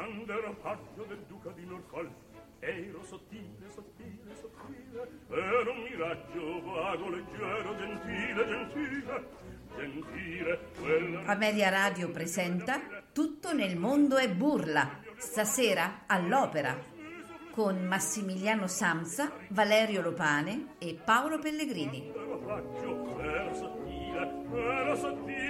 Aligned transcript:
quando 0.00 0.32
ero 0.32 0.54
paggio 0.62 1.04
del 1.06 1.22
duca 1.28 1.50
di 1.50 1.66
Norfolk 1.66 2.10
ero 2.60 3.04
sottile, 3.04 3.68
sottile, 3.68 4.34
sottile 4.40 5.08
ero 5.28 5.72
un 5.72 5.82
miraggio 5.82 6.62
vago, 6.62 7.10
leggero, 7.10 7.76
gentile, 7.76 8.46
gentile 8.46 9.28
gentile 9.76 10.58
quella... 10.78 11.24
Ameria 11.26 11.68
Radio 11.68 12.08
presenta 12.10 12.80
Tutto 13.12 13.52
nel 13.52 13.76
mondo 13.76 14.16
è 14.16 14.30
burla 14.30 15.00
stasera 15.18 16.04
all'opera 16.06 16.88
con 17.50 17.84
Massimiliano 17.84 18.68
Samsa, 18.68 19.32
Valerio 19.48 20.00
Lopane 20.00 20.76
e 20.78 20.98
Paolo 21.04 21.38
Pellegrini. 21.38 22.10
ero 22.10 23.54
sottile, 23.54 24.46
ero 24.54 24.96
sottile 24.96 25.40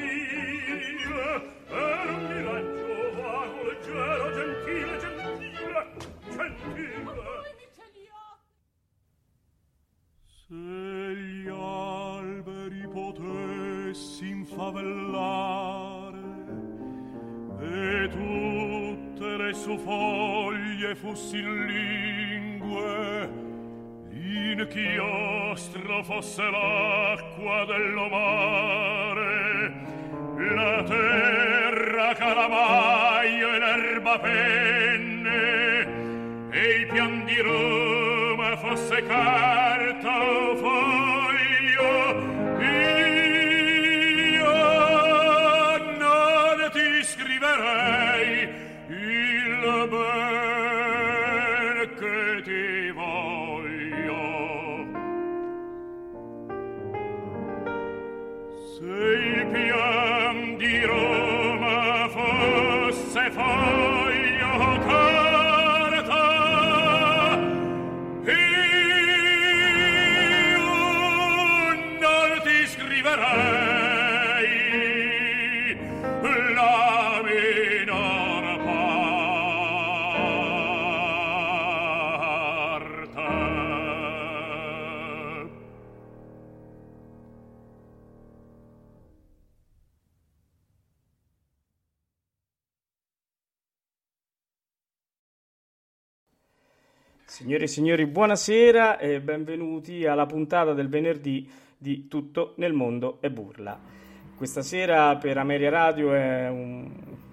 ero 1.69 2.17
un 2.17 2.35
miraggio 2.35 2.79
Se 10.50 10.57
gli 10.57 11.46
alberi 11.49 12.85
potessi 12.93 14.31
infavellare 14.31 16.18
e 17.61 18.08
tutte 18.08 19.36
le 19.36 19.53
sue 19.55 19.79
foglie 19.79 20.96
fossin 20.96 21.67
lingue, 21.67 23.31
l'inchiostro 24.08 26.03
fosse 26.03 26.43
l'acqua 26.43 27.64
dello 27.67 28.08
mare, 28.08 29.72
la 30.53 30.82
terra 30.82 32.12
calamaio 32.14 33.55
e 33.55 33.58
l'erba 33.61 34.19
penne, 34.19 35.30
e 36.50 36.69
il 36.80 36.86
pian 36.89 37.25
di 37.25 37.41
Roma 37.41 38.56
fosse 38.56 39.00
carta 39.06 39.59
Signore 97.50 97.66
e 97.66 97.74
signori, 97.74 98.06
buonasera 98.06 98.98
e 99.00 99.20
benvenuti 99.20 100.06
alla 100.06 100.24
puntata 100.24 100.72
del 100.72 100.88
venerdì 100.88 101.50
di 101.77 102.06
Tutto 102.06 102.52
nel 102.58 102.72
mondo 102.72 103.16
è 103.18 103.28
burla. 103.28 103.77
Questa 104.36 104.62
sera 104.62 105.16
per 105.16 105.36
Ameria 105.36 105.68
Radio 105.68 106.12
è 106.12 106.48
un, 106.48 106.89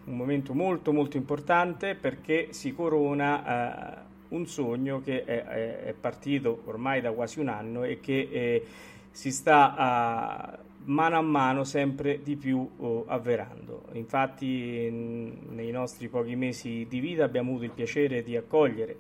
un 0.06 0.16
momento 0.16 0.56
molto 0.56 0.92
molto 0.92 1.18
importante 1.18 1.94
perché 1.94 2.48
si 2.50 2.74
corona 2.74 4.00
eh, 4.00 4.04
un 4.30 4.48
sogno 4.48 5.02
che 5.02 5.24
è, 5.24 5.44
è- 5.44 5.80
è 5.84 5.94
partito 5.94 6.64
ormai 6.66 7.00
da 7.00 7.12
quasi 7.12 7.40
un 7.40 7.50
anno 7.50 7.84
e 7.84 8.00
che 8.00 8.28
eh, 8.32 8.66
si 9.12 9.30
sta 9.30 9.76
a- 9.76 10.60
mano 10.86 11.16
a 11.16 11.22
mano 11.22 11.64
sempre 11.64 12.24
di 12.24 12.36
più 12.38 12.68
oh, 12.78 13.06
avverando. 13.06 13.84
Infatti 13.92 14.90
n- 14.90 15.50
nei 15.50 15.70
nostri 15.70 16.08
pochi 16.08 16.36
mesi 16.36 16.88
di 16.90 17.00
vita 17.00 17.24
abbiamo 17.24 17.52
avuto 17.52 17.66
il 17.66 17.72
piacere 17.72 18.24
di 18.24 18.36
accogliere 18.36 18.98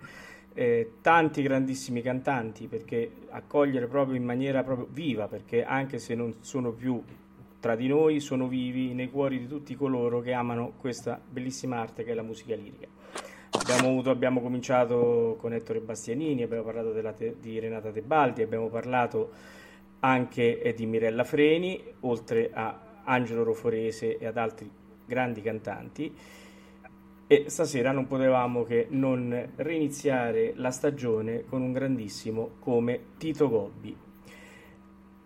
eh, 0.57 0.94
tanti 1.01 1.44
grandissimi 1.44 2.01
cantanti 2.01 2.66
perché 2.66 3.12
accogliere 3.29 3.85
proprio 3.85 4.16
in 4.16 4.23
maniera 4.23 4.63
proprio 4.63 4.88
viva 4.90 5.28
perché 5.28 5.63
anche 5.63 6.00
se 6.00 6.16
non 6.16 6.38
sono 6.40 6.72
più 6.72 7.00
tra 7.59 7.75
di 7.75 7.88
noi 7.88 8.19
sono 8.19 8.47
vivi 8.47 8.94
nei 8.94 9.12
cuori 9.12 9.38
di 9.38 9.47
tutti 9.47 9.75
coloro 9.75 10.19
che 10.19 10.34
amano 10.34 10.73
questa 10.79 11.22
bellissima 11.23 11.79
arte 11.79 12.03
che 12.03 12.12
è 12.12 12.13
la 12.16 12.23
musica 12.23 12.56
lirica. 12.56 12.88
Abbiamo, 13.51 13.90
avuto- 13.90 14.09
abbiamo 14.09 14.41
cominciato 14.41 15.38
con 15.40 15.53
Ettore 15.53 15.79
Bastianini, 15.79 16.41
abbiamo 16.41 16.63
parlato 16.63 16.91
te- 17.13 17.35
di 17.39 17.59
Renata 17.59 17.91
Tebaldi, 17.91 18.41
abbiamo 18.41 18.68
parlato 18.68 19.31
anche 20.00 20.62
eh, 20.62 20.74
di 20.74 20.85
Mirella 20.88 21.24
Freni, 21.24 21.84
oltre 22.01 22.50
a 22.51 22.79
Angelo 23.03 23.44
Roforese 23.44 24.18
e 24.18 24.25
ad 24.25 24.38
altri 24.38 24.69
grandi 25.06 25.41
cantanti. 25.41 26.16
E 27.27 27.49
stasera 27.49 27.91
non 27.91 28.07
potevamo 28.07 28.63
che 28.63 28.88
non 28.89 29.51
reiniziare 29.57 30.53
la 30.55 30.71
stagione 30.71 31.43
con 31.43 31.61
un 31.61 31.73
grandissimo 31.73 32.51
come 32.59 32.99
Tito 33.17 33.49
Gobbi. 33.49 33.95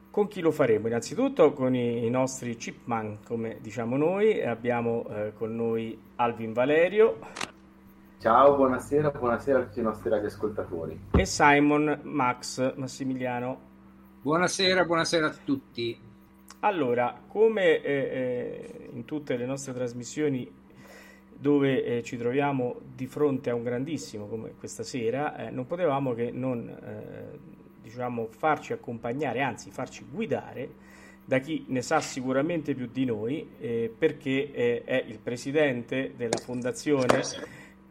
Con 0.09 0.28
chi 0.28 0.41
lo 0.41 0.51
faremo? 0.51 0.88
Innanzitutto 0.88 1.53
con 1.53 1.75
i, 1.75 2.06
i 2.06 2.09
nostri 2.09 2.56
chipman, 2.56 3.19
come 3.23 3.59
diciamo 3.62 3.95
noi, 3.97 4.44
abbiamo 4.44 5.06
eh, 5.09 5.34
con 5.34 5.56
noi 5.56 5.97
Alvin 6.16 6.53
Valerio 6.53 7.19
Ciao, 8.22 8.56
buonasera, 8.56 9.09
buonasera 9.09 9.57
a 9.57 9.63
tutti 9.63 9.79
i 9.79 9.81
nostri 9.81 10.07
radioascoltatori. 10.12 11.00
e 11.18 11.25
Simon 11.25 12.01
Max 12.03 12.75
Massimiliano. 12.75 13.59
Buonasera, 14.22 14.85
buonasera 14.85 15.25
a 15.25 15.35
tutti. 15.44 16.00
Allora, 16.59 17.19
come 17.28 17.81
eh, 17.81 17.91
eh, 17.91 18.89
in 18.94 19.06
tutte 19.06 19.35
le 19.38 19.47
nostre 19.47 19.73
trasmissioni 19.73 20.47
dove 21.41 21.84
eh, 21.84 22.03
ci 22.03 22.18
troviamo 22.18 22.75
di 22.96 23.07
fronte 23.07 23.50
a 23.50 23.56
un 23.56 23.63
grandissimo 23.63 24.28
come 24.28 24.53
questa 24.59 24.84
sera, 24.84 25.47
eh, 25.47 25.50
non 25.50 25.66
potevamo 25.66 26.13
che 26.13 26.29
non 26.29 26.69
eh, 26.69 27.40
diciamo, 27.81 28.28
farci 28.29 28.74
accompagnare, 28.74 29.41
anzi 29.41 29.72
farci 29.72 30.06
guidare 30.07 30.69
da 31.25 31.40
chi 31.40 31.66
ne 31.69 31.81
sa 31.81 32.00
sicuramente 32.00 32.75
più 32.75 32.88
di 32.91 33.06
noi, 33.06 33.50
eh, 33.59 33.91
perché 33.97 34.51
eh, 34.51 34.84
è 34.84 35.03
il 35.07 35.18
presidente 35.18 36.13
della 36.16 36.38
fondazione 36.38 37.24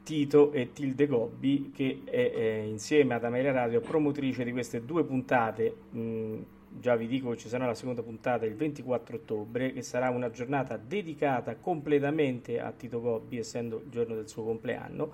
Tito 0.05 0.53
e 0.53 0.73
Tilde 0.73 1.07
Gobbi, 1.09 1.73
che 1.75 2.03
è 2.05 2.33
eh, 2.35 2.67
insieme 2.69 3.15
ad 3.15 3.25
Ameria 3.25 3.51
Radio 3.51 3.81
promotrice 3.81 4.45
di 4.45 4.53
queste 4.53 4.85
due 4.85 5.03
puntate. 5.03 5.75
mh, 5.91 6.39
già 6.79 6.95
vi 6.97 7.07
dico 7.07 7.31
che 7.31 7.37
ci 7.37 7.49
sarà 7.49 7.67
la 7.67 7.75
seconda 7.75 8.03
puntata 8.03 8.47
il 8.47 8.55
24 8.55 9.17
ottobre, 9.17 9.73
che 9.73 9.83
sarà 9.83 10.11
una 10.11 10.31
giornata 10.31 10.77
dedicata 10.77 11.57
completamente 11.57 12.61
a 12.61 12.73
Tito 12.73 13.01
Gobbi, 13.01 13.39
essendo 13.39 13.83
il 13.85 13.91
giorno 13.91 14.15
del 14.15 14.29
suo 14.29 14.45
compleanno. 14.45 15.13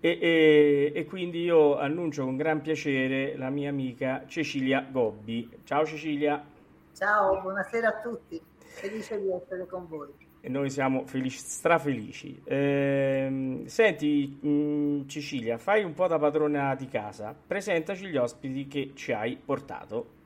E, 0.00 0.18
e- 0.20 0.92
e 0.94 1.04
quindi 1.04 1.42
io 1.42 1.78
annuncio 1.78 2.24
con 2.24 2.36
gran 2.36 2.60
piacere 2.60 3.36
la 3.36 3.50
mia 3.50 3.68
amica 3.70 4.24
Cecilia 4.26 4.86
Gobbi. 4.90 5.48
Ciao 5.64 5.84
Cecilia, 5.84 6.44
Ciao, 6.94 7.40
buonasera 7.40 7.88
a 7.88 8.00
tutti, 8.00 8.40
felice 8.74 9.20
di 9.20 9.30
essere 9.30 9.66
con 9.66 9.86
voi. 9.88 10.14
e 10.44 10.48
noi 10.48 10.70
siamo 10.70 11.06
felici, 11.06 11.38
strafelici. 11.38 12.40
Ehm, 12.44 13.64
senti, 13.66 14.38
mh, 14.40 15.06
Cecilia, 15.06 15.56
fai 15.58 15.84
un 15.84 15.94
po' 15.94 16.08
da 16.08 16.18
padrona 16.18 16.74
di 16.74 16.88
casa, 16.88 17.34
presentaci 17.46 18.06
gli 18.08 18.16
ospiti 18.16 18.66
che 18.66 18.92
ci 18.94 19.12
hai 19.12 19.36
portato. 19.36 20.20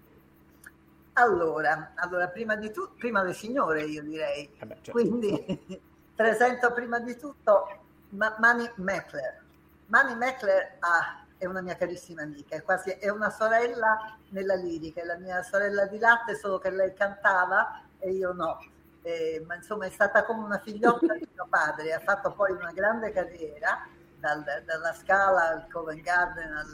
Allora, 1.18 1.92
allora 1.94 2.28
prima 2.28 2.56
di 2.56 2.70
tutto, 2.70 2.94
prima 2.98 3.22
le 3.22 3.32
signore 3.32 3.84
io 3.84 4.02
direi, 4.02 4.54
Vabbè, 4.58 4.78
cioè, 4.82 4.92
quindi 4.92 5.80
presento 6.14 6.72
prima 6.72 6.98
di 6.98 7.16
tutto 7.16 7.66
Ma- 8.10 8.36
Mani 8.38 8.70
Meckler. 8.76 9.42
Mani 9.86 10.14
Meckler 10.14 10.76
ah, 10.80 11.24
è 11.38 11.46
una 11.46 11.62
mia 11.62 11.74
carissima 11.76 12.20
amica, 12.20 12.56
è 12.56 12.62
quasi 12.62 12.90
è 12.90 13.08
una 13.08 13.30
sorella 13.30 14.18
nella 14.30 14.56
lirica, 14.56 15.00
è 15.00 15.04
la 15.04 15.16
mia 15.16 15.42
sorella 15.42 15.86
di 15.86 15.98
latte, 15.98 16.36
solo 16.36 16.58
che 16.58 16.68
lei 16.70 16.92
cantava 16.92 17.80
e 17.98 18.10
io 18.10 18.32
no. 18.32 18.58
Eh, 19.00 19.42
ma 19.46 19.54
insomma 19.54 19.86
è 19.86 19.90
stata 19.90 20.22
come 20.24 20.44
una 20.44 20.58
figliotta 20.58 21.14
di 21.14 21.26
mio 21.32 21.46
padre, 21.48 21.94
ha 21.94 22.00
fatto 22.00 22.32
poi 22.32 22.52
una 22.52 22.72
grande 22.72 23.10
carriera 23.12 23.86
dal- 24.18 24.62
dalla 24.66 24.92
Scala 24.92 25.48
al 25.48 25.66
Covent 25.70 26.02
Garden, 26.02 26.52
al, 26.52 26.66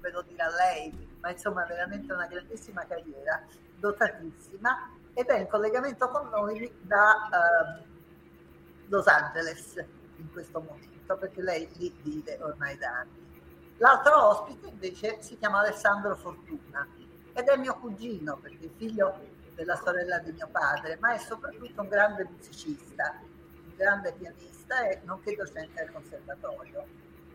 ve 0.00 0.10
lo 0.10 0.22
dirà 0.22 0.48
lei, 0.50 1.07
ma 1.20 1.30
insomma 1.30 1.64
veramente 1.64 2.12
una 2.12 2.26
grandissima 2.26 2.84
carriera, 2.86 3.42
dotatissima 3.76 4.90
ed 5.14 5.26
è 5.26 5.38
in 5.40 5.48
collegamento 5.48 6.08
con 6.08 6.28
noi 6.28 6.72
da 6.80 7.28
ehm, 7.32 7.84
Los 8.88 9.06
Angeles. 9.06 9.84
in 10.16 10.32
questo 10.32 10.60
momento 10.60 11.16
perché 11.16 11.42
lei 11.42 11.68
lì 11.76 11.94
vive 12.02 12.38
ormai 12.40 12.76
da 12.76 12.88
anni. 13.00 13.26
L'altro 13.78 14.28
ospite 14.28 14.66
invece 14.66 15.22
si 15.22 15.38
chiama 15.38 15.60
Alessandro 15.60 16.16
Fortuna 16.16 16.86
ed 17.32 17.46
è 17.46 17.56
mio 17.56 17.74
cugino 17.78 18.36
perché 18.36 18.66
è 18.66 18.70
figlio 18.76 19.16
della 19.54 19.76
sorella 19.76 20.18
di 20.18 20.32
mio 20.32 20.48
padre, 20.50 20.96
ma 21.00 21.14
è 21.14 21.18
soprattutto 21.18 21.82
un 21.82 21.88
grande 21.88 22.24
musicista, 22.24 23.20
un 23.22 23.74
grande 23.76 24.12
pianista 24.12 24.88
e 24.88 25.00
nonché 25.04 25.34
docente 25.34 25.80
al 25.80 25.92
conservatorio. 25.92 26.86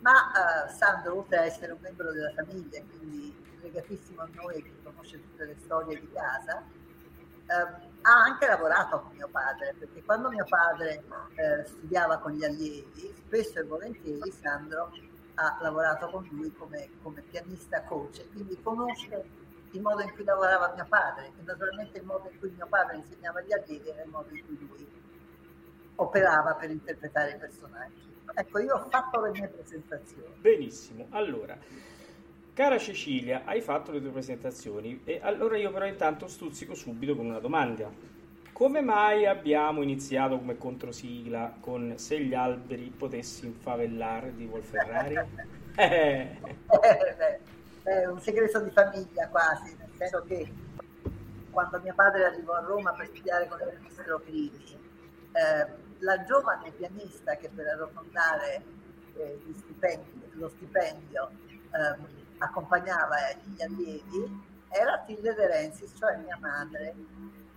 Ma 0.03 0.11
uh, 0.11 0.69
Sandro, 0.69 1.19
oltre 1.19 1.37
a 1.37 1.45
essere 1.45 1.71
un 1.71 1.79
membro 1.79 2.11
della 2.11 2.33
famiglia, 2.33 2.81
quindi 2.89 3.33
legatissimo 3.61 4.21
a 4.21 4.27
noi 4.33 4.61
che 4.61 4.73
conosce 4.83 5.21
tutte 5.21 5.45
le 5.45 5.55
storie 5.63 5.97
di 5.97 6.11
casa, 6.11 6.61
uh, 6.61 7.91
ha 8.01 8.23
anche 8.23 8.45
lavorato 8.45 8.99
con 8.99 9.15
mio 9.15 9.29
padre, 9.29 9.73
perché 9.79 10.03
quando 10.03 10.27
mio 10.27 10.43
padre 10.43 11.05
uh, 11.07 11.65
studiava 11.65 12.17
con 12.17 12.33
gli 12.33 12.43
allievi, 12.43 13.15
spesso 13.25 13.59
e 13.59 13.63
volentieri 13.63 14.29
Sandro 14.29 14.91
ha 15.35 15.57
lavorato 15.61 16.09
con 16.09 16.27
lui 16.31 16.53
come, 16.53 16.89
come 17.01 17.21
pianista 17.21 17.81
coach, 17.83 18.29
quindi 18.33 18.61
conosce 18.61 19.23
il 19.71 19.81
modo 19.81 20.01
in 20.01 20.11
cui 20.13 20.25
lavorava 20.25 20.73
mio 20.75 20.85
padre 20.89 21.27
e 21.27 21.43
naturalmente 21.43 21.97
il 21.97 22.03
modo 22.03 22.29
in 22.29 22.39
cui 22.39 22.49
mio 22.49 22.67
padre 22.67 22.97
insegnava 22.97 23.39
agli 23.39 23.53
allievi 23.53 23.87
era 23.87 24.03
il 24.03 24.09
modo 24.09 24.35
in 24.35 24.45
cui 24.45 24.59
lui 24.59 24.87
operava 25.95 26.55
per 26.55 26.71
interpretare 26.71 27.31
i 27.31 27.37
personaggi. 27.37 28.12
Ecco, 28.33 28.59
io 28.59 28.75
ho 28.75 28.87
fatto 28.89 29.21
le 29.21 29.31
mie 29.31 29.47
presentazioni. 29.47 30.33
Benissimo, 30.39 31.07
allora, 31.09 31.57
cara 32.53 32.77
Cecilia, 32.77 33.43
hai 33.45 33.61
fatto 33.61 33.91
le 33.91 34.01
tue 34.01 34.09
presentazioni 34.09 35.01
e 35.03 35.19
allora 35.21 35.57
io 35.57 35.71
però 35.71 35.85
intanto 35.85 36.27
stuzzico 36.27 36.73
subito 36.73 37.15
con 37.15 37.25
una 37.25 37.39
domanda. 37.39 37.89
Come 38.51 38.81
mai 38.81 39.25
abbiamo 39.25 39.81
iniziato 39.81 40.37
come 40.37 40.57
controsigla 40.57 41.55
con 41.59 41.93
Se 41.97 42.19
gli 42.19 42.35
alberi 42.35 42.93
potessi 42.95 43.47
infavellare 43.47 44.35
di 44.35 44.45
Wolferrari? 44.45 45.15
eh. 45.75 46.37
eh 46.81 47.39
è 47.83 48.05
un 48.05 48.19
segreto 48.21 48.59
di 48.61 48.69
famiglia 48.69 49.27
quasi, 49.27 49.75
nel 49.77 49.89
senso 49.97 50.23
che 50.25 50.51
quando 51.51 51.79
mio 51.83 51.93
padre 51.93 52.25
arrivò 52.25 52.53
a 52.53 52.61
Roma 52.61 52.93
per 52.93 53.07
studiare 53.07 53.47
con 53.47 53.59
il 53.59 53.77
ministro 53.79 54.19
Crimi, 54.19 54.77
eh, 55.33 55.67
la 56.03 56.23
giovane 56.23 56.71
pianista 56.71 57.35
che 57.35 57.49
per 57.49 57.67
arrotondare 57.67 58.63
eh, 59.15 59.39
lo 60.33 60.49
stipendio 60.49 61.29
eh, 61.71 62.21
accompagnava 62.37 63.15
gli 63.43 63.61
allievi 63.61 64.51
era 64.69 64.97
Tilde 65.05 65.33
De 65.35 65.47
Renzis, 65.47 65.93
cioè 65.97 66.17
mia 66.17 66.37
madre, 66.39 66.95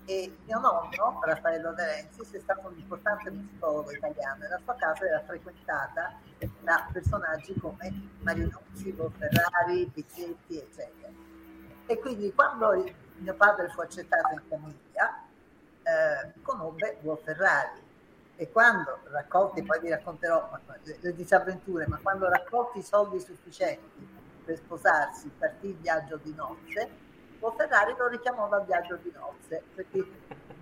e 0.05 0.37
mio 0.45 0.59
nonno, 0.61 1.19
Raffaello 1.23 1.73
De 1.73 1.85
Renzis, 1.85 2.33
è 2.33 2.41
stato 2.41 2.69
un 2.69 2.77
importante 2.77 3.31
musicologo 3.31 3.91
italiano. 3.91 4.45
E 4.45 4.49
la 4.49 4.61
sua 4.63 4.75
casa 4.75 5.07
era 5.07 5.23
frequentata 5.25 6.13
da 6.61 6.87
personaggi 6.93 7.59
come 7.59 8.11
Marinuzzi, 8.21 8.95
Ferrari, 9.17 9.87
Pizzetti, 9.87 10.59
eccetera. 10.59 11.11
E 11.87 11.99
quindi 11.99 12.33
quando 12.35 12.85
mio 13.17 13.35
padre 13.35 13.69
fu 13.71 13.81
accettato 13.81 14.35
in 14.35 14.43
famiglia, 14.47 15.25
eh, 15.83 16.33
conobbe 16.43 16.99
Ferrari 17.25 17.85
e 18.37 18.51
quando 18.51 18.99
raccolti, 19.11 19.63
poi 19.63 19.81
vi 19.81 19.89
racconterò 19.89 20.49
le, 21.01 21.15
disavventure, 21.15 21.87
ma 21.87 21.99
quando 22.03 22.29
raccolti 22.29 22.79
i 22.79 22.83
soldi 22.83 23.19
sufficienti 23.19 24.15
per 24.45 24.57
sposarsi, 24.57 25.31
partì 25.39 25.69
il 25.69 25.77
viaggio 25.77 26.19
di 26.23 26.35
nozze, 26.35 27.05
Duo 27.39 27.53
Ferrari 27.53 27.95
lo 27.97 28.09
richiamò 28.09 28.49
dal 28.49 28.65
viaggio 28.65 28.97
di 28.97 29.13
nozze 29.15 29.63
perché 29.75 30.05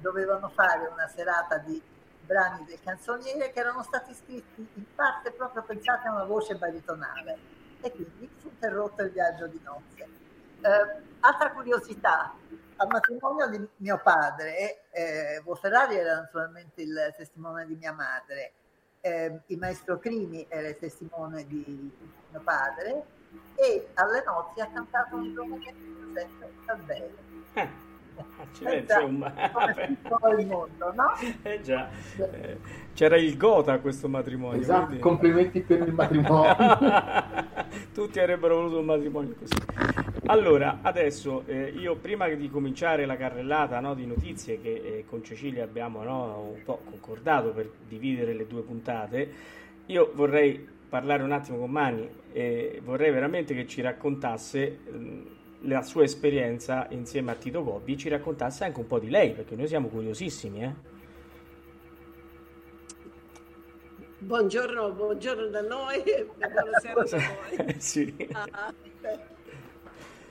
dovevano 0.01 0.51
fare 0.51 0.87
una 0.87 1.07
serata 1.09 1.59
di 1.59 1.81
brani 2.25 2.65
del 2.65 2.79
canzoniere 2.83 3.53
che 3.53 3.61
erano 3.61 3.83
stati 3.83 4.15
scritti 4.15 4.67
in 4.75 4.85
parte 4.95 5.31
proprio 5.33 5.63
pensati 5.63 6.07
a 6.07 6.13
una 6.13 6.25
voce 6.25 6.57
baritonale 6.57 7.39
e 7.81 7.91
quindi 7.91 8.29
fu 8.39 8.49
interrotto 8.49 9.03
il 9.03 9.11
viaggio 9.11 9.47
di 9.47 9.61
nozze. 9.63 10.09
Eh, 10.61 11.03
altra 11.21 11.51
curiosità, 11.53 12.35
al 12.77 12.89
matrimonio 12.89 13.49
di 13.49 13.69
mio 13.77 14.01
padre, 14.03 14.89
eh, 14.91 15.43
Ferrari 15.61 15.97
era 15.97 16.17
naturalmente 16.17 16.83
il 16.83 17.15
testimone 17.17 17.67
di 17.67 17.75
mia 17.75 17.93
madre, 17.93 18.53
eh, 19.01 19.41
il 19.47 19.59
maestro 19.59 19.99
Crimi 19.99 20.47
era 20.49 20.69
il 20.69 20.79
testimone 20.79 21.47
di 21.47 21.93
mio 22.31 22.41
padre 22.41 23.05
e 23.55 23.89
alle 23.95 24.23
nozze 24.25 24.63
ha 24.63 24.69
cantato 24.69 25.17
un 25.17 25.33
nome 25.33 25.59
che 25.59 25.75
Giuseppe 25.75 26.53
Tabbello. 26.65 27.19
Eh. 27.55 27.84
Accidenti, 28.37 28.93
insomma. 28.93 29.33
il 30.39 30.47
mondo, 30.47 30.93
no? 30.95 31.15
Eh 31.43 31.61
già, 31.61 31.89
eh, 32.17 32.59
c'era 32.95 33.17
il 33.17 33.37
Gota 33.37 33.73
a 33.73 33.79
questo 33.79 34.09
matrimonio. 34.09 34.61
Esatto, 34.61 34.85
quindi... 34.87 35.03
complimenti 35.03 35.61
per 35.61 35.81
il 35.81 35.93
matrimonio. 35.93 36.55
Tutti 37.93 38.21
avrebbero 38.21 38.57
voluto 38.57 38.79
un 38.79 38.85
matrimonio 38.85 39.35
così. 39.39 39.55
Allora, 40.27 40.79
adesso 40.83 41.43
eh, 41.47 41.73
io 41.77 41.97
prima 41.97 42.29
di 42.29 42.49
cominciare 42.49 43.05
la 43.05 43.17
carrellata 43.17 43.81
no, 43.81 43.95
di 43.95 44.07
notizie 44.07 44.61
che 44.61 44.71
eh, 44.73 45.05
con 45.07 45.23
Cecilia 45.23 45.65
abbiamo 45.65 46.03
no, 46.03 46.53
un 46.55 46.63
po' 46.65 46.81
concordato 46.85 47.51
per 47.51 47.71
dividere 47.87 48.33
le 48.33 48.47
due 48.47 48.63
puntate, 48.63 49.31
io 49.87 50.13
vorrei 50.15 50.67
parlare 50.89 51.23
un 51.23 51.33
attimo 51.33 51.59
con 51.59 51.71
Mani 51.71 52.09
e 52.33 52.81
vorrei 52.85 53.11
veramente 53.11 53.55
che 53.55 53.67
ci 53.67 53.81
raccontasse 53.81 54.79
la 55.65 55.83
sua 55.83 56.05
esperienza 56.05 56.87
insieme 56.91 57.33
a 57.33 57.35
Tito 57.35 57.63
Gobbi 57.63 57.97
ci 57.97 58.09
raccontasse 58.09 58.65
anche 58.65 58.81
un 58.81 58.87
po' 58.87 58.99
di 58.99 59.09
lei, 59.09 59.33
perché 59.33 59.57
noi 59.57 59.67
siamo 59.67 59.89
curiosissimi. 59.89 60.63
Eh? 60.63 60.75
Buongiorno, 64.19 64.93
buongiorno 64.93 65.47
da 65.49 65.63
noi 65.63 66.03
e 66.03 66.25
buonasera 66.37 67.01
a 67.01 67.05
voi. 67.05 67.75
sì. 67.81 68.15
Uh, 68.19 68.37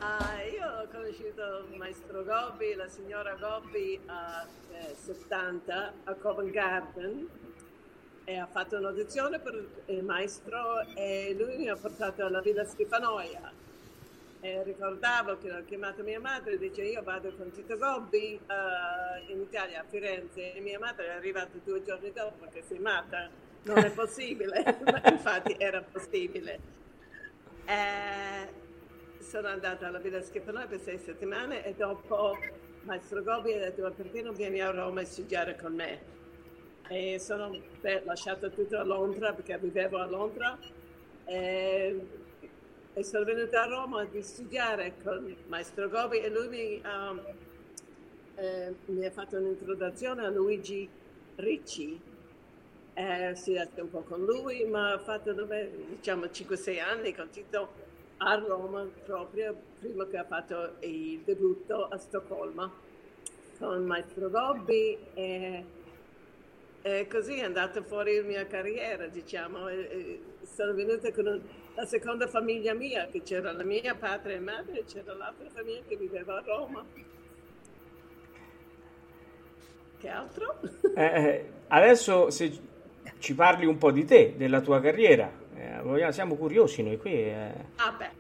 uh, 0.04 0.38
io 0.52 0.68
ho 0.82 0.88
conosciuto 0.92 1.68
il 1.72 1.78
maestro 1.78 2.24
Gobbi, 2.24 2.74
la 2.76 2.88
signora 2.88 3.36
Gobbi 3.36 4.00
a 4.08 4.46
eh, 4.72 4.96
70 4.96 5.94
a 6.04 6.14
Covent 6.16 6.52
Garden 6.52 7.28
e 8.26 8.38
ha 8.38 8.46
fatto 8.46 8.78
un'audizione 8.78 9.40
per 9.40 9.68
il 9.88 10.04
maestro 10.04 10.82
e 10.96 11.36
lui 11.38 11.58
mi 11.58 11.70
ha 11.70 11.76
portato 11.76 12.26
alla 12.26 12.40
Villa 12.40 12.64
Schifanoia 12.64 13.62
eh, 14.44 14.62
ricordavo 14.64 15.38
che 15.38 15.50
ho 15.54 15.64
chiamato 15.64 16.04
mia 16.04 16.20
madre 16.20 16.56
e 16.56 16.58
dice 16.58 16.84
io 16.84 17.02
vado 17.02 17.34
con 17.38 17.50
Tito 17.52 17.78
Gobbi 17.78 18.38
uh, 18.46 19.32
in 19.32 19.40
Italia 19.40 19.80
a 19.80 19.86
Firenze 19.88 20.54
e 20.54 20.60
mia 20.60 20.78
madre 20.78 21.08
è 21.08 21.12
arrivata 21.12 21.58
due 21.64 21.82
giorni 21.82 22.12
dopo 22.12 22.46
che 22.52 22.62
sei 22.62 22.80
matta 22.80 23.30
non 23.64 23.78
è 23.78 23.90
possibile 23.92 24.80
ma 24.84 25.02
infatti 25.10 25.56
era 25.58 25.82
possibile. 25.82 26.60
Eh, 27.66 29.22
sono 29.22 29.48
andata 29.48 29.88
alla 29.88 30.00
Villa 30.00 30.22
Schifanoia 30.22 30.68
per 30.68 30.82
sei 30.82 30.98
settimane 30.98 31.64
e 31.64 31.74
dopo 31.74 32.38
Maestro 32.82 33.24
Gobbi 33.24 33.54
ha 33.54 33.60
detto 33.60 33.84
ma 33.84 33.92
perché 33.92 34.22
non 34.22 34.36
vieni 34.36 34.60
a 34.60 34.72
Roma 34.72 35.00
a 35.00 35.06
studiare 35.06 35.56
con 35.56 35.74
me? 35.74 36.12
E 36.90 37.18
sono 37.18 37.58
beh, 37.80 38.04
lasciato 38.04 38.50
tutto 38.50 38.78
a 38.78 38.84
Londra 38.84 39.32
perché 39.32 39.58
vivevo 39.58 40.00
a 40.00 40.06
Londra 40.06 40.60
e 41.24 42.23
e 42.96 43.04
sono 43.04 43.26
venuta 43.26 43.64
a 43.64 43.66
Roma 43.66 44.02
a 44.02 44.22
studiare 44.22 44.94
con 45.04 45.36
Maestro 45.48 45.90
Gobi 45.90 46.20
e 46.20 46.30
lui 46.30 46.48
mi, 46.48 46.82
um, 46.86 47.22
eh, 48.36 48.76
mi 48.86 49.06
ha 49.06 49.12
fatto 49.12 49.38
un'introduzione 49.38 50.26
a 50.26 50.30
Luigi 50.30 50.88
Ricci. 51.36 52.00
Eh, 52.96 53.34
si 53.36 53.54
è 53.54 53.68
un 53.78 53.90
po' 53.90 54.02
con 54.02 54.24
lui, 54.24 54.66
ma 54.66 54.94
ha 54.94 55.00
fatto 55.00 55.34
diciamo 55.34 56.26
5-6 56.26 56.80
anni 56.80 57.16
con 57.16 57.30
Tito 57.32 57.92
a 58.18 58.36
Roma 58.36 58.88
proprio 59.04 59.56
prima 59.80 60.06
che 60.06 60.18
ha 60.18 60.26
fatto 60.26 60.76
il 60.82 61.22
debutto 61.22 61.88
a 61.88 61.98
Stoccolma 61.98 62.72
con 63.58 63.84
Maestro 63.86 64.30
Gobbi 64.30 64.98
e, 65.16 65.66
e, 66.84 67.08
così 67.08 67.40
è 67.40 67.44
andata 67.44 67.82
fuori 67.82 68.16
la 68.18 68.24
mia 68.24 68.46
carriera 68.46 69.08
diciamo 69.08 69.68
e, 69.68 69.76
e 69.76 70.20
sono 70.46 70.74
venuta 70.74 71.12
con 71.12 71.26
un, 71.26 71.42
la 71.76 71.86
seconda 71.86 72.28
famiglia 72.28 72.74
mia, 72.74 73.08
che 73.08 73.22
c'era 73.24 73.52
la 73.52 73.64
mia 73.64 73.96
padre 73.96 74.36
e 74.36 74.40
madre, 74.40 74.80
e 74.80 74.84
c'era 74.86 75.14
l'altra 75.14 75.50
famiglia 75.50 75.82
che 75.88 75.96
viveva 75.96 76.38
a 76.38 76.44
Roma. 76.46 76.86
Che 79.98 80.08
altro? 80.10 80.60
Eh, 80.96 81.04
eh, 81.04 81.52
adesso 81.70 82.30
se 82.30 82.60
ci 83.20 83.34
parli 83.34 83.66
un 83.66 83.78
po' 83.78 83.92
di 83.92 84.06
te, 84.06 84.36
della 84.36 84.62
tua 84.62 84.82
carriera, 84.82 85.32
eh, 85.56 86.12
siamo 86.12 86.36
curiosi 86.36 86.84
noi 86.84 86.98
qui. 86.98 87.14
Eh. 87.14 87.66
Ah 87.78 87.92
beh. 87.92 88.12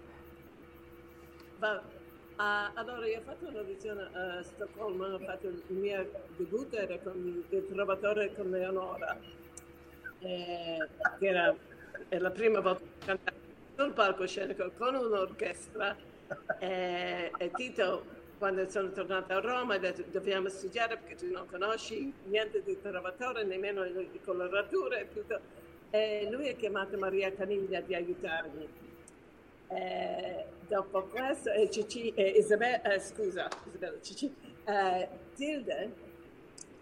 Va. 1.60 1.82
Uh, 2.36 2.72
allora, 2.74 3.06
io 3.06 3.20
ho 3.20 3.22
fatto 3.22 3.48
un'audizione 3.48 4.10
a 4.12 4.42
Stoccolma, 4.42 5.14
ho 5.14 5.20
fatto 5.20 5.48
il 5.48 5.64
mio 5.68 6.10
debutto, 6.36 6.76
era 6.78 6.98
con 6.98 7.46
il 7.48 7.68
trovatore 7.68 8.34
con 8.34 8.50
Leonora, 8.50 9.16
eh, 10.20 10.78
che 11.20 11.28
era, 11.28 11.56
era 12.10 12.22
la 12.22 12.32
prima 12.32 12.60
volta 12.60 12.82
che 12.82 13.06
cantavo 13.06 13.43
sul 13.76 13.92
palcoscenico 13.94 14.72
con 14.78 14.96
un'orchestra 14.96 15.96
e, 16.60 17.32
e 17.38 17.52
Tito 17.52 18.22
quando 18.38 18.70
sono 18.70 18.92
tornata 18.92 19.36
a 19.36 19.40
Roma 19.40 19.76
ha 19.76 19.78
detto 19.78 20.04
dobbiamo 20.12 20.50
studiare 20.50 20.98
perché 20.98 21.16
tu 21.16 21.32
non 21.32 21.48
conosci 21.48 22.12
niente 22.26 22.62
di 22.62 22.78
trovatore, 22.82 23.44
nemmeno 23.44 23.84
le 23.84 24.10
colorature 24.24 25.08
tutto. 25.14 25.40
e 25.90 26.28
lui 26.30 26.50
ha 26.50 26.54
chiamato 26.54 26.98
Maria 26.98 27.32
Caniglia 27.32 27.80
di 27.80 27.96
aiutarmi. 27.96 28.68
E 29.70 30.46
dopo 30.68 31.04
questo, 31.04 31.52
e 31.52 31.70
Cici, 31.70 32.14
e 32.16 32.32
Isabella, 32.32 32.82
eh, 32.82 33.00
scusa, 33.00 33.48
Isabella, 33.66 34.02
Cici, 34.02 34.36
eh, 34.66 35.08
Tilde, 35.36 35.94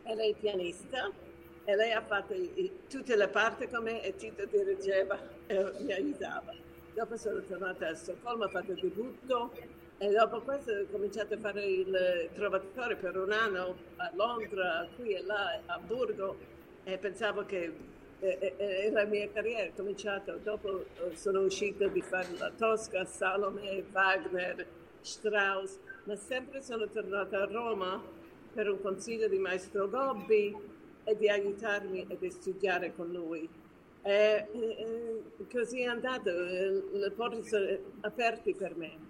e 0.03 0.15
lei 0.15 0.33
pianista, 0.33 1.11
e 1.63 1.75
lei 1.75 1.91
ha 1.91 2.01
fatto 2.01 2.33
i, 2.33 2.71
tutte 2.89 3.15
le 3.15 3.27
parti 3.27 3.67
con 3.67 3.83
me 3.83 4.03
e 4.03 4.15
Tito 4.15 4.45
dirigeva 4.45 5.19
e 5.45 5.73
mi 5.81 5.93
aiutava. 5.93 6.69
Dopo 6.93 7.15
sono 7.15 7.41
tornata 7.41 7.87
a 7.87 7.95
Stoccolma, 7.95 8.45
ho 8.45 8.49
fatto 8.49 8.73
il 8.73 8.79
debutto 8.79 9.53
e 9.97 10.09
dopo 10.09 10.41
questo 10.41 10.71
ho 10.71 10.85
cominciato 10.91 11.35
a 11.35 11.37
fare 11.37 11.63
il 11.63 12.29
trovatore 12.33 12.97
per 12.97 13.15
un 13.17 13.31
anno 13.31 13.75
a 13.95 14.11
Londra, 14.13 14.85
qui 14.97 15.13
e 15.13 15.23
là, 15.23 15.61
a 15.65 15.75
Hamburgo. 15.75 16.35
E 16.83 16.97
pensavo 16.97 17.45
che 17.45 17.73
e, 18.19 18.55
e, 18.57 18.91
la 18.91 19.05
mia 19.05 19.29
carriera 19.31 19.63
è 19.63 19.71
cominciata 19.73 20.33
dopo 20.33 20.81
eh, 20.81 21.15
sono 21.15 21.41
uscita 21.41 21.87
di 21.87 22.01
fare 22.01 22.27
la 22.37 22.51
Tosca, 22.51 23.05
Salome, 23.05 23.85
Wagner, 23.91 24.67
Strauss, 24.99 25.79
ma 26.03 26.15
sempre 26.15 26.61
sono 26.61 26.87
tornata 26.87 27.41
a 27.41 27.45
Roma 27.45 28.03
per 28.53 28.69
un 28.69 28.81
consiglio 28.81 29.29
di 29.29 29.37
maestro 29.37 29.89
Gobbi 29.89 30.55
e 31.05 31.15
di 31.15 31.29
aiutarmi 31.29 32.05
a 32.09 32.29
studiare 32.29 32.93
con 32.95 33.11
lui. 33.11 33.60
E, 34.03 34.47
e, 34.51 35.21
così 35.51 35.81
è 35.81 35.85
andato, 35.85 36.31
le 36.31 37.11
porte 37.15 37.43
sono 37.43 37.65
aperte 38.01 38.55
per 38.55 38.75
me 38.75 39.09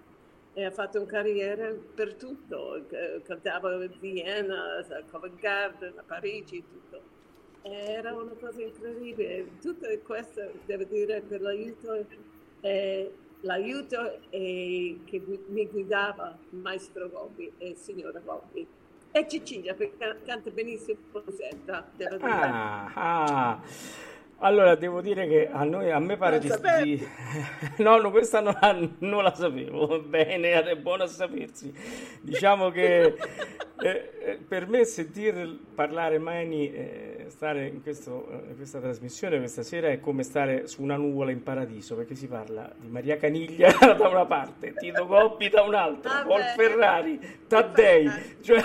e 0.54 0.64
ha 0.64 0.70
fatto 0.70 0.98
una 0.98 1.10
carriera 1.10 1.72
per 1.94 2.14
tutto, 2.14 2.84
cantavo 3.22 3.68
a 3.68 3.88
Vienna, 3.98 4.78
a 4.78 5.02
Covent 5.10 5.40
Garden, 5.40 5.94
a 5.96 6.02
Parigi, 6.02 6.62
tutto. 6.62 7.00
Era 7.62 8.12
una 8.14 8.32
cosa 8.38 8.60
incredibile. 8.60 9.46
Tutto 9.60 9.86
questo, 10.04 10.50
devo 10.66 10.84
dire, 10.84 11.22
per 11.22 11.40
l'aiuto, 11.40 12.04
eh, 12.60 13.12
l'aiuto 13.40 14.18
eh, 14.30 14.98
che 15.04 15.22
mi 15.46 15.66
guidava 15.68 16.36
Maestro 16.50 17.08
Gobbi 17.08 17.50
e 17.56 17.74
Signora 17.74 18.18
Gobbi. 18.18 18.66
E 19.12 19.28
Cecilia, 19.28 19.74
perché 19.74 20.18
canta 20.24 20.50
benissimo 20.50 20.98
Rosetta, 21.12 21.88
devo 21.94 22.16
dire. 22.16 22.30
Ah, 22.30 22.92
ah. 22.94 23.62
Allora, 24.44 24.74
devo 24.74 25.00
dire 25.00 25.28
che 25.28 25.48
a, 25.50 25.62
noi, 25.62 25.92
a 25.92 26.00
me 26.00 26.16
pare 26.16 26.40
di, 26.40 26.50
di... 26.82 27.08
No, 27.78 27.98
no, 27.98 28.10
questa 28.10 28.40
non, 28.40 28.96
non, 28.98 29.22
la 29.22 29.34
sapevo. 29.34 30.00
Bene, 30.00 30.62
è 30.64 30.76
buono 30.76 31.04
a 31.04 31.06
sapersi. 31.06 31.72
Diciamo 32.20 32.70
che 32.70 33.14
eh, 33.82 34.10
eh, 34.24 34.38
per 34.46 34.68
me 34.68 34.84
sentir 34.84 35.58
parlare 35.74 36.18
Mani, 36.18 36.72
eh, 36.72 37.24
stare 37.28 37.66
in, 37.66 37.82
questo, 37.82 38.28
eh, 38.30 38.50
in, 38.50 38.56
questa 38.56 38.80
trasmissione 38.80 39.38
questa 39.38 39.62
sera 39.62 39.88
è 39.88 40.00
come 40.00 40.24
stare 40.24 40.66
su 40.66 40.82
una 40.82 40.96
nuvola 40.96 41.30
in 41.30 41.42
paradiso, 41.42 41.94
perché 41.94 42.16
si 42.16 42.26
parla 42.26 42.70
di 42.76 42.88
Maria 42.88 43.16
Caniglia 43.16 43.72
da 43.96 44.08
una 44.08 44.26
parte, 44.26 44.74
Tito 44.74 45.06
Coppi 45.06 45.48
da 45.48 45.62
un'altra, 45.62 46.24
Paul 46.26 46.42
Ferrari, 46.56 47.18
Taddei. 47.46 48.08
Cioè, 48.40 48.60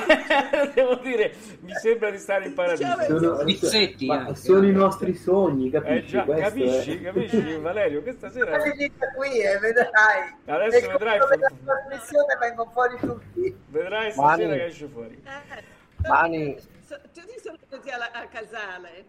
devo 0.73 0.95
dire, 0.95 1.33
mi 1.61 1.73
sembra 1.73 2.09
di 2.09 2.17
stare 2.17 2.45
in 2.47 2.53
paradiso. 2.53 2.95
Sono, 3.07 3.47
sono, 3.47 4.35
sono 4.35 4.67
i 4.67 4.71
nostri 4.71 5.13
sogni 5.13 5.66
capisci? 5.69 6.17
Eh 6.17 6.25
già, 6.25 6.25
capisci, 6.25 7.01
capisci 7.01 7.57
Valerio, 7.57 8.01
questa 8.01 8.29
sera... 8.29 8.57
qui 8.59 9.39
e 9.39 9.57
vedrai. 9.59 10.35
Adesso 10.45 10.91
vedrai... 10.91 11.19
La 11.19 11.25
trasmissione 11.65 12.37
vengono 12.39 12.69
fuori 12.71 12.97
tutti. 12.99 13.57
Vedrai 13.67 14.11
stasera 14.11 14.47
Mani. 14.47 14.57
che 14.59 14.65
esce 14.65 14.87
fuori. 14.87 15.23
Eh, 15.23 15.63
Mani. 16.07 16.55
Tutti 16.87 17.39
sono 17.41 17.57
venuti 17.69 17.89
a 17.89 18.27
Casale. 18.27 19.05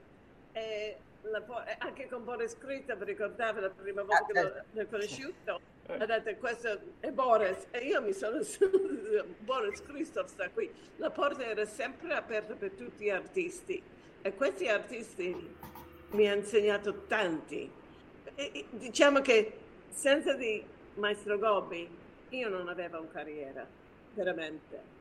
E 0.53 0.97
la, 1.23 1.43
anche 1.79 2.09
con 2.09 2.25
Boris 2.25 2.53
Scritta, 2.53 2.95
vi 2.95 3.05
ricordate 3.05 3.61
la 3.61 3.71
prima 3.71 4.03
volta 4.03 4.27
che 4.33 4.43
l'ho, 4.43 4.63
l'ho 4.73 4.87
conosciuto? 4.89 5.61
Ha 5.87 6.05
detto 6.05 6.37
questo 6.37 6.79
è 7.01 7.11
Boris 7.11 7.67
e 7.71 7.79
io 7.79 8.03
mi 8.03 8.13
sono 8.13 8.41
Boris 9.39 9.83
Christoph 9.83 10.27
sta 10.27 10.51
qui. 10.51 10.71
La 10.97 11.11
porta 11.11 11.47
era 11.47 11.65
sempre 11.65 12.13
aperta 12.13 12.55
per 12.55 12.73
tutti 12.73 13.05
gli 13.05 13.11
artisti 13.11 13.83
e 14.21 14.35
questi 14.35 14.69
artisti 14.69 15.57
mi 16.11 16.29
ha 16.29 16.35
insegnato 16.35 17.03
tanti. 17.07 17.71
E, 18.35 18.67
diciamo 18.71 19.21
che 19.21 19.53
senza 19.91 20.35
di 20.35 20.63
Maestro 20.95 21.39
Gobbi 21.39 21.89
io 22.31 22.49
non 22.49 22.69
avevo 22.69 22.99
una 22.99 23.09
carriera, 23.11 23.67
veramente. 24.15 24.97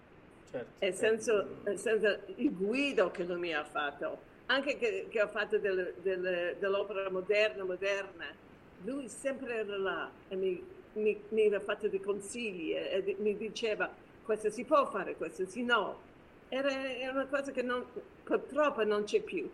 Certo. 0.49 0.67
E 0.79 0.93
senza, 0.93 1.45
senza, 1.75 2.19
il 2.35 2.55
guido 2.55 3.11
che 3.11 3.23
lui 3.23 3.37
mi 3.37 3.53
ha 3.53 3.65
fatto, 3.65 4.19
anche 4.45 4.77
che, 4.77 5.07
che 5.09 5.21
ho 5.21 5.27
fatto 5.27 5.57
del, 5.57 5.93
del, 6.01 6.55
dell'opera 6.57 7.09
moderna, 7.09 7.65
moderna, 7.65 8.25
lui 8.83 9.09
sempre 9.09 9.55
era 9.55 9.77
là 9.77 10.09
e 10.29 10.35
mi, 10.35 10.63
mi, 10.93 11.21
mi 11.29 11.41
aveva 11.41 11.59
fatto 11.59 11.87
dei 11.89 11.99
consigli 11.99 12.71
e, 12.71 13.03
e, 13.05 13.15
mi 13.19 13.35
diceva 13.35 13.91
questo 14.23 14.49
si 14.49 14.63
può 14.65 14.85
fare, 14.89 15.15
questo 15.15 15.45
sì 15.45 15.63
no. 15.63 16.05
Era, 16.49 16.69
era 16.69 17.11
una 17.11 17.27
cosa 17.27 17.51
che 17.51 17.61
non, 17.61 17.85
purtroppo 18.23 18.83
non 18.83 19.03
c'è 19.03 19.21
più. 19.21 19.49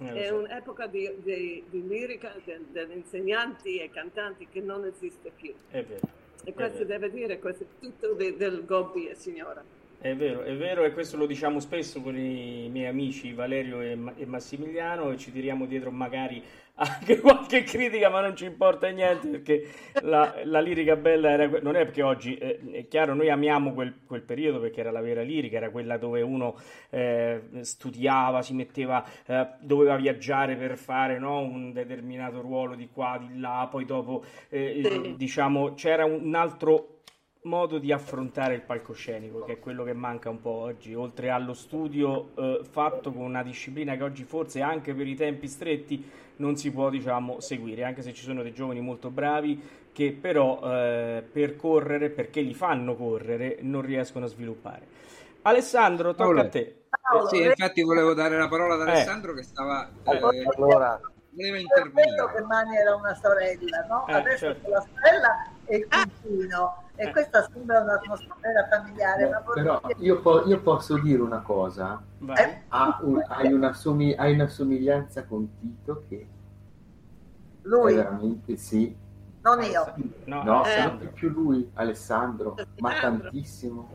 Eh, 0.00 0.12
è 0.12 0.26
so. 0.28 0.36
un'epoca 0.36 0.86
di, 0.86 1.10
di, 1.22 1.64
di 1.68 1.86
lirica 1.86 2.34
de, 2.44 2.60
degli 2.70 2.96
insegnanti 2.96 3.78
e 3.78 3.90
cantanti 3.90 4.48
che 4.48 4.60
non 4.60 4.84
esiste 4.84 5.30
più. 5.30 5.54
È 5.68 5.84
vero. 5.84 6.22
E 6.44 6.52
questo 6.52 6.84
deve 6.84 7.10
dire, 7.10 7.38
questo 7.38 7.64
è 7.64 7.66
tutto 7.80 8.12
de, 8.14 8.36
del 8.36 8.64
Gobbi 8.64 9.10
signora. 9.14 9.64
È 10.04 10.14
vero, 10.14 10.42
è 10.42 10.54
vero 10.54 10.84
e 10.84 10.92
questo 10.92 11.16
lo 11.16 11.24
diciamo 11.24 11.60
spesso 11.60 12.02
con 12.02 12.14
i 12.14 12.68
miei 12.70 12.88
amici 12.88 13.32
Valerio 13.32 13.80
e, 13.80 13.98
e 14.16 14.26
Massimiliano 14.26 15.10
e 15.10 15.16
ci 15.16 15.32
tiriamo 15.32 15.64
dietro 15.64 15.90
magari 15.90 16.42
anche 16.76 17.20
qualche 17.20 17.62
critica, 17.62 18.10
ma 18.10 18.20
non 18.20 18.36
ci 18.36 18.44
importa 18.44 18.86
niente 18.88 19.28
perché 19.28 19.66
la, 20.02 20.42
la 20.44 20.60
lirica 20.60 20.96
bella 20.96 21.30
era, 21.30 21.58
non 21.62 21.74
è 21.74 21.84
perché 21.86 22.02
oggi 22.02 22.36
eh, 22.36 22.60
è 22.70 22.86
chiaro, 22.86 23.14
noi 23.14 23.30
amiamo 23.30 23.72
quel, 23.72 24.00
quel, 24.06 24.20
periodo 24.20 24.60
perché 24.60 24.80
era 24.80 24.90
la 24.90 25.00
vera 25.00 25.22
lirica, 25.22 25.56
era 25.56 25.70
quella 25.70 25.96
dove 25.96 26.20
uno 26.20 26.54
eh, 26.90 27.40
studiava, 27.60 28.42
si 28.42 28.52
metteva, 28.52 29.02
eh, 29.24 29.48
doveva 29.60 29.96
viaggiare 29.96 30.54
per 30.56 30.76
fare 30.76 31.18
no, 31.18 31.38
un 31.38 31.72
determinato 31.72 32.42
ruolo 32.42 32.74
di 32.74 32.90
qua, 32.92 33.18
di 33.26 33.40
là, 33.40 33.66
poi 33.70 33.86
dopo 33.86 34.22
eh, 34.50 35.14
diciamo 35.16 35.72
c'era 35.72 36.04
un 36.04 36.34
altro 36.34 36.93
modo 37.44 37.78
di 37.78 37.92
affrontare 37.92 38.54
il 38.54 38.62
palcoscenico, 38.62 39.44
che 39.44 39.54
è 39.54 39.58
quello 39.58 39.84
che 39.84 39.92
manca 39.92 40.30
un 40.30 40.40
po' 40.40 40.50
oggi, 40.50 40.94
oltre 40.94 41.30
allo 41.30 41.52
studio 41.52 42.30
eh, 42.36 42.60
fatto 42.68 43.12
con 43.12 43.22
una 43.22 43.42
disciplina 43.42 43.96
che 43.96 44.02
oggi 44.02 44.24
forse 44.24 44.62
anche 44.62 44.94
per 44.94 45.06
i 45.06 45.14
tempi 45.14 45.46
stretti 45.46 46.10
non 46.36 46.56
si 46.56 46.70
può 46.72 46.88
diciamo, 46.88 47.40
seguire, 47.40 47.84
anche 47.84 48.02
se 48.02 48.12
ci 48.12 48.22
sono 48.22 48.42
dei 48.42 48.52
giovani 48.52 48.80
molto 48.80 49.10
bravi 49.10 49.82
che 49.92 50.16
però 50.18 50.60
eh, 50.64 51.22
per 51.30 51.56
correre, 51.56 52.10
perché 52.10 52.40
li 52.40 52.54
fanno 52.54 52.96
correre, 52.96 53.58
non 53.60 53.82
riescono 53.82 54.24
a 54.24 54.28
sviluppare. 54.28 54.86
Alessandro, 55.42 56.12
tocca 56.12 56.24
Paolo. 56.24 56.40
a 56.40 56.48
te. 56.48 56.84
Paolo, 56.88 57.28
sì, 57.28 57.42
infatti 57.42 57.82
volevo 57.82 58.14
dare 58.14 58.38
la 58.38 58.48
parola 58.48 58.74
ad 58.74 58.80
eh. 58.80 58.90
Alessandro 58.90 59.32
eh. 59.32 59.34
che 59.36 59.42
stava... 59.42 59.88
Eh, 60.02 60.18
allora, 60.56 61.00
voleva 61.30 61.58
intervenire. 61.58 62.32
che 62.34 62.42
Mani 62.42 62.76
era 62.76 62.96
una 62.96 63.14
sorella, 63.14 63.86
no? 63.88 64.06
Eh, 64.08 64.12
Adesso 64.14 64.38
certo. 64.38 64.70
la 64.70 64.80
sorella 64.80 65.50
e 65.66 65.76
il 65.76 65.88
cugino. 65.88 66.83
E 66.96 67.06
eh. 67.06 67.10
questa 67.10 67.48
sembra 67.52 67.80
un'atmosfera 67.80 68.68
familiare. 68.70 69.28
No, 69.28 69.42
però 69.52 69.80
io, 69.98 70.20
po- 70.20 70.46
io, 70.46 70.60
posso 70.60 70.96
dire 70.98 71.20
una 71.20 71.40
cosa. 71.40 72.00
Eh? 72.20 72.62
Ha 72.68 73.00
un, 73.02 73.22
hai, 73.26 73.52
una 73.52 73.72
somig- 73.72 74.16
hai, 74.16 74.34
una 74.34 74.46
somiglianza 74.46 75.24
con 75.24 75.48
Tito 75.58 76.04
che... 76.08 76.26
Lui? 77.62 77.94
Veramente 77.94 78.56
sì. 78.56 78.94
Non 79.42 79.62
io. 79.62 79.92
No, 80.24 80.42
no 80.44 80.64
eh. 80.64 80.70
sempre 80.70 81.08
più 81.08 81.30
lui, 81.30 81.68
Alessandro, 81.74 82.56
ma 82.78 82.92
tantissimo. 83.00 83.88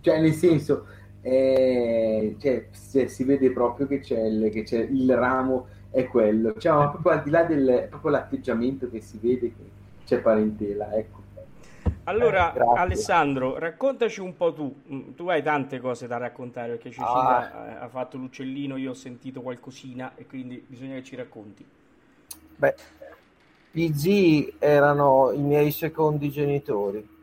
Cioè, 0.00 0.20
nel 0.20 0.32
senso, 0.32 0.86
eh, 1.22 2.36
cioè, 2.38 2.68
si 2.70 3.24
vede 3.24 3.50
proprio 3.50 3.88
che 3.88 3.98
c'è, 3.98 4.20
il, 4.20 4.50
che 4.50 4.62
c'è 4.62 4.78
il 4.78 5.12
ramo, 5.16 5.66
è 5.90 6.06
quello. 6.06 6.54
Cioè, 6.56 6.72
ma 6.72 6.90
proprio 6.90 7.12
al 7.12 7.22
di 7.24 7.30
là 7.30 7.42
del 7.42 7.86
proprio 7.90 8.12
l'atteggiamento 8.12 8.88
che 8.88 9.00
si 9.00 9.18
vede 9.20 9.52
che 9.52 9.70
c'è 10.04 10.20
parentela, 10.20 10.92
ecco. 10.94 11.15
Allora, 12.08 12.52
eh, 12.52 12.60
Alessandro, 12.76 13.58
raccontaci 13.58 14.20
un 14.20 14.36
po' 14.36 14.52
tu. 14.52 14.82
Mm, 14.92 15.14
tu 15.14 15.28
hai 15.28 15.42
tante 15.42 15.80
cose 15.80 16.06
da 16.06 16.16
raccontare 16.18 16.68
perché 16.74 16.90
Cecilia 16.90 17.52
ah. 17.52 17.80
ha 17.80 17.88
fatto 17.88 18.16
l'uccellino, 18.16 18.76
io 18.76 18.90
ho 18.90 18.94
sentito 18.94 19.42
qualcosina 19.42 20.12
e 20.14 20.24
quindi 20.26 20.64
bisogna 20.64 20.94
che 20.94 21.02
ci 21.02 21.16
racconti. 21.16 21.66
Beh, 22.56 22.74
gli 23.72 23.92
zii 23.92 24.54
erano 24.60 25.32
i 25.32 25.40
miei 25.40 25.72
secondi 25.72 26.30
genitori. 26.30 27.14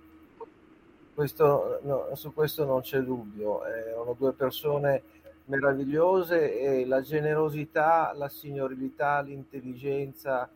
Questo, 1.14 1.80
no, 1.84 2.10
su 2.16 2.34
questo 2.34 2.66
non 2.66 2.82
c'è 2.82 3.00
dubbio. 3.00 3.64
Erano 3.64 4.16
due 4.18 4.34
persone 4.34 5.04
meravigliose 5.46 6.60
e 6.60 6.86
la 6.86 7.00
generosità, 7.02 8.12
la 8.14 8.28
signorilità, 8.28 9.22
l'intelligenza, 9.22 10.50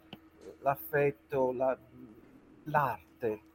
l'affetto, 0.59 1.53
la, 1.53 1.77
l'arte 2.63 3.45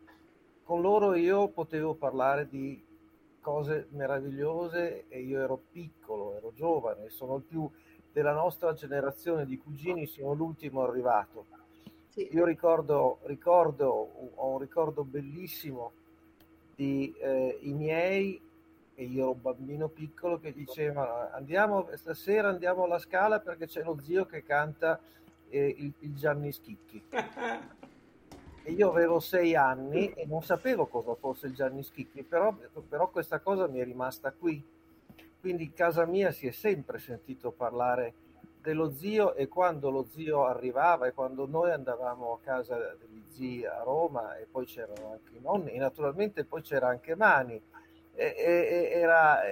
con 0.72 0.80
loro 0.80 1.14
io 1.14 1.48
potevo 1.48 1.92
parlare 1.92 2.48
di 2.48 2.82
cose 3.42 3.88
meravigliose 3.90 5.04
e 5.06 5.20
io 5.20 5.42
ero 5.42 5.60
piccolo, 5.70 6.34
ero 6.34 6.50
giovane, 6.54 7.10
sono 7.10 7.36
il 7.36 7.42
più 7.42 7.70
della 8.10 8.32
nostra 8.32 8.72
generazione 8.72 9.44
di 9.44 9.58
cugini 9.58 10.06
sono 10.06 10.32
l'ultimo 10.32 10.82
arrivato. 10.82 11.44
Sì. 12.08 12.26
Io 12.32 12.46
ricordo, 12.46 13.18
ricordo, 13.24 14.32
ho 14.34 14.48
un 14.48 14.58
ricordo 14.60 15.04
bellissimo 15.04 15.92
di 16.74 17.14
eh, 17.20 17.58
i 17.60 17.74
miei, 17.74 18.40
e 18.94 19.04
io 19.04 19.24
ero 19.24 19.32
un 19.32 19.42
bambino 19.42 19.88
piccolo, 19.88 20.38
che 20.38 20.54
dicevano 20.54 21.28
andiamo, 21.34 21.86
stasera 21.96 22.48
andiamo 22.48 22.84
alla 22.84 22.98
scala 22.98 23.40
perché 23.40 23.66
c'è 23.66 23.82
lo 23.82 23.98
zio 24.00 24.24
che 24.24 24.42
canta 24.42 24.98
eh, 25.50 25.66
il, 25.66 25.92
il 25.98 26.14
Gianni 26.14 26.50
Schicchi. 26.50 27.02
e 28.64 28.72
io 28.72 28.88
avevo 28.88 29.18
sei 29.18 29.56
anni 29.56 30.12
e 30.12 30.24
non 30.26 30.42
sapevo 30.42 30.86
cosa 30.86 31.14
fosse 31.14 31.46
il 31.46 31.54
Gianni 31.54 31.82
Schicchi, 31.82 32.22
però, 32.22 32.54
però 32.88 33.08
questa 33.08 33.40
cosa 33.40 33.66
mi 33.66 33.80
è 33.80 33.84
rimasta 33.84 34.32
qui. 34.32 34.62
Quindi 35.40 35.64
in 35.64 35.74
casa 35.74 36.06
mia 36.06 36.30
si 36.30 36.46
è 36.46 36.52
sempre 36.52 36.98
sentito 36.98 37.50
parlare 37.50 38.14
dello 38.60 38.92
zio 38.92 39.34
e 39.34 39.48
quando 39.48 39.90
lo 39.90 40.06
zio 40.08 40.44
arrivava 40.44 41.08
e 41.08 41.12
quando 41.12 41.48
noi 41.48 41.72
andavamo 41.72 42.32
a 42.32 42.38
casa 42.44 42.76
degli 42.96 43.24
zii 43.30 43.66
a 43.66 43.82
Roma 43.82 44.36
e 44.36 44.46
poi 44.48 44.66
c'erano 44.66 45.10
anche 45.10 45.36
i 45.36 45.40
nonni 45.40 45.72
e 45.72 45.78
naturalmente 45.78 46.44
poi 46.44 46.62
c'era 46.62 46.86
anche 46.86 47.16
Mani, 47.16 47.60
e, 48.14 48.34
e, 48.36 48.90
era, 48.92 49.42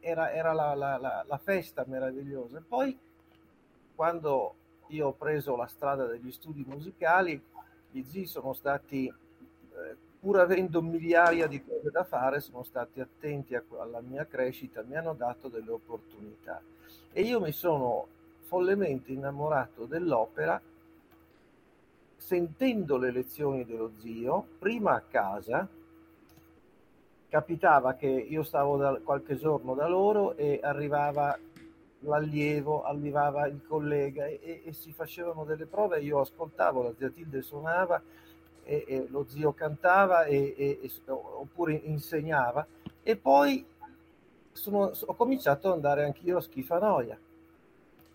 era, 0.00 0.32
era 0.32 0.52
la, 0.52 0.74
la, 0.74 0.96
la, 0.96 1.24
la, 1.24 1.38
festa 1.38 1.84
meravigliosa. 1.86 2.58
E 2.58 2.62
poi 2.66 2.98
quando 3.94 4.54
io 4.88 5.08
ho 5.08 5.12
preso 5.12 5.54
la 5.54 5.66
strada 5.66 6.06
degli 6.06 6.32
studi 6.32 6.64
musicali, 6.66 7.40
gli 7.92 8.02
zii 8.02 8.26
sono 8.26 8.54
stati, 8.54 9.06
eh, 9.06 9.96
pur 10.18 10.40
avendo 10.40 10.82
migliaia 10.82 11.46
di 11.46 11.62
cose 11.62 11.90
da 11.90 12.02
fare, 12.02 12.40
sono 12.40 12.64
stati 12.64 13.00
attenti 13.00 13.54
a, 13.54 13.62
alla 13.78 14.00
mia 14.00 14.26
crescita, 14.26 14.82
mi 14.82 14.96
hanno 14.96 15.14
dato 15.14 15.48
delle 15.48 15.70
opportunità. 15.70 16.60
E 17.12 17.22
io 17.22 17.38
mi 17.38 17.52
sono 17.52 18.06
follemente 18.40 19.12
innamorato 19.12 19.84
dell'opera 19.84 20.60
sentendo 22.16 22.96
le 22.96 23.10
lezioni 23.10 23.64
dello 23.64 23.92
zio, 23.98 24.46
prima 24.58 24.94
a 24.94 25.02
casa, 25.02 25.68
capitava 27.28 27.94
che 27.94 28.06
io 28.06 28.42
stavo 28.42 28.76
da 28.76 28.98
qualche 29.02 29.36
giorno 29.36 29.74
da 29.74 29.88
loro 29.88 30.36
e 30.36 30.60
arrivava 30.62 31.38
l'allievo, 32.02 32.82
arrivava 32.84 33.46
il 33.46 33.60
collega 33.66 34.26
e, 34.26 34.62
e, 34.64 34.72
si 34.72 34.92
facevano 34.92 35.44
delle 35.44 35.66
prove, 35.66 36.00
io 36.00 36.20
ascoltavo, 36.20 36.82
la 36.82 36.94
zia 36.96 37.10
Tilde 37.10 37.42
suonava 37.42 38.02
e, 38.64 38.84
e 38.86 39.06
lo 39.08 39.24
zio 39.28 39.52
cantava 39.52 40.24
e, 40.24 40.78
oppure 41.06 41.74
insegnava 41.74 42.66
e 43.02 43.16
poi 43.16 43.64
sono, 44.52 44.92
ho 45.04 45.14
cominciato 45.14 45.68
ad 45.68 45.74
andare 45.74 46.04
anch'io 46.04 46.36
a 46.38 46.40
Schifanoia 46.40 47.18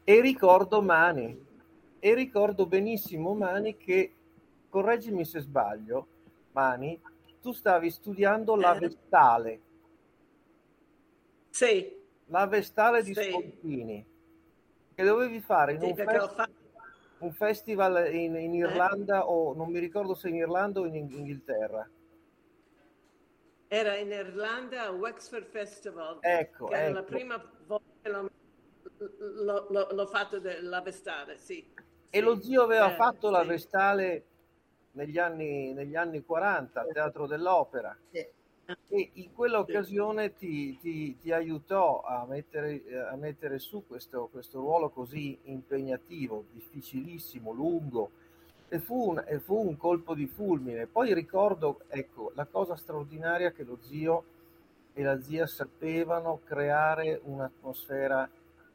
e 0.03 0.21
ricordo 0.21 0.81
Mani 0.81 1.45
e 1.99 2.13
ricordo 2.13 2.65
benissimo 2.65 3.33
Mani 3.33 3.75
che, 3.75 4.13
correggimi 4.69 5.25
se 5.25 5.39
sbaglio, 5.39 6.07
Mani, 6.51 6.99
tu 7.41 7.51
stavi 7.51 7.89
studiando 7.89 8.55
la 8.55 8.75
eh. 8.75 8.79
Vestale. 8.79 9.59
Sì. 11.49 11.96
La 12.27 12.45
Vestale 12.47 13.03
di 13.03 13.13
sì. 13.13 13.23
Spontini, 13.23 14.05
che 14.93 15.03
dovevi 15.03 15.39
fare 15.39 15.73
in 15.73 15.79
sì, 15.79 15.85
un, 15.85 15.95
festi- 15.95 16.35
fatto... 16.35 16.51
un, 17.19 17.31
festival 17.31 18.13
in, 18.13 18.35
in 18.35 18.53
eh. 18.53 18.57
Irlanda 18.57 19.19
eh. 19.19 19.25
o 19.25 19.53
non 19.53 19.71
mi 19.71 19.79
ricordo 19.79 20.13
se 20.13 20.29
in 20.29 20.35
Irlanda 20.35 20.81
o 20.81 20.85
in 20.85 20.95
Inghilterra. 20.95 21.89
Era 23.69 23.95
in 23.95 24.11
Irlanda 24.11 24.89
Wexford 24.91 25.45
Festival. 25.45 26.19
Ecco, 26.21 26.65
che 26.65 26.85
ecco. 26.85 26.93
la 26.93 27.03
prima 27.03 27.51
volta 27.65 27.85
che 28.01 28.09
l'ho, 28.09 28.29
l'ho, 28.97 29.67
l'ho, 29.69 29.87
l'ho 29.91 30.07
fatto 30.07 30.41
la 30.61 30.81
Vestale, 30.81 31.37
sì. 31.37 31.59
E 32.09 32.17
sì. 32.17 32.19
lo 32.21 32.39
zio 32.41 32.63
aveva 32.63 32.93
eh, 32.93 32.95
fatto 32.95 33.29
la 33.29 33.43
Vestale 33.43 34.25
negli 34.91 35.17
anni, 35.17 35.73
negli 35.73 35.95
anni 35.95 36.23
40 36.23 36.81
al 36.81 36.91
Teatro 36.91 37.27
dell'Opera. 37.27 37.97
Sì. 38.11 38.35
E 38.89 39.11
in 39.13 39.33
quell'occasione 39.33 40.35
ti, 40.35 40.77
ti, 40.79 41.17
ti 41.21 41.31
aiutò 41.31 42.01
a 42.01 42.25
mettere, 42.27 42.83
a 43.09 43.15
mettere 43.15 43.59
su 43.59 43.85
questo, 43.87 44.27
questo 44.29 44.59
ruolo 44.59 44.89
così 44.89 45.37
impegnativo, 45.43 46.43
difficilissimo, 46.51 47.53
lungo, 47.53 48.09
e 48.67 48.79
fu, 48.79 49.11
un, 49.11 49.23
e 49.25 49.39
fu 49.39 49.55
un 49.55 49.77
colpo 49.77 50.13
di 50.13 50.27
fulmine. 50.27 50.85
Poi 50.85 51.13
ricordo, 51.13 51.79
ecco, 51.87 52.33
la 52.35 52.45
cosa 52.45 52.75
straordinaria 52.75 53.51
che 53.51 53.63
lo 53.63 53.77
zio 53.79 54.23
e 54.91 55.01
la 55.01 55.21
zia 55.21 55.47
sapevano 55.47 56.41
creare 56.43 57.21
un'atmosfera 57.23 58.29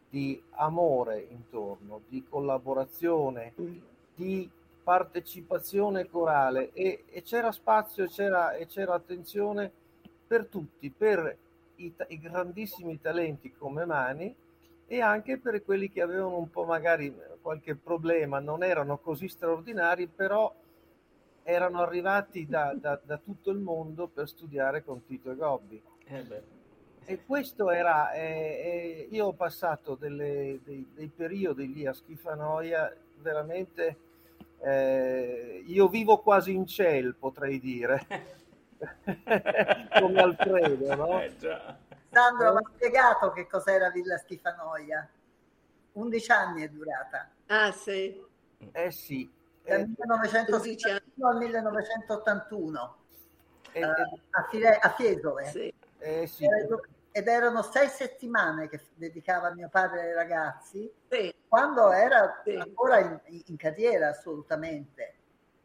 di 0.09 0.42
amore 0.52 1.26
intorno, 1.28 2.00
di 2.09 2.24
collaborazione, 2.26 3.52
di 4.14 4.48
partecipazione 4.83 6.09
corale 6.09 6.72
e, 6.72 7.05
e 7.11 7.22
c'era 7.22 7.52
spazio 7.52 8.07
c'era, 8.07 8.55
e 8.55 8.66
c'era 8.66 8.94
attenzione 8.94 9.81
per 10.32 10.46
tutti, 10.46 10.88
per 10.88 11.36
i, 11.76 11.92
i 12.08 12.18
grandissimi 12.18 12.98
talenti 12.98 13.52
come 13.52 13.84
Mani 13.84 14.34
e 14.86 15.00
anche 15.02 15.36
per 15.36 15.62
quelli 15.62 15.90
che 15.90 16.00
avevano 16.00 16.38
un 16.38 16.48
po' 16.48 16.64
magari 16.64 17.14
qualche 17.42 17.74
problema, 17.74 18.40
non 18.40 18.62
erano 18.62 18.96
così 18.96 19.28
straordinari, 19.28 20.06
però 20.06 20.50
erano 21.42 21.82
arrivati 21.82 22.46
da, 22.46 22.72
da, 22.74 22.98
da 23.04 23.18
tutto 23.18 23.50
il 23.50 23.58
mondo 23.58 24.06
per 24.06 24.26
studiare 24.26 24.82
con 24.82 25.04
Tito 25.04 25.30
e 25.30 25.36
Gobbi. 25.36 25.82
Eh 26.06 26.60
e 27.04 27.24
questo 27.26 27.70
era, 27.70 28.12
eh, 28.12 28.20
eh, 28.22 29.08
io 29.10 29.26
ho 29.26 29.32
passato 29.34 29.96
delle, 29.96 30.60
dei, 30.64 30.86
dei, 30.94 31.10
periodi 31.14 31.70
lì 31.70 31.84
a 31.84 31.92
Schifanoia 31.92 32.90
veramente, 33.16 33.96
eh, 34.60 35.62
io 35.66 35.88
vivo 35.88 36.20
quasi 36.20 36.54
in 36.54 36.64
ciel 36.64 37.16
potrei 37.16 37.58
dire, 37.58 38.06
come 40.00 40.20
Alfredo, 40.20 40.94
no? 40.94 41.20
Eh, 41.20 41.36
Sandro 42.10 42.52
mi 42.52 42.58
ha 42.58 42.70
spiegato 42.74 43.32
che 43.32 43.46
cos'era 43.46 43.90
Villa 43.90 44.18
Schifanoia. 44.18 45.08
11 45.92 46.32
anni 46.32 46.62
è 46.62 46.68
durata. 46.68 47.30
Ah 47.46 47.72
sì. 47.72 48.24
Eh 48.72 48.90
sì. 48.90 49.30
Dal 49.62 49.80
eh, 49.80 49.86
1961 49.86 51.28
al 51.28 51.36
1981. 51.36 52.96
Eh, 53.72 53.84
uh, 53.84 53.88
a, 54.30 54.42
Fire- 54.48 54.78
a 54.78 54.90
Fiesole. 54.90 55.44
Sì. 55.46 55.74
Eh, 55.98 56.26
sì. 56.26 56.46
Ed 57.14 57.28
erano 57.28 57.62
sei 57.62 57.88
settimane 57.88 58.68
che 58.68 58.80
dedicava 58.94 59.52
mio 59.52 59.68
padre 59.68 60.00
ai 60.00 60.12
ragazzi, 60.14 60.90
sì. 61.10 61.34
quando 61.46 61.92
era 61.92 62.40
sì. 62.42 62.54
ancora 62.56 63.00
in, 63.00 63.20
in, 63.46 63.56
carriera 63.56 64.08
assolutamente. 64.08 65.16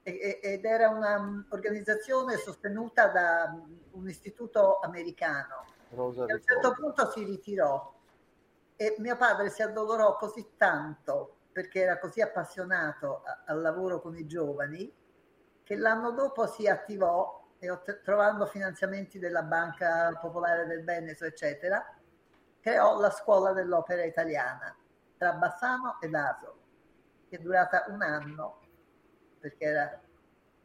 E, 0.08 0.40
ed 0.42 0.64
era 0.64 0.88
un'organizzazione 0.88 2.38
sostenuta 2.38 3.08
da 3.08 3.62
un 3.92 4.08
istituto 4.08 4.80
americano. 4.80 5.66
Rosa 5.90 6.22
a 6.22 6.34
un 6.34 6.42
certo 6.42 6.72
punto 6.72 7.12
si 7.12 7.26
ritirò. 7.26 7.94
E 8.78 8.96
mio 9.00 9.18
padre 9.18 9.50
si 9.50 9.62
addolorò 9.62 10.16
così 10.16 10.52
tanto 10.56 11.40
perché 11.52 11.82
era 11.82 12.00
così 12.00 12.22
appassionato 12.22 13.24
al 13.48 13.60
lavoro 13.60 14.00
con 14.00 14.16
i 14.16 14.26
giovani 14.26 14.94
che 15.64 15.76
l'anno 15.76 16.12
dopo 16.12 16.48
si 16.48 16.68
attivò 16.68 17.46
e 17.60 17.78
trovando 18.02 18.46
finanziamenti 18.46 19.20
della 19.20 19.42
Banca 19.42 20.18
Popolare 20.22 20.68
del 20.68 20.86
Veneto, 20.86 21.26
eccetera, 21.26 21.84
creò 22.62 22.98
la 22.98 23.10
scuola 23.10 23.52
dell'opera 23.52 24.06
italiana 24.06 24.74
tra 25.18 25.34
Bassano 25.34 26.00
ed 26.00 26.14
Aso, 26.14 26.58
che 27.28 27.38
è 27.38 27.40
durata 27.40 27.86
un 27.90 28.02
anno 28.04 28.60
perché 29.40 29.66
era 29.66 30.00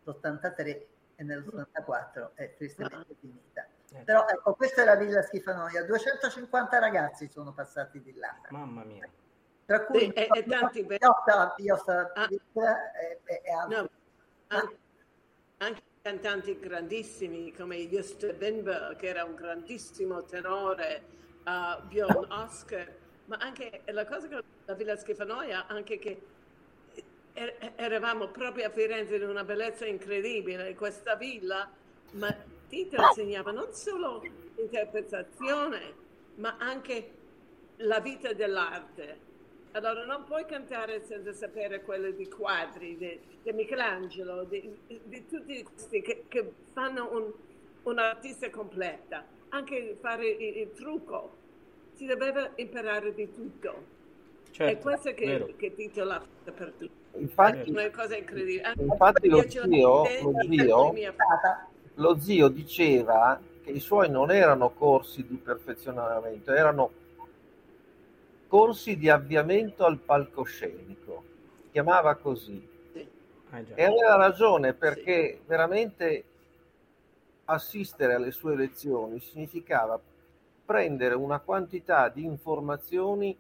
l'83 0.05 0.83
e 1.17 1.23
nell'84 1.23 2.31
è 2.35 2.55
tristemente 2.57 3.15
finita. 3.21 3.67
Eh. 3.93 4.03
Però 4.05 4.27
ecco, 4.27 4.55
questa 4.55 4.83
è 4.83 4.85
la 4.85 4.97
Villa 4.97 5.23
Schifanoia, 5.23 5.85
250 5.85 6.79
ragazzi 6.79 7.29
sono 7.29 7.53
passati 7.53 8.01
di 8.01 8.15
là. 8.15 8.35
Mamma 8.51 8.85
mia. 8.85 9.09
Tra 9.65 9.85
cui 9.85 10.09
e, 10.09 10.29
e 10.31 10.45
tanti 10.45 10.85
Piotta, 10.85 11.53
Piotta, 11.55 12.13
ah, 12.15 12.29
e, 12.31 13.21
e, 13.25 13.51
altri. 13.53 13.75
No, 13.75 13.91
anche, 14.49 14.79
anche 15.59 15.83
cantanti 16.03 16.59
grandissimi 16.59 17.53
come 17.53 17.89
Just 17.89 18.37
Winberg, 18.39 18.97
che 18.97 19.07
era 19.07 19.25
un 19.25 19.35
grandissimo 19.35 20.25
tenore, 20.25 21.05
uh, 21.45 21.87
Bjorn 21.87 22.31
Oscar, 22.33 22.93
ma 23.27 23.37
anche 23.37 23.83
la 23.87 24.05
cosa 24.05 24.29
con 24.29 24.43
la 24.65 24.75
Villa 24.75 24.97
Schifanoia, 24.97 25.67
anche 25.69 25.99
che 25.99 26.21
er, 27.35 27.73
eravamo 27.77 28.29
proprio 28.29 28.67
a 28.67 28.71
Firenze 28.71 29.17
in 29.17 29.29
una 29.29 29.45
bellezza 29.45 29.87
incredibile, 29.87 30.75
questa 30.75 31.17
villa, 31.17 31.71
ma 32.13 32.35
Tito 32.69 32.97
insegnava 32.97 33.51
non 33.53 33.73
solo 33.73 34.23
interpretazione, 34.57 35.95
ma 36.37 36.57
anche 36.59 37.11
la 37.77 38.01
vita 38.01 38.33
dell'arte. 38.33 39.31
Allora 39.73 40.05
non 40.05 40.25
puoi 40.25 40.45
cantare 40.45 41.03
senza 41.05 41.33
sapere 41.33 41.83
quello 41.83 42.11
di 42.11 42.29
quadri, 42.29 42.97
di, 42.97 43.19
di 43.43 43.53
Michelangelo, 43.53 44.45
di, 44.45 44.71
di, 44.87 45.27
tutti 45.27 45.63
questi 45.63 46.03
che, 46.03 46.25
che 46.29 46.53
fanno 46.73 47.09
un, 47.15 47.33
un, 47.83 47.99
artista 47.99 48.51
completa. 48.51 49.25
Anche 49.49 49.97
fare 50.01 50.29
il, 50.29 50.57
il 50.59 50.73
trucco, 50.73 51.37
si 51.95 52.05
doveva 52.07 52.51
imparare 52.57 53.15
di 53.15 53.33
tutto. 53.33 54.01
Certo, 54.51 54.79
è 54.79 54.79
questo 54.79 55.15
che, 55.15 55.55
che 55.57 55.75
titola 55.75 56.23
per 56.45 56.73
tutti. 56.77 57.02
Infatti, 57.15 57.71
una 57.71 57.91
cosa 57.91 58.17
incredibile. 58.17 58.73
Infatti 58.77 59.29
lo 59.29 59.49
zio, 59.49 59.65
lo, 59.67 60.07
zio, 60.49 60.95
lo 61.95 62.19
zio 62.19 62.49
diceva 62.49 63.41
che 63.63 63.71
i 63.71 63.81
suoi 63.81 64.11
non 64.11 64.31
erano 64.31 64.71
corsi 64.71 65.27
di 65.27 65.37
perfezionamento, 65.37 66.53
erano 66.53 66.91
corsi 68.49 68.97
di 68.97 69.09
avviamento 69.09 69.85
al 69.85 69.99
palcoscenico. 69.99 71.25
Chiamava 71.71 72.15
così. 72.17 72.69
Sì. 72.93 73.09
Ah, 73.51 73.63
e 73.75 73.85
aveva 73.85 74.17
ragione 74.17 74.75
perché 74.75 75.39
sì. 75.39 75.41
veramente 75.47 76.25
assistere 77.45 78.15
alle 78.15 78.31
sue 78.31 78.57
lezioni 78.57 79.21
significava 79.21 80.01
prendere 80.65 81.15
una 81.15 81.41
quantità 81.41 82.09
di 82.09 82.25
informazioni 82.25 83.37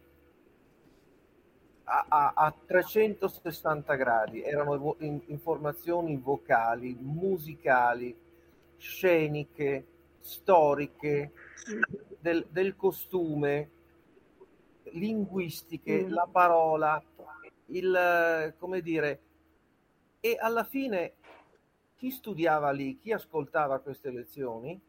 a, 1.93 2.07
a, 2.09 2.33
a 2.35 2.55
360 2.67 3.95
gradi, 3.97 4.43
erano 4.43 4.97
informazioni 5.27 6.17
vocali, 6.17 6.97
musicali, 6.99 8.17
sceniche, 8.79 9.87
storiche, 10.21 11.33
del, 12.19 12.47
del 12.49 12.77
costume, 12.77 13.71
linguistiche, 14.93 16.05
mm. 16.05 16.13
la 16.13 16.29
parola, 16.31 17.03
il 17.67 18.55
come 18.59 18.81
dire, 18.81 19.21
e 20.21 20.39
alla 20.41 20.65
fine 20.65 21.15
chi 21.97 22.11
studiava 22.11 22.71
lì, 22.71 22.99
chi 22.99 23.13
ascoltava 23.13 23.81
queste 23.81 24.11
lezioni, 24.11 24.81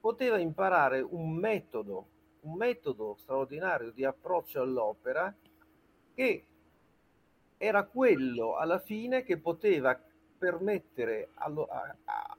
poteva 0.00 0.38
imparare 0.38 1.00
un 1.00 1.32
metodo, 1.32 2.08
un 2.40 2.54
metodo 2.54 3.14
straordinario 3.18 3.92
di 3.92 4.04
approccio 4.04 4.62
all'opera 4.62 5.32
che 6.20 6.44
era 7.56 7.84
quello 7.84 8.56
alla 8.56 8.78
fine 8.78 9.22
che 9.22 9.38
poteva 9.38 9.98
permettere 10.36 11.30
allo, 11.36 11.64
a, 11.64 11.96
a, 12.04 12.36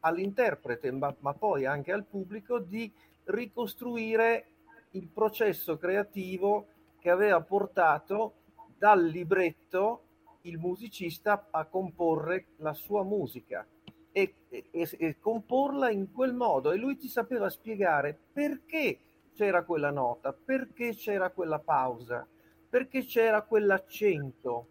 all'interprete, 0.00 0.90
ma, 0.90 1.14
ma 1.20 1.32
poi 1.34 1.66
anche 1.66 1.92
al 1.92 2.04
pubblico, 2.04 2.58
di 2.58 2.92
ricostruire 3.26 4.46
il 4.92 5.06
processo 5.06 5.78
creativo 5.78 6.66
che 6.98 7.10
aveva 7.10 7.40
portato 7.42 8.32
dal 8.76 9.04
libretto 9.04 10.02
il 10.42 10.58
musicista 10.58 11.46
a 11.48 11.66
comporre 11.66 12.46
la 12.56 12.74
sua 12.74 13.04
musica 13.04 13.64
e, 14.10 14.34
e, 14.48 14.66
e, 14.72 15.18
comporla 15.20 15.90
in 15.90 16.10
quel 16.10 16.34
modo. 16.34 16.72
E 16.72 16.76
lui 16.76 16.96
ti 16.96 17.06
sapeva 17.06 17.48
spiegare 17.50 18.18
perché 18.32 18.98
c'era 19.32 19.62
quella 19.62 19.92
nota, 19.92 20.32
perché 20.32 20.96
c'era 20.96 21.30
quella 21.30 21.60
pausa, 21.60 22.26
perché 22.70 23.04
c'era 23.04 23.42
quell'accento, 23.42 24.68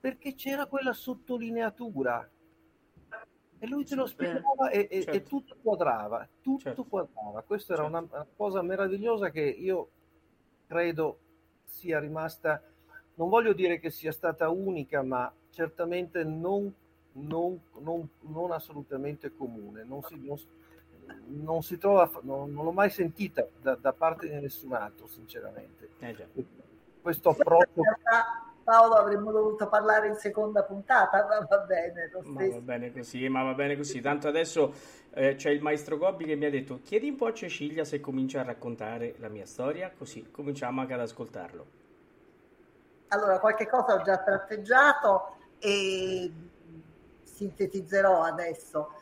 perché 0.00 0.34
c'era 0.34 0.66
quella 0.66 0.92
sottolineatura. 0.92 2.28
E 3.58 3.68
lui 3.68 3.84
te 3.84 3.94
lo 3.94 4.06
spiegava 4.06 4.70
e, 4.70 4.88
certo. 4.90 5.10
e 5.12 5.22
tutto 5.22 5.56
quadrava, 5.62 6.28
tutto 6.40 6.62
certo. 6.62 6.84
quadrava. 6.84 7.42
Questa 7.42 7.76
certo. 7.76 7.88
era 7.88 7.98
una, 7.98 8.08
una 8.12 8.26
cosa 8.36 8.60
meravigliosa 8.60 9.30
che 9.30 9.40
io 9.40 9.88
credo 10.66 11.18
sia 11.62 12.00
rimasta, 12.00 12.60
non 13.14 13.28
voglio 13.28 13.52
dire 13.52 13.78
che 13.78 13.90
sia 13.90 14.10
stata 14.10 14.48
unica, 14.50 15.02
ma 15.02 15.32
certamente 15.50 16.24
non, 16.24 16.74
non, 17.12 17.60
non, 17.78 18.08
non 18.22 18.50
assolutamente 18.50 19.32
comune. 19.32 19.84
Non 19.84 20.02
si, 20.02 20.20
non, 21.26 21.62
si 21.62 21.78
trova, 21.78 22.10
non, 22.22 22.52
l'ho 22.52 22.72
mai 22.72 22.90
sentita 22.90 23.46
da, 23.60 23.76
da, 23.76 23.92
parte 23.92 24.28
di 24.28 24.40
nessun 24.40 24.72
altro, 24.72 25.06
sinceramente. 25.06 25.90
Eh 26.00 26.61
questo 27.02 27.30
approccio. 27.30 27.82
Paolo 28.62 28.94
avremmo 28.94 29.32
dovuto 29.32 29.68
parlare 29.68 30.06
in 30.06 30.14
seconda 30.14 30.62
puntata, 30.62 31.26
ma 31.26 31.44
va 31.44 31.58
bene. 31.58 32.10
Ma 32.22 32.46
va 32.46 32.60
bene 32.60 32.92
così, 32.92 33.28
ma 33.28 33.42
va 33.42 33.54
bene 33.54 33.76
così. 33.76 34.00
Tanto 34.00 34.28
adesso 34.28 34.72
eh, 35.10 35.34
c'è 35.34 35.50
il 35.50 35.60
maestro 35.60 35.98
Gobbi 35.98 36.24
che 36.24 36.36
mi 36.36 36.44
ha 36.44 36.50
detto: 36.50 36.80
Chiedi 36.80 37.08
un 37.08 37.16
po' 37.16 37.26
a 37.26 37.32
Cecilia 37.32 37.84
se 37.84 38.00
comincia 38.00 38.40
a 38.40 38.44
raccontare 38.44 39.16
la 39.18 39.28
mia 39.28 39.46
storia, 39.46 39.90
così 39.96 40.30
cominciamo 40.30 40.80
anche 40.80 40.94
ad 40.94 41.00
ascoltarlo. 41.00 41.66
Allora, 43.08 43.40
qualche 43.40 43.66
cosa 43.66 43.94
ho 43.94 44.02
già 44.02 44.18
tratteggiato 44.18 45.36
e 45.58 46.32
sintetizzerò 47.24 48.22
adesso. 48.22 48.92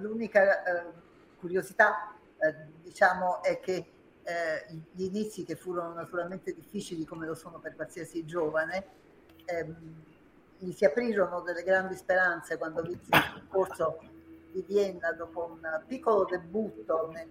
L'unica 0.00 0.62
eh, 0.62 0.84
curiosità, 1.38 2.14
eh, 2.38 2.54
diciamo, 2.82 3.42
è 3.42 3.58
che 3.60 3.86
eh, 4.24 4.66
gli 4.92 5.04
inizi 5.04 5.44
che 5.44 5.56
furono 5.56 5.94
naturalmente 5.94 6.52
difficili 6.54 7.04
come 7.04 7.26
lo 7.26 7.34
sono 7.34 7.58
per 7.58 7.74
qualsiasi 7.74 8.24
giovane, 8.24 8.84
ehm, 9.44 10.04
gli 10.58 10.72
si 10.72 10.84
aprirono 10.84 11.40
delle 11.40 11.62
grandi 11.62 11.96
speranze 11.96 12.56
quando 12.56 12.82
vinse 12.82 13.08
il 13.10 13.32
concorso 13.34 13.98
di 14.52 14.62
Vienna 14.66 15.10
dopo 15.12 15.58
un 15.60 15.82
piccolo 15.86 16.24
debutto 16.24 17.10
nel, 17.10 17.28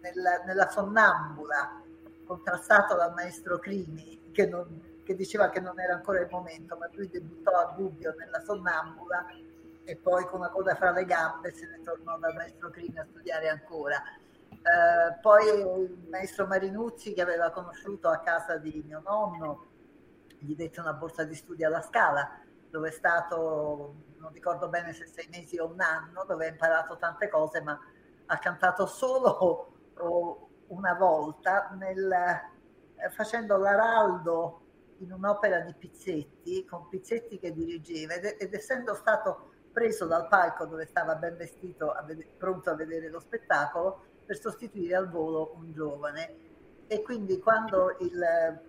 nella, 0.00 0.42
nella 0.44 0.68
sonnambula 0.68 1.80
contrastato 2.26 2.96
dal 2.96 3.14
maestro 3.14 3.58
Crimi 3.58 4.30
che, 4.32 4.46
non, 4.46 5.00
che, 5.04 5.14
diceva 5.14 5.48
che 5.48 5.60
non 5.60 5.78
era 5.80 5.94
ancora 5.94 6.20
il 6.20 6.28
momento, 6.30 6.76
ma 6.76 6.88
lui 6.92 7.08
debuttò 7.08 7.52
a 7.52 7.72
Gubbio 7.76 8.14
nella 8.18 8.40
sonnambula 8.40 9.26
e 9.84 9.96
poi 9.96 10.24
con 10.26 10.40
la 10.40 10.48
coda 10.48 10.74
fra 10.74 10.90
le 10.92 11.04
gambe 11.04 11.52
se 11.52 11.66
ne 11.66 11.80
tornò 11.82 12.18
dal 12.18 12.34
maestro 12.34 12.70
Crimi 12.70 12.98
a 12.98 13.06
studiare 13.08 13.48
ancora. 13.48 14.02
Eh, 14.62 15.18
poi 15.20 15.46
il 15.48 16.06
maestro 16.08 16.46
Marinuzzi 16.46 17.12
che 17.12 17.20
aveva 17.20 17.50
conosciuto 17.50 18.08
a 18.08 18.20
casa 18.20 18.58
di 18.58 18.80
mio 18.86 19.00
nonno 19.04 19.66
gli 20.38 20.54
dette 20.54 20.78
una 20.80 20.92
borsa 20.92 21.24
di 21.24 21.34
studio 21.34 21.66
alla 21.66 21.82
Scala 21.82 22.40
dove 22.70 22.88
è 22.88 22.92
stato, 22.92 23.94
non 24.16 24.32
ricordo 24.32 24.68
bene 24.68 24.94
se 24.94 25.06
sei 25.06 25.28
mesi 25.30 25.58
o 25.58 25.66
un 25.66 25.80
anno, 25.80 26.24
dove 26.24 26.46
ha 26.46 26.50
imparato 26.50 26.96
tante 26.96 27.28
cose, 27.28 27.60
ma 27.60 27.78
ha 28.26 28.38
cantato 28.38 28.86
solo 28.86 29.74
una 30.68 30.94
volta 30.94 31.68
nel, 31.78 32.10
eh, 32.10 33.10
facendo 33.10 33.58
l'Araldo 33.58 34.60
in 34.98 35.12
un'opera 35.12 35.60
di 35.60 35.74
Pizzetti, 35.74 36.64
con 36.64 36.88
Pizzetti 36.88 37.38
che 37.38 37.52
dirigeva, 37.52 38.14
ed, 38.14 38.36
ed 38.38 38.54
essendo 38.54 38.94
stato 38.94 39.50
preso 39.70 40.06
dal 40.06 40.28
palco 40.28 40.64
dove 40.64 40.86
stava 40.86 41.16
ben 41.16 41.36
vestito, 41.36 41.90
a 41.90 42.02
vedere, 42.02 42.30
pronto 42.38 42.70
a 42.70 42.74
vedere 42.74 43.10
lo 43.10 43.20
spettacolo, 43.20 44.04
per 44.24 44.38
sostituire 44.38 44.94
al 44.94 45.08
volo 45.08 45.54
un 45.56 45.72
giovane. 45.72 46.34
E 46.86 47.02
quindi 47.02 47.38
quando 47.38 47.96
il, 48.00 48.60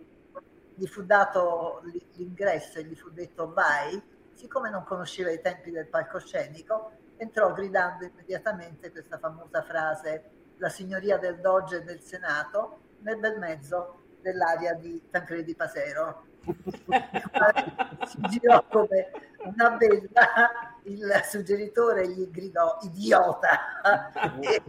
gli 0.75 0.85
fu 0.85 1.03
dato 1.03 1.81
l'ingresso 2.13 2.79
e 2.79 2.85
gli 2.85 2.95
fu 2.95 3.09
detto 3.09 3.51
vai, 3.51 4.01
siccome 4.33 4.69
non 4.69 4.83
conosceva 4.83 5.31
i 5.31 5.41
tempi 5.41 5.71
del 5.71 5.87
palcoscenico, 5.87 6.91
entrò 7.17 7.53
gridando 7.53 8.05
immediatamente 8.05 8.91
questa 8.91 9.17
famosa 9.17 9.61
frase 9.63 10.31
la 10.57 10.69
signoria 10.69 11.17
del 11.17 11.39
Doge 11.39 11.77
e 11.77 11.83
del 11.83 12.01
Senato 12.01 12.79
nel 12.99 13.17
bel 13.17 13.37
mezzo 13.37 14.01
dell'area 14.21 14.73
di 14.73 15.01
Tancredi 15.09 15.55
Pasero. 15.55 16.25
si 18.07 18.19
girò 18.29 18.63
come 18.67 19.11
una 19.43 19.71
bella, 19.71 20.72
il 20.85 21.21
suggeritore 21.23 22.07
gli 22.09 22.29
gridò 22.29 22.77
idiota 22.81 23.81
e, 24.39 24.61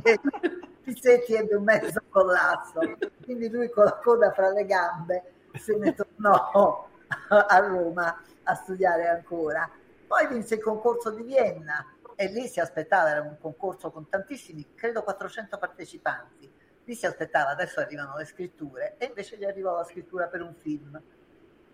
Pizzetti 0.83 1.35
ebbe 1.35 1.55
un 1.55 1.65
mezzo 1.65 2.03
collasso, 2.11 2.79
quindi 3.23 3.49
lui 3.49 3.71
con 3.71 3.85
la 3.85 3.95
coda 3.95 4.33
fra 4.33 4.51
le 4.51 4.67
gambe 4.67 5.33
se 5.55 5.77
ne 5.77 5.95
tornò 5.95 6.89
a 7.29 7.59
Roma 7.59 8.23
a 8.43 8.55
studiare 8.55 9.09
ancora. 9.09 9.69
Poi 10.07 10.27
vinse 10.29 10.57
il 10.57 10.63
concorso 10.63 11.11
di 11.11 11.23
Vienna 11.23 11.87
e 12.15 12.27
lì 12.27 12.47
si 12.49 12.61
aspettava, 12.61 13.11
era 13.11 13.23
un 13.23 13.39
concorso 13.41 13.91
con 13.91 14.09
tantissimi, 14.11 14.75
credo 14.75 15.03
400 15.03 15.57
partecipanti. 15.57 16.53
Lì 16.85 16.95
si 16.95 17.07
aspettava, 17.07 17.51
adesso 17.51 17.81
arrivano 17.81 18.17
le 18.19 18.27
scritture 18.27 18.97
e 18.99 19.07
invece 19.07 19.39
gli 19.39 19.45
arrivò 19.45 19.77
la 19.77 19.85
scrittura 19.85 20.27
per 20.27 20.43
un 20.43 20.55
film. 20.55 21.01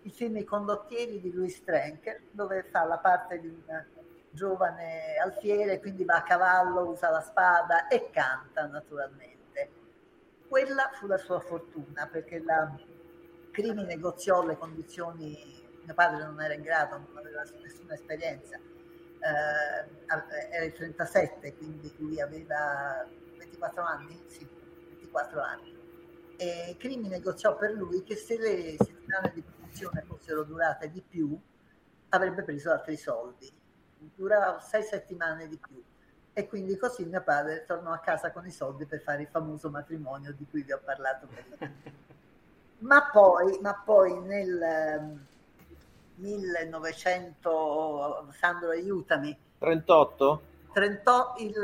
Il 0.03 0.11
film 0.11 0.37
I 0.37 0.45
condottieri 0.45 1.19
di 1.19 1.33
Louis 1.33 1.63
Trenker, 1.63 2.21
dove 2.31 2.63
fa 2.63 2.85
la 2.85 2.97
parte 2.97 3.39
di 3.39 3.47
un 3.47 3.61
giovane 4.31 5.17
alfiere, 5.21 5.79
quindi 5.79 6.05
va 6.05 6.17
a 6.17 6.23
cavallo, 6.23 6.89
usa 6.89 7.09
la 7.09 7.21
spada 7.21 7.87
e 7.87 8.09
canta 8.09 8.65
naturalmente. 8.65 9.69
Quella 10.47 10.89
fu 10.93 11.07
la 11.07 11.17
sua 11.17 11.39
fortuna 11.39 12.07
perché 12.07 12.41
la 12.43 12.73
Crimi 13.51 13.83
negoziò 13.83 14.45
le 14.45 14.57
condizioni, 14.57 15.61
mio 15.83 15.93
padre 15.93 16.23
non 16.23 16.41
era 16.41 16.53
in 16.53 16.61
grado, 16.61 16.97
non 16.97 17.17
aveva 17.17 17.43
nessuna 17.61 17.93
esperienza, 17.93 18.55
eh, 18.55 20.49
era 20.49 20.65
il 20.65 20.73
37, 20.73 21.55
quindi 21.57 21.93
lui 21.97 22.21
aveva 22.21 23.05
24 23.37 23.83
anni, 23.83 24.23
sì, 24.27 24.47
24 24.87 25.41
anni. 25.41 25.79
E 26.37 26.75
Crimi 26.79 27.09
negoziò 27.09 27.57
per 27.57 27.71
lui 27.71 28.03
che 28.03 28.15
se 28.15 28.37
le 28.37 28.75
settimane 28.77 29.31
di 29.33 29.41
produzione 29.41 30.03
fossero 30.07 30.43
durate 30.43 30.89
di 30.89 31.01
più, 31.01 31.37
avrebbe 32.09 32.43
preso 32.43 32.71
altri 32.71 32.95
soldi 32.95 33.59
durava 34.15 34.59
sei 34.59 34.83
settimane 34.83 35.47
di 35.47 35.57
più. 35.57 35.81
E 36.33 36.47
quindi 36.47 36.77
così 36.77 37.05
mio 37.05 37.21
padre 37.21 37.65
tornò 37.65 37.91
a 37.91 37.99
casa 37.99 38.31
con 38.31 38.45
i 38.45 38.51
soldi 38.51 38.85
per 38.85 39.01
fare 39.01 39.23
il 39.23 39.27
famoso 39.27 39.69
matrimonio 39.69 40.33
di 40.33 40.45
cui 40.49 40.63
vi 40.63 40.71
ho 40.71 40.79
parlato 40.83 41.27
prima. 41.27 41.57
ma, 42.79 43.09
poi, 43.11 43.59
ma 43.61 43.81
poi 43.83 44.17
nel 44.21 45.19
1900, 46.15 48.19
ehm, 48.19 48.31
Sandro 48.31 48.69
aiutami. 48.69 49.37
38? 49.57 50.41
38 50.71 51.43
il, 51.43 51.55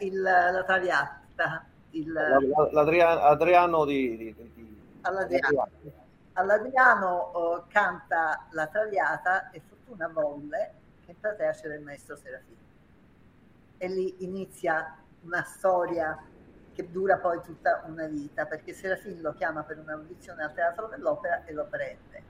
il, 0.00 0.20
la 0.20 0.64
Traviata. 0.64 1.64
Il, 1.90 2.12
L'Adriano, 2.12 3.20
Adriano 3.20 3.84
di, 3.84 4.16
di, 4.16 4.34
di 4.34 4.80
all'Adriano, 5.02 5.68
all'Adriano 6.32 7.30
uh, 7.32 7.62
canta 7.68 8.48
la 8.50 8.66
Traviata 8.66 9.50
e 9.50 9.60
Fortuna 9.60 10.08
volle 10.08 10.74
in 11.06 11.20
platea 11.20 11.52
c'era 11.52 11.74
il 11.74 11.82
maestro 11.82 12.16
Serafino. 12.16 12.64
E 13.78 13.88
lì 13.88 14.24
inizia 14.24 14.96
una 15.22 15.42
storia 15.42 16.18
che 16.72 16.90
dura 16.90 17.16
poi 17.18 17.40
tutta 17.42 17.84
una 17.86 18.06
vita, 18.06 18.46
perché 18.46 18.72
Serafino 18.72 19.20
lo 19.20 19.32
chiama 19.32 19.62
per 19.62 19.78
un'audizione 19.78 20.42
al 20.42 20.52
Teatro 20.52 20.88
dell'Opera 20.88 21.44
e 21.44 21.52
lo 21.52 21.64
prende. 21.64 22.22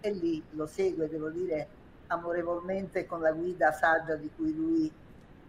E 0.00 0.10
lì 0.12 0.42
lo 0.50 0.66
segue, 0.66 1.08
devo 1.08 1.28
dire, 1.28 1.68
amorevolmente 2.06 3.06
con 3.06 3.20
la 3.20 3.32
guida 3.32 3.72
saggia 3.72 4.14
di 4.14 4.30
cui 4.34 4.54
lui 4.54 4.92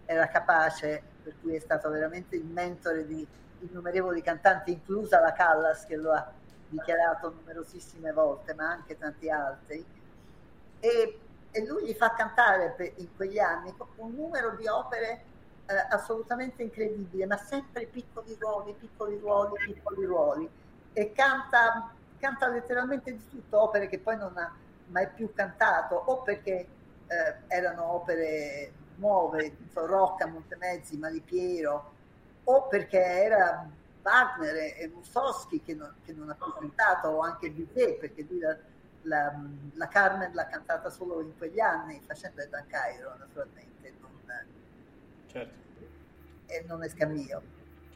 era 0.06 0.28
capace, 0.28 1.02
per 1.24 1.34
cui 1.42 1.56
è 1.56 1.60
stato 1.60 1.90
veramente 1.90 2.36
il 2.36 2.46
mentore 2.46 3.06
di 3.06 3.26
innumerevoli 3.60 4.22
cantanti, 4.22 4.72
inclusa 4.72 5.20
la 5.20 5.32
Callas 5.32 5.86
che 5.86 5.96
lo 5.96 6.12
ha 6.12 6.32
dichiarato 6.68 7.32
numerosissime 7.32 8.12
volte, 8.12 8.54
ma 8.54 8.70
anche 8.70 8.98
tanti 8.98 9.30
altri. 9.30 9.86
E, 10.80 11.20
e 11.54 11.66
lui 11.66 11.86
gli 11.86 11.94
fa 11.94 12.14
cantare 12.14 12.94
in 12.96 13.16
quegli 13.16 13.38
anni 13.38 13.74
un 13.98 14.16
numero 14.16 14.56
di 14.56 14.68
opere 14.68 15.24
eh, 15.68 15.76
assolutamente 15.92 16.64
incredibile, 16.64 17.28
ma 17.28 17.38
sempre 17.38 17.86
piccoli 17.86 18.36
ruoli, 18.40 18.74
piccoli 18.74 19.20
ruoli, 19.20 19.54
piccoli 19.64 20.04
ruoli. 20.04 20.50
E 20.94 21.12
canta, 21.12 21.94
canta 22.18 22.48
letteralmente 22.48 23.12
di 23.12 23.30
tutto, 23.30 23.62
opere 23.62 23.88
che 23.88 24.00
poi 24.00 24.18
non 24.18 24.36
ha 24.36 24.52
mai 24.88 25.08
più 25.10 25.32
cantato, 25.32 25.96
o 25.96 26.24
perché 26.24 26.68
eh, 27.08 27.36
erano 27.48 27.94
opere 27.94 28.72
nuove, 28.96 29.56
Rocca, 29.74 30.26
Montemezzi, 30.26 30.98
Malipiero, 30.98 31.92
o 32.46 32.68
perché 32.68 33.00
era 33.00 33.70
Wagner 34.02 34.56
e 34.56 34.92
Mussorgsky 34.92 35.62
che 35.62 35.76
non, 35.76 35.94
che 36.04 36.14
non 36.14 36.32
ha 36.32 36.34
più 36.34 36.52
cantato, 36.52 37.10
o 37.10 37.20
anche 37.20 37.52
Bizet, 37.52 38.00
perché 38.00 38.26
lui 38.28 38.40
la, 38.40 38.58
la, 39.04 39.34
la, 39.74 39.88
Carmen 39.88 40.34
l'ha 40.34 40.48
cantata 40.48 40.90
solo 40.90 41.22
in 41.22 41.38
quegli 41.38 41.60
anni, 41.60 42.02
facendo 42.06 42.42
il 42.42 42.50
Dan 42.50 42.68
Cairo, 42.68 43.16
naturalmente, 43.18 43.94
non, 44.00 44.12
certo. 45.28 45.54
e 46.46 46.64
non 46.68 46.84
è 46.84 46.90
Scamillo. 46.90 47.42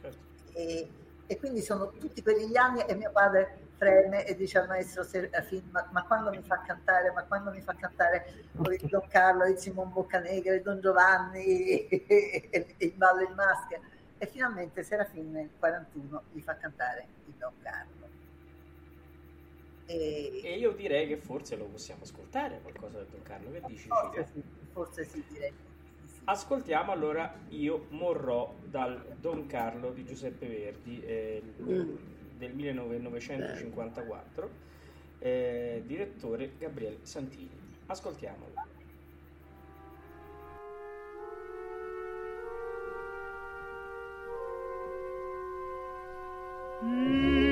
Certo. 0.00 0.18
E, 0.52 0.90
e, 1.26 1.38
quindi 1.38 1.60
sono 1.60 1.90
tutti 1.92 2.22
quegli 2.22 2.56
anni 2.56 2.82
e 2.82 2.94
mio 2.94 3.10
padre 3.10 3.66
preme 3.78 4.26
e 4.26 4.34
dice 4.34 4.58
al 4.58 4.66
maestro 4.66 5.04
Serafin 5.04 5.68
ma, 5.70 5.86
ma, 5.92 6.02
quando 6.02 6.30
mi 6.30 6.42
fa 6.42 6.60
cantare 6.62 7.12
ma 7.12 7.22
quando 7.22 7.52
mi 7.52 7.60
fa 7.60 7.76
cantare 7.76 8.26
Don 8.50 9.06
Carlo 9.08 9.44
il 9.44 9.56
Simon 9.56 9.92
Boccanegra 9.92 10.54
il 10.54 10.62
Don 10.62 10.80
Giovanni 10.80 11.86
il 12.78 12.92
ballo 12.96 13.22
in 13.22 13.34
maschera 13.34 13.80
e 14.18 14.26
finalmente 14.26 14.82
Serafin 14.82 15.30
nel 15.30 15.50
41 15.60 16.22
gli 16.32 16.40
fa 16.40 16.56
cantare 16.56 17.06
il 17.26 17.34
Don 17.38 17.52
Carlo 17.62 18.07
e... 19.88 20.40
e 20.44 20.58
io 20.58 20.72
direi 20.72 21.08
che 21.08 21.16
forse 21.16 21.56
lo 21.56 21.64
possiamo 21.64 22.02
ascoltare 22.02 22.60
qualcosa 22.60 22.98
del 22.98 23.08
Don 23.10 23.22
Carlo 23.22 23.50
che 23.50 23.62
dici? 23.66 23.88
Forse 23.88 24.26
sì, 24.32 24.42
forse 24.72 25.04
sì 25.04 25.24
direi 25.28 25.52
sì. 26.04 26.20
Ascoltiamo 26.24 26.92
allora 26.92 27.34
Io 27.48 27.86
morrò 27.90 28.54
dal 28.64 29.16
Don 29.18 29.46
Carlo 29.46 29.92
di 29.92 30.04
Giuseppe 30.04 30.46
Verdi, 30.46 31.02
eh, 31.02 31.42
mm 31.62 32.16
del 32.38 32.54
1954, 32.54 34.50
eh, 35.18 35.82
direttore 35.84 36.52
Gabriele 36.56 36.98
Santini. 37.02 37.50
Ascoltiamolo. 37.86 38.54
Mm. 46.84 47.47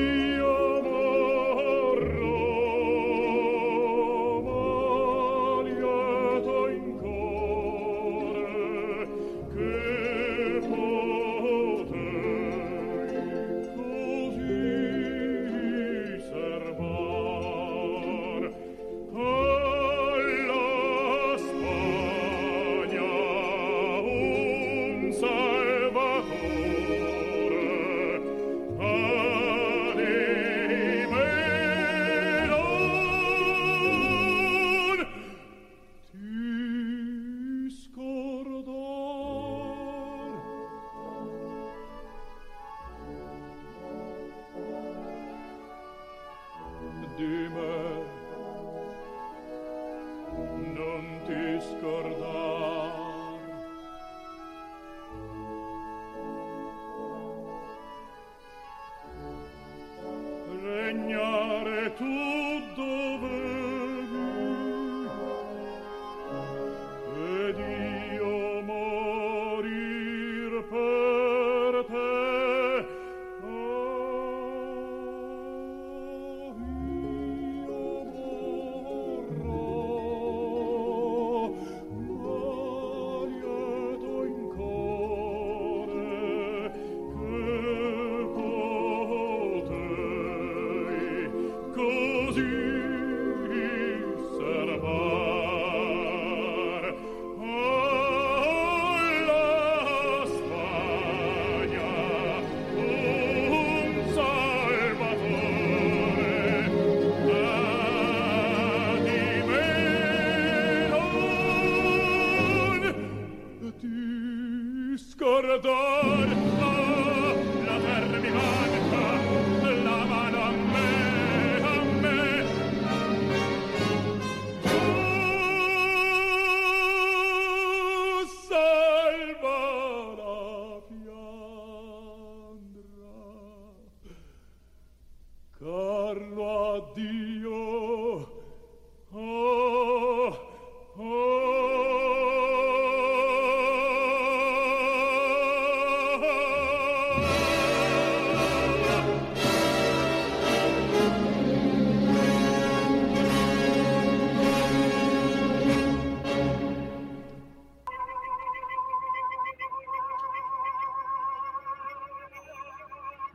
tu 61.99 62.46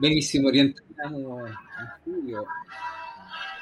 Benissimo, 0.02 0.50
rientriamo 0.50 1.46
in 1.46 1.54
studio. 2.00 2.44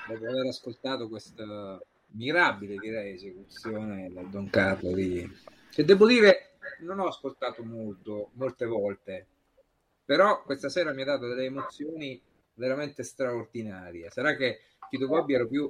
dopo 0.08 0.26
aver 0.26 0.48
ascoltato 0.48 1.10
questa 1.10 1.78
mirabile, 2.12 2.78
direi, 2.78 3.16
esecuzione 3.16 4.10
dal 4.14 4.30
Don 4.30 4.50
Carlo 4.50 4.94
di... 4.94 5.30
che 5.70 5.84
devo 5.84 6.08
dire 6.08 6.52
non 6.80 7.00
ho 7.00 7.08
ascoltato 7.08 7.62
molto, 7.66 8.30
molte 8.36 8.66
volte, 8.66 9.28
però 10.06 10.42
questa 10.44 10.70
sera 10.70 10.94
mi 10.94 11.02
ha 11.02 11.06
dato 11.08 11.28
delle 11.28 11.44
emozioni 11.44 12.22
veramente 12.54 13.04
straordinarie. 13.04 14.10
Sarà 14.10 14.38
che 14.38 14.62
Tito 14.90 15.08
Gobbi 15.08 15.34
ero 15.34 15.46
più 15.46 15.70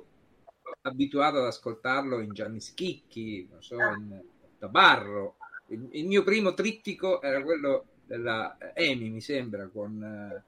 abituato 0.84 1.40
ad 1.40 1.46
ascoltarlo 1.46 2.20
in 2.20 2.32
Gianni 2.32 2.62
Schicchi, 2.62 3.50
so, 3.58 3.76
in 3.76 4.22
Tabarro. 4.60 5.38
Il, 5.70 5.88
il 5.94 6.06
mio 6.06 6.22
primo 6.22 6.54
trittico 6.54 7.24
era 7.24 7.42
quello 7.42 7.86
della 8.06 8.56
Emi, 8.76 9.10
mi 9.10 9.22
sembra, 9.22 9.68
con 9.68 10.44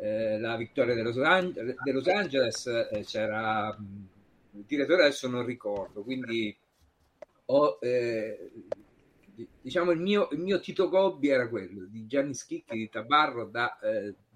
eh, 0.00 0.38
la 0.38 0.56
vittoria 0.56 0.94
de 0.94 1.02
Los, 1.02 1.18
Angeles, 1.18 1.76
de 1.82 1.92
Los 1.92 2.06
Angeles 2.08 2.66
eh, 2.66 3.02
c'era 3.04 3.76
il 4.52 4.64
direttore 4.66 5.02
adesso 5.02 5.28
non 5.28 5.44
ricordo, 5.44 6.02
quindi 6.02 6.56
ho, 7.46 7.78
eh, 7.80 8.50
diciamo 9.60 9.90
il 9.90 10.00
mio, 10.00 10.28
il 10.32 10.38
mio 10.38 10.58
Tito 10.60 10.88
Gobbi 10.88 11.28
era 11.28 11.48
quello 11.48 11.84
di 11.84 12.06
Gianni 12.06 12.34
Schicchi 12.34 12.76
di 12.76 12.88
Tabarro 12.88 13.44
da 13.44 13.78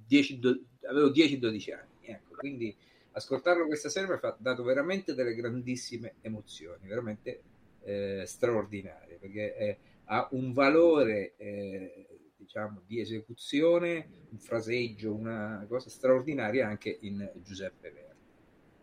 10, 0.06 0.38
do, 0.38 0.58
avevo 0.88 1.08
10-12 1.08 1.72
anni, 1.72 1.88
ecco, 2.02 2.34
quindi 2.36 2.74
ascoltarlo 3.12 3.66
questa 3.66 3.88
sera 3.88 4.06
mi 4.06 4.18
ha 4.20 4.36
dato 4.38 4.62
veramente 4.62 5.14
delle 5.14 5.34
grandissime 5.34 6.14
emozioni, 6.20 6.86
veramente 6.86 7.42
eh, 7.84 8.24
straordinarie, 8.26 9.16
perché 9.16 9.56
eh, 9.56 9.78
ha 10.06 10.28
un 10.32 10.52
valore 10.52 11.34
eh, 11.36 12.06
diciamo 12.44 12.82
di 12.86 13.00
esecuzione, 13.00 14.06
un 14.30 14.38
fraseggio, 14.38 15.14
una 15.14 15.64
cosa 15.68 15.88
straordinaria 15.88 16.68
anche 16.68 16.96
in 17.00 17.30
Giuseppe 17.36 17.90
Verdi. 17.90 18.12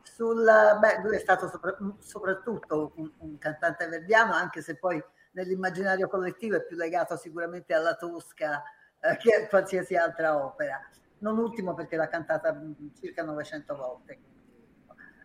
Sul, 0.03 0.43
beh, 0.43 1.01
lui 1.03 1.15
è 1.15 1.19
stato 1.19 1.47
sopra, 1.47 1.77
soprattutto 1.99 2.91
un, 2.95 3.11
un, 3.19 3.37
cantante 3.37 3.87
verdiano, 3.87 4.33
anche 4.33 4.61
se 4.61 4.77
poi 4.77 5.01
nell'immaginario 5.33 6.07
collettivo 6.07 6.57
è 6.57 6.65
più 6.65 6.75
legato 6.75 7.15
sicuramente 7.15 7.73
alla 7.73 7.95
Tosca 7.95 8.61
eh, 8.99 9.17
che 9.17 9.33
a 9.35 9.47
qualsiasi 9.47 9.95
altra 9.95 10.43
opera 10.43 10.79
non 11.19 11.37
ultimo 11.37 11.73
perché 11.73 11.95
l'ha 11.95 12.07
cantata 12.07 12.59
circa 12.99 13.23
900 13.23 13.75
volte. 13.75 14.19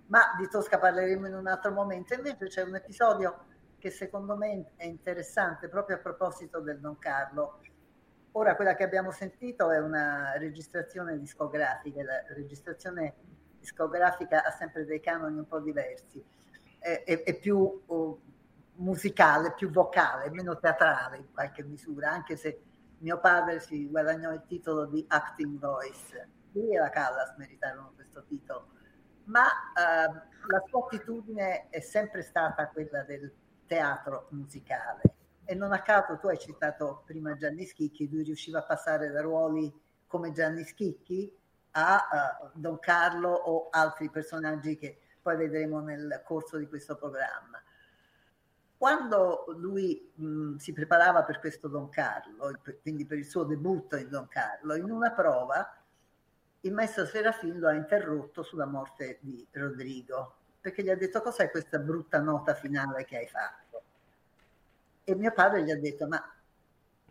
Ma 0.07 0.21
di 0.39 0.49
Tosca 0.49 0.79
parleremo 0.79 1.27
in 1.27 1.35
un 1.35 1.47
altro 1.49 1.73
momento. 1.73 2.15
Invece 2.15 2.47
c'è 2.47 2.63
un 2.63 2.77
episodio 2.77 3.47
che 3.79 3.91
secondo 3.91 4.37
me 4.37 4.73
è 4.77 4.85
interessante 4.85 5.69
proprio 5.69 5.97
a 5.97 6.01
proposito 6.01 6.61
del 6.61 6.81
Don 6.81 6.99
Carlo. 6.99 7.61
Ora 8.37 8.55
quella 8.55 8.75
che 8.75 8.85
abbiamo 8.85 9.13
sentito 9.13 9.71
è 9.71 9.79
una 9.79 10.37
registrazione 10.37 11.19
discografica, 11.19 12.03
la 12.03 12.23
registrazione 12.35 13.15
discografica 13.59 14.45
ha 14.45 14.51
sempre 14.51 14.85
dei 14.85 15.01
canoni 15.01 15.39
un 15.39 15.47
po' 15.47 15.59
diversi, 15.59 16.23
è, 16.79 17.03
è, 17.07 17.23
è 17.23 17.39
più 17.39 17.83
uh, 17.87 18.21
musicale, 18.75 19.55
più 19.55 19.71
vocale, 19.71 20.29
meno 20.29 20.59
teatrale 20.59 21.17
in 21.17 21.33
qualche 21.33 21.63
misura, 21.65 22.11
anche 22.11 22.37
se 22.37 22.61
mio 22.99 23.19
padre 23.21 23.59
si 23.61 23.89
guadagnò 23.89 24.31
il 24.33 24.45
titolo 24.47 24.85
di 24.85 25.03
acting 25.09 25.59
voice. 25.59 26.29
Lui 26.53 26.75
e 26.75 26.79
la 26.79 26.91
Callas 26.91 27.35
meritarono 27.39 27.93
questo 27.95 28.23
titolo, 28.25 28.67
ma 29.25 29.47
eh, 29.47 30.13
la 30.47 30.63
sua 30.69 30.85
attitudine 30.85 31.71
è 31.71 31.81
sempre 31.81 32.21
stata 32.21 32.69
quella 32.69 33.03
del 33.03 33.33
teatro 33.65 34.27
musicale. 34.33 35.16
E 35.49 35.55
non 35.55 35.73
a 35.73 35.81
caso 35.81 36.19
tu 36.19 36.27
hai 36.27 36.39
citato 36.39 37.05
prima 37.07 37.37
Gianni 37.37 37.65
Schicchi, 37.65 38.11
lui 38.11 38.25
riusciva 38.25 38.59
a 38.59 38.65
passare 38.65 39.11
da 39.11 39.21
ruoli 39.21 39.73
come 40.09 40.33
Gianni 40.33 40.65
Schicchi 40.65 41.33
a 41.71 42.41
uh, 42.43 42.51
Don 42.53 42.81
Carlo 42.81 43.31
o 43.31 43.69
altri 43.71 44.11
personaggi 44.11 44.77
che 44.77 44.99
poi 45.23 45.37
vedremo 45.37 45.81
nel 45.81 46.23
corso 46.25 46.57
di 46.57 46.67
questo 46.67 46.97
programma. 46.97 47.63
Quando 48.77 49.45
lui 49.57 50.13
mh, 50.15 50.57
si 50.57 50.73
preparava 50.73 51.23
per 51.23 51.39
questo 51.39 51.69
Don 51.69 51.89
Carlo, 51.91 52.53
quindi 52.83 53.07
per 53.07 53.19
il 53.19 53.27
suo 53.27 53.45
debutto 53.45 53.97
in 53.97 54.09
Don 54.09 54.27
Carlo, 54.29 54.75
in 54.75 54.91
una 54.91 55.13
prova 55.13 55.77
il 56.61 56.73
maestro 56.73 57.07
Serafin 57.07 57.61
lo 57.61 57.69
ha 57.69 57.75
interrotto 57.75 58.43
sulla 58.43 58.67
morte 58.67 59.19
di 59.21 59.47
Rodrigo, 59.53 60.35
perché 60.61 60.83
gli 60.83 60.91
ha 60.91 60.97
detto 60.97 61.21
cos'è 61.21 61.51
questa 61.51 61.79
brutta 61.79 62.21
nota 62.21 62.55
finale 62.55 63.05
che 63.05 63.19
hai 63.19 63.29
fatto. 63.29 63.66
E 65.09 65.15
mio 65.15 65.33
padre 65.33 65.63
gli 65.63 65.71
ha 65.71 65.79
detto, 65.79 66.09
ma 66.09 66.21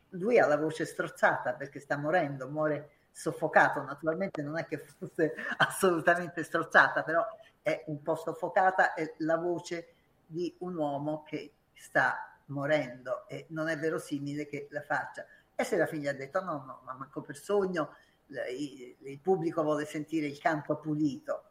lui 0.10 0.38
ha 0.38 0.46
la 0.46 0.58
voce 0.58 0.86
strozzata 0.86 1.54
perché 1.54 1.80
sta 1.80 1.96
morendo, 1.96 2.50
muore 2.50 2.90
soffocato, 3.10 3.82
naturalmente 3.82 4.42
non 4.42 4.58
è 4.58 4.66
che 4.66 4.80
fosse 4.80 5.34
assolutamente 5.58 6.44
strozzata, 6.44 7.04
però 7.04 7.26
è 7.62 7.86
un 7.88 8.02
po' 8.02 8.16
soffocata, 8.16 8.94
è 8.96 9.14
la 9.20 9.38
voce 9.38 9.94
di 10.26 10.54
un 10.60 10.76
uomo 10.76 11.24
che 11.24 11.54
sta 11.74 12.38
morendo 12.48 13.30
e 13.30 13.46
non 13.52 13.70
è 13.70 13.78
verosimile 13.78 14.46
che 14.46 14.68
la 14.72 14.82
faccia. 14.82 15.26
E 15.56 15.64
se 15.64 15.78
la 15.78 15.86
figlia 15.86 16.12
ha 16.12 16.16
detto 16.16 16.44
no, 16.44 16.66
no, 16.66 16.82
ma 16.84 16.94
manco 16.96 17.22
per 17.22 17.38
sogno, 17.38 17.96
il, 18.28 18.98
il 19.00 19.20
pubblico 19.22 19.64
vuole 19.64 19.86
sentire 19.86 20.28
il 20.28 20.38
canto 20.38 20.76
pulito. 20.80 21.44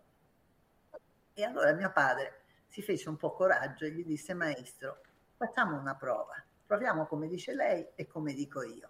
E 1.33 1.43
allora 1.43 1.73
mio 1.73 1.91
padre 1.91 2.43
si 2.67 2.83
fece 2.83 3.09
un 3.09 3.17
po' 3.17 3.33
coraggio 3.33 3.87
e 3.87 3.93
gli 3.93 4.05
disse 4.05 4.35
maestro, 4.35 5.01
facciamo 5.37 5.79
una 5.79 5.95
prova, 5.95 6.35
proviamo 6.67 7.07
come 7.07 7.29
dice 7.29 7.55
lei 7.55 7.87
e 7.95 8.07
come 8.07 8.33
dico 8.33 8.63
io. 8.63 8.89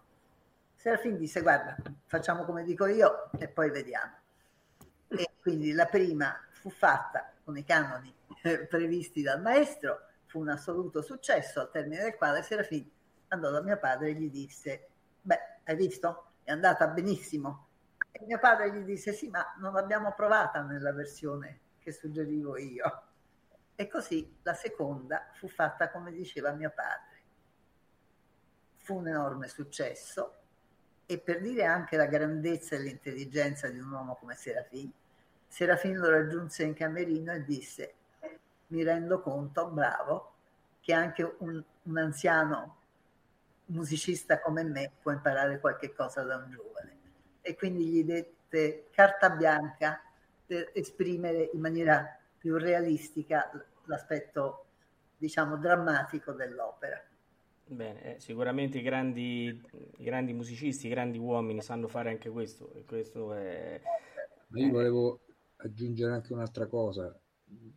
Serafin 0.75 1.17
disse 1.17 1.41
guarda, 1.41 1.77
facciamo 2.07 2.45
come 2.45 2.63
dico 2.63 2.87
io 2.87 3.31
e 3.39 3.49
poi 3.49 3.71
vediamo. 3.71 4.13
E 5.09 5.31
quindi 5.41 5.73
la 5.73 5.87
prima 5.87 6.39
fu 6.51 6.71
fatta 6.71 7.31
con 7.43 7.57
i 7.57 7.65
canoni 7.65 8.15
eh, 8.43 8.67
previsti 8.67 9.23
dal 9.23 9.41
maestro, 9.41 10.01
fu 10.27 10.41
un 10.41 10.49
assoluto 10.49 11.03
successo, 11.03 11.61
al 11.61 11.71
termine 11.71 12.03
del 12.03 12.17
quale 12.17 12.43
Serafin 12.43 12.91
andò 13.29 13.51
da 13.51 13.63
mio 13.63 13.79
padre 13.79 14.11
e 14.11 14.15
gli 14.15 14.31
disse, 14.31 14.89
beh, 15.23 15.59
hai 15.65 15.77
visto? 15.77 16.33
È 16.43 16.51
andata 16.51 16.87
benissimo. 16.89 17.69
E 18.11 18.25
mio 18.25 18.39
padre 18.39 18.73
gli 18.73 18.85
disse, 18.85 19.13
sì, 19.13 19.29
ma 19.29 19.55
non 19.59 19.73
l'abbiamo 19.73 20.13
provata 20.13 20.63
nella 20.63 20.93
versione 20.93 21.61
che 21.79 21.93
suggerivo 21.93 22.57
io. 22.57 23.03
E 23.75 23.89
così 23.89 24.39
la 24.43 24.55
seconda 24.55 25.31
fu 25.33 25.49
fatta 25.49 25.91
come 25.91 26.13
diceva 26.13 26.53
mio 26.53 26.71
padre. 26.75 27.23
Fu 28.77 28.97
un 28.97 29.09
enorme 29.09 29.49
successo 29.49 30.35
e 31.07 31.19
per 31.19 31.41
dire 31.41 31.65
anche 31.65 31.97
la 31.97 32.07
grandezza 32.07 32.77
e 32.77 32.81
l'intelligenza 32.81 33.69
di 33.69 33.79
un 33.79 33.91
uomo 33.91 34.15
come 34.17 34.35
Serafin, 34.35 34.91
Serafin 35.47 35.99
lo 35.99 36.11
raggiunse 36.11 36.65
in 36.65 36.75
camerino 36.75 37.33
e 37.33 37.45
disse 37.45 37.95
mi 38.69 38.83
rendo 38.83 39.21
conto, 39.21 39.69
bravo, 39.69 40.33
che 40.81 40.93
anche 40.93 41.37
un, 41.39 41.63
un 41.83 41.99
anziano 41.99 42.77
musicista 43.67 44.41
come 44.41 44.65
me 44.65 44.91
può 45.01 45.13
imparare 45.13 45.61
qualche 45.61 45.93
cosa 45.95 46.23
da 46.23 46.37
un 46.37 46.51
giovane. 46.51 46.97
E 47.41 47.55
quindi 47.55 47.87
gli 47.87 48.05
dette 48.05 48.89
carta 48.91 49.31
bianca 49.31 50.03
per 50.47 50.71
esprimere 50.75 51.51
in 51.53 51.61
maniera 51.61 52.19
più 52.45 52.59
realistica 52.59 53.51
l'aspetto, 53.87 54.67
diciamo, 55.17 55.57
drammatico 55.57 56.33
dell'opera. 56.33 57.03
Bene, 57.67 58.17
eh, 58.17 58.21
sicuramente 58.21 58.77
i 58.77 58.83
grandi, 58.83 59.63
i 59.97 60.05
grandi 60.05 60.35
musicisti, 60.35 60.87
i 60.87 60.91
grandi 60.91 61.17
uomini 61.17 61.63
sanno 61.63 61.89
fare 61.89 62.11
anche 62.11 62.29
questo. 62.29 62.71
E 62.75 62.85
questo 62.85 63.33
è... 63.33 63.81
Io 64.57 64.71
volevo 64.71 65.21
aggiungere 65.57 66.13
anche 66.13 66.35
un'altra 66.35 66.67
cosa 66.67 67.19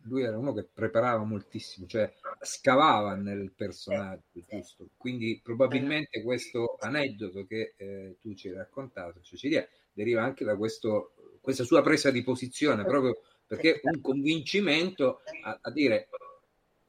lui 0.02 0.22
era 0.22 0.36
uno 0.36 0.52
che 0.52 0.64
preparava 0.64 1.22
moltissimo, 1.24 1.86
cioè 1.86 2.12
scavava 2.40 3.14
nel 3.14 3.52
personaggio, 3.54 4.42
giusto? 4.46 4.88
Quindi 4.96 5.40
probabilmente 5.42 6.22
questo 6.22 6.76
aneddoto 6.80 7.46
che 7.46 7.74
eh, 7.76 8.16
tu 8.20 8.34
ci 8.34 8.48
hai 8.48 8.54
raccontato, 8.54 9.20
Cecilia, 9.20 9.66
deriva 9.92 10.22
anche 10.22 10.44
da 10.44 10.56
questo, 10.56 11.14
questa 11.40 11.64
sua 11.64 11.82
presa 11.82 12.10
di 12.10 12.22
posizione, 12.22 12.84
proprio 12.84 13.20
perché 13.48 13.80
un 13.82 14.00
convincimento 14.00 15.22
a, 15.42 15.58
a 15.60 15.70
dire 15.72 16.08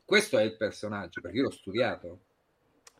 questo 0.04 0.38
è 0.38 0.44
il 0.44 0.58
personaggio, 0.58 1.22
perché 1.22 1.38
io 1.38 1.44
l'ho 1.44 1.52
studiato. 1.52 2.20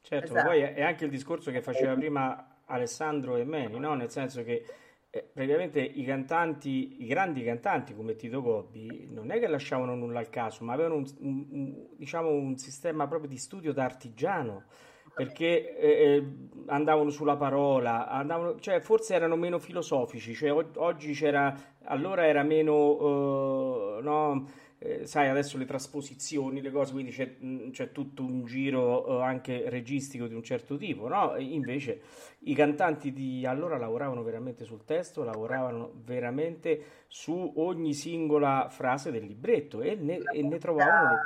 Certo, 0.02 0.32
esatto. 0.32 0.48
poi 0.48 0.62
è 0.62 0.82
anche 0.82 1.06
il 1.06 1.12
discorso 1.12 1.52
che 1.52 1.62
faceva 1.62 1.94
prima 1.96 2.62
Alessandro 2.66 3.36
e 3.36 3.44
Meni, 3.44 3.80
no? 3.80 3.94
nel 3.96 4.10
senso 4.10 4.44
che 4.44 4.64
eh, 5.10 5.28
praticamente 5.34 5.82
i 5.82 6.04
cantanti, 6.06 7.04
i 7.04 7.08
grandi 7.08 7.44
cantanti 7.44 7.96
come 7.96 8.16
Tito 8.16 8.42
Gobbi, 8.42 9.08
non 9.10 9.32
è 9.32 9.40
che 9.40 9.48
lasciavano 9.48 9.96
nulla 9.96 10.20
al 10.20 10.30
caso, 10.30 10.64
ma 10.64 10.74
avevano 10.74 10.96
un, 10.96 11.06
un, 11.20 11.48
un, 11.50 11.88
diciamo 11.98 12.30
un 12.30 12.58
sistema 12.58 13.08
proprio 13.08 13.30
di 13.30 13.38
studio 13.38 13.74
da 13.74 13.84
artigiano, 13.84 14.66
perché 15.14 15.78
eh, 15.78 15.90
eh, 15.90 16.26
andavano 16.68 17.10
sulla 17.10 17.36
parola, 17.36 18.08
andavano, 18.08 18.60
cioè 18.60 18.80
forse 18.80 19.14
erano 19.16 19.36
meno 19.36 19.60
filosofici, 19.60 20.34
cioè 20.34 20.52
oggi 20.76 21.14
c'era, 21.14 21.56
allora 21.84 22.26
era 22.26 22.44
meno, 22.44 22.76
uh, 22.76 24.02
no, 24.02 24.48
eh, 24.80 25.06
sai 25.06 25.28
adesso 25.28 25.58
le 25.58 25.66
trasposizioni, 25.66 26.62
le 26.62 26.72
cose, 26.72 26.94
quindi 26.94 27.12
c'è, 27.12 27.36
mh, 27.38 27.72
c'è 27.72 27.92
tutto 27.92 28.24
un 28.24 28.46
giro 28.46 29.20
eh, 29.20 29.24
anche 29.24 29.70
registico 29.70 30.26
di 30.28 30.34
un 30.34 30.44
certo 30.44 30.78
tipo, 30.78 31.08
no? 31.08 31.36
Invece 31.38 32.02
i 32.40 32.56
cantanti 32.56 33.12
di 33.12 33.46
allora 33.46 33.78
lavoravano 33.78 34.24
veramente 34.24 34.64
sul 34.64 34.86
testo, 34.86 35.24
lavoravano 35.24 35.92
veramente 36.06 37.06
su 37.08 37.54
ogni 37.58 37.94
singola 37.94 38.68
frase 38.70 39.12
del 39.12 39.26
libretto 39.26 39.82
e 39.82 39.96
ne, 39.96 40.22
e 40.34 40.42
ne 40.42 40.58
trovavano... 40.58 41.18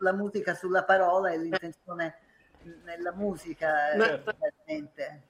La 0.00 0.12
musica 0.12 0.54
sulla 0.54 0.84
parola 0.84 1.32
e 1.32 1.38
l'intenzione 1.38 2.14
nella 2.84 3.12
musica, 3.12 3.94
Ma- 3.96 4.22
realmente. 4.66 5.22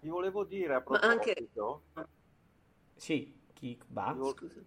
Vi 0.00 0.08
volevo 0.08 0.44
dire 0.44 0.74
a 0.74 0.82
Ma 0.86 0.98
anche- 1.00 1.32
proposito, 1.34 1.82
Sì, 2.96 3.34
chi 3.52 3.78
va? 3.88 4.16
Scusa. 4.34 4.60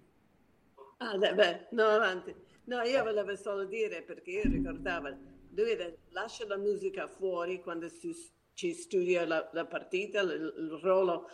Ah, 0.97 1.17
beh, 1.17 1.33
beh, 1.33 1.67
no, 1.71 1.83
avanti. 1.85 2.33
No, 2.65 2.81
io 2.81 3.03
volevo 3.03 3.35
solo 3.35 3.65
dire, 3.65 4.01
perché 4.03 4.31
io 4.31 4.43
ricordavo, 4.43 5.07
lui 5.53 5.75
de- 5.75 5.97
lascia 6.09 6.45
la 6.47 6.57
musica 6.57 7.07
fuori 7.07 7.59
quando 7.61 7.89
si, 7.89 8.13
ci 8.53 8.73
studia 8.73 9.25
la, 9.25 9.49
la 9.53 9.65
partita, 9.65 10.21
il, 10.21 10.31
il 10.31 10.79
ruolo, 10.81 11.27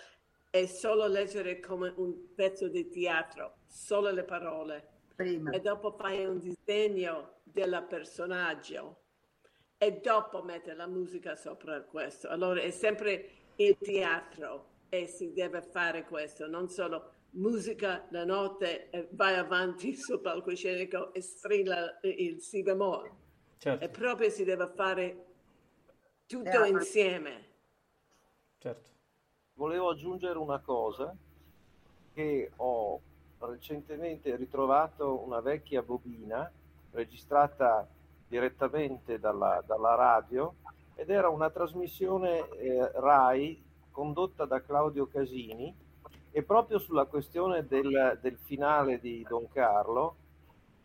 è 0.50 0.66
solo 0.66 1.06
leggere 1.08 1.60
come 1.60 1.92
un 1.98 2.34
pezzo 2.34 2.68
di 2.70 2.88
teatro, 2.88 3.58
solo 3.68 4.10
le 4.12 4.24
parole. 4.24 4.88
Prima. 5.16 5.52
E 5.52 5.60
dopo 5.60 5.92
fai 5.92 6.26
un 6.26 6.40
disegno 6.40 7.40
del 7.44 7.86
personaggio 7.90 9.02
e 9.78 10.00
dopo 10.00 10.42
mette 10.42 10.74
la 10.74 10.88
musica 10.88 11.36
sopra 11.36 11.82
questo. 11.82 12.28
Allora 12.30 12.62
è 12.62 12.72
sempre 12.72 13.30
il 13.56 13.78
teatro 13.78 14.76
e 14.90 15.06
si 15.08 15.34
deve 15.34 15.62
fare 15.62 16.04
questo, 16.06 16.48
non 16.48 16.70
solo 16.70 17.12
musica 17.32 18.08
la 18.10 18.26
notte 18.26 18.90
e 18.90 19.08
vai 19.12 19.36
avanti 19.36 19.94
sul 19.96 20.20
palcoscenico 20.20 21.14
e 21.14 21.22
strilla 21.22 22.00
il 22.02 22.42
si 22.42 22.64
bemolle. 22.64 23.26
Certo, 23.58 23.84
E 23.84 23.90
proprio 23.90 24.30
si 24.30 24.44
deve 24.44 24.68
fare 24.76 25.26
tutto 26.26 26.44
Teatro. 26.44 26.66
insieme. 26.68 27.46
certo. 28.58 28.90
volevo 29.54 29.90
aggiungere 29.90 30.38
una 30.38 30.60
cosa, 30.60 31.16
che 32.14 32.52
ho 32.56 33.02
recentemente 33.40 34.36
ritrovato 34.36 35.24
una 35.24 35.40
vecchia 35.42 35.82
bobina 35.84 36.52
registrata 36.92 37.88
direttamente 38.28 39.20
dalla, 39.20 39.64
dalla 39.66 39.96
radio 39.96 40.56
ed 40.96 41.10
era 41.10 41.30
una 41.30 41.50
trasmissione 41.50 42.48
eh, 42.50 42.92
RAI 42.94 43.64
condotta 43.92 44.46
da 44.46 44.62
Claudio 44.62 45.08
Casini 45.08 45.74
e 46.32 46.44
proprio 46.44 46.80
sulla 46.80 47.06
questione 47.06 47.66
del, 47.66 48.20
del 48.22 48.38
finale 48.38 49.00
di 49.00 49.26
Don 49.28 49.48
Carlo 49.50 50.16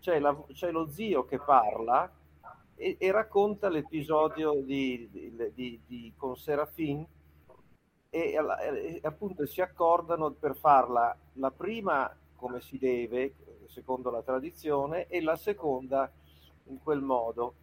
c'è, 0.01 0.19
la- 0.19 0.37
c'è 0.53 0.71
lo 0.71 0.89
zio 0.89 1.25
che 1.25 1.39
parla 1.39 2.11
e, 2.75 2.97
e 2.99 3.11
racconta 3.13 3.69
l'episodio 3.69 4.61
di, 4.63 5.09
di, 5.11 5.53
di- 5.55 5.81
di- 5.87 6.13
con 6.17 6.37
Serafin 6.37 7.07
e, 8.11 8.35
e 8.35 9.01
appunto 9.03 9.47
si 9.47 9.61
accordano 9.61 10.31
per 10.33 10.55
farla 10.57 11.17
la 11.35 11.51
prima 11.51 12.15
come 12.37 12.61
si 12.61 12.77
deve, 12.79 13.35
secondo 13.69 14.11
la 14.11 14.23
tradizione, 14.23 15.07
e 15.07 15.23
la 15.23 15.37
seconda 15.37 16.11
in 16.67 16.79
quel 16.83 17.01
modo. 17.01 17.55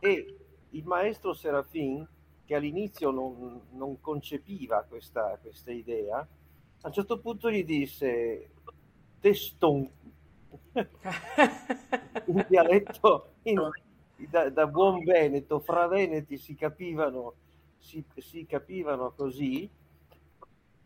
E 0.00 0.36
il 0.70 0.84
maestro 0.84 1.32
Serafin, 1.34 2.06
che 2.44 2.54
all'inizio 2.54 3.10
non, 3.10 3.60
non 3.72 4.00
concepiva 4.00 4.84
questa, 4.84 5.38
questa 5.40 5.70
idea, 5.72 6.18
a 6.18 6.86
un 6.88 6.92
certo 6.92 7.18
punto 7.18 7.50
gli 7.50 7.64
disse 7.64 8.50
teston, 9.20 9.88
in 12.26 12.46
dialetto 12.48 13.28
in- 13.42 13.70
da, 14.30 14.48
da 14.50 14.66
buon 14.66 15.02
veneto, 15.04 15.60
fra 15.60 15.86
veneti 15.86 16.38
si 16.38 16.54
capivano, 16.54 17.34
si, 17.78 18.04
si 18.16 18.46
capivano 18.46 19.12
così 19.12 19.68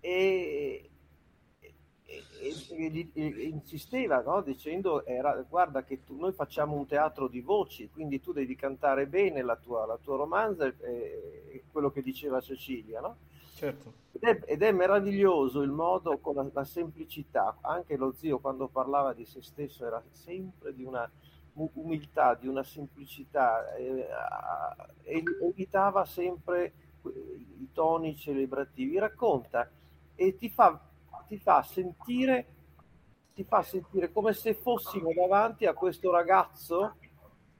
e, 0.00 0.90
e- 2.08 2.24
e- 2.88 3.10
e- 3.12 3.42
insisteva 3.48 4.22
no? 4.22 4.40
dicendo 4.40 5.04
era, 5.04 5.44
guarda 5.48 5.84
che 5.84 6.04
tu- 6.04 6.16
noi 6.18 6.32
facciamo 6.32 6.74
un 6.76 6.86
teatro 6.86 7.28
di 7.28 7.40
voci 7.40 7.90
quindi 7.90 8.20
tu 8.20 8.32
devi 8.32 8.54
cantare 8.56 9.06
bene 9.06 9.42
la 9.42 9.56
tua, 9.56 9.84
la 9.86 9.98
tua 10.02 10.16
romanza 10.16 10.66
e, 10.66 11.62
quello 11.70 11.90
che 11.90 12.02
diceva 12.02 12.40
Cecilia 12.40 13.00
no? 13.00 13.16
certo. 13.54 13.92
Ed 14.12 14.22
è, 14.22 14.40
ed 14.46 14.62
è 14.62 14.72
meraviglioso 14.72 15.60
il 15.60 15.70
modo 15.70 16.18
con 16.18 16.34
la, 16.34 16.46
la 16.52 16.64
semplicità, 16.64 17.58
anche 17.60 17.96
lo 17.96 18.12
zio 18.16 18.38
quando 18.38 18.68
parlava 18.68 19.12
di 19.12 19.24
se 19.26 19.42
stesso 19.42 19.84
era 19.86 20.02
sempre 20.10 20.74
di 20.74 20.82
una 20.82 21.08
umiltà, 21.74 22.34
di 22.34 22.46
una 22.46 22.62
semplicità, 22.62 23.74
eh, 23.74 24.08
a- 24.10 24.88
e 25.02 25.22
evitava 25.42 26.04
sempre 26.04 26.72
que- 27.02 27.12
i 27.58 27.68
toni 27.72 28.16
celebrativi, 28.16 28.98
racconta 28.98 29.68
e 30.14 30.36
ti 30.36 30.48
fa, 30.48 30.80
ti 31.28 31.38
fa 31.38 31.62
sentire 31.62 32.46
ti 33.34 33.44
fa 33.44 33.62
sentire 33.62 34.10
come 34.10 34.32
se 34.32 34.54
fossimo 34.54 35.12
davanti 35.12 35.64
a 35.66 35.72
questo 35.72 36.10
ragazzo 36.10 36.96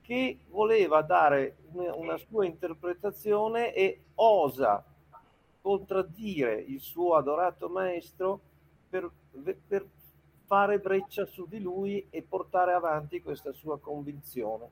che 0.01 0.41
voleva 0.49 1.03
dare 1.03 1.59
una, 1.73 2.17
sua 2.17 2.47
interpretazione 2.47 3.73
e 3.75 4.07
osa 4.17 4.85
contraddire 5.61 6.55
il 6.55 6.81
suo 6.81 7.15
adorato 7.15 7.69
maestro 7.69 8.41
per, 8.89 9.09
per 9.69 9.87
fare 10.47 10.79
breccia 10.79 11.27
su 11.27 11.47
di 11.47 11.61
lui 11.61 12.07
e 12.11 12.23
portare 12.23 12.73
avanti 12.73 13.21
questa 13.23 13.53
sua 13.53 13.79
convinzione. 13.79 14.71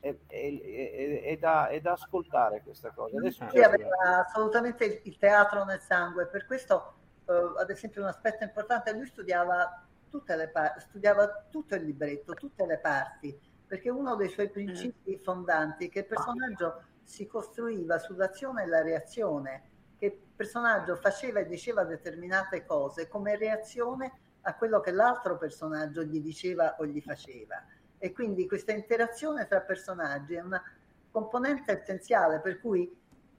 È, 0.00 0.14
è- 0.26 0.60
è- 0.60 1.22
è 1.22 1.36
da, 1.38 1.70
da 1.80 1.92
ascoltare 1.92 2.62
questa 2.62 2.90
cosa. 2.90 3.16
Adesso 3.16 3.42
aveva 3.44 4.24
assolutamente 4.26 4.84
il, 4.84 5.00
il 5.04 5.16
teatro 5.18 5.64
nel 5.64 5.80
sangue, 5.80 6.26
per 6.26 6.46
questo, 6.46 6.92
eh, 7.28 7.52
ad 7.60 7.70
esempio, 7.70 8.02
un 8.02 8.08
aspetto 8.08 8.42
importante, 8.42 8.92
lui 8.92 9.06
studiava, 9.06 9.84
tutte 10.08 10.34
le 10.34 10.48
par- 10.48 10.80
studiava 10.80 11.46
tutto 11.50 11.74
il 11.74 11.84
libretto, 11.84 12.32
tutte 12.32 12.64
le 12.64 12.78
parti, 12.78 13.38
perché 13.66 13.90
uno 13.90 14.16
dei 14.16 14.30
suoi 14.30 14.48
principi 14.48 15.18
fondanti 15.18 15.86
è 15.86 15.90
che 15.90 16.00
il 16.00 16.06
personaggio 16.06 16.82
si 17.02 17.26
costruiva 17.26 17.98
sull'azione 17.98 18.62
e 18.62 18.66
la 18.66 18.82
reazione, 18.82 19.62
che 19.98 20.06
il 20.06 20.18
personaggio 20.34 20.96
faceva 20.96 21.40
e 21.40 21.46
diceva 21.46 21.84
determinate 21.84 22.64
cose 22.64 23.08
come 23.08 23.36
reazione 23.36 24.12
a 24.42 24.54
quello 24.54 24.80
che 24.80 24.92
l'altro 24.92 25.36
personaggio 25.36 26.02
gli 26.02 26.20
diceva 26.20 26.76
o 26.78 26.86
gli 26.86 27.00
faceva. 27.02 27.62
E 27.98 28.12
quindi 28.12 28.46
questa 28.46 28.72
interazione 28.72 29.46
tra 29.46 29.60
personaggi 29.60 30.34
è 30.34 30.40
una 30.40 30.62
componente 31.10 31.72
essenziale 31.72 32.40
per 32.40 32.60
cui 32.60 32.90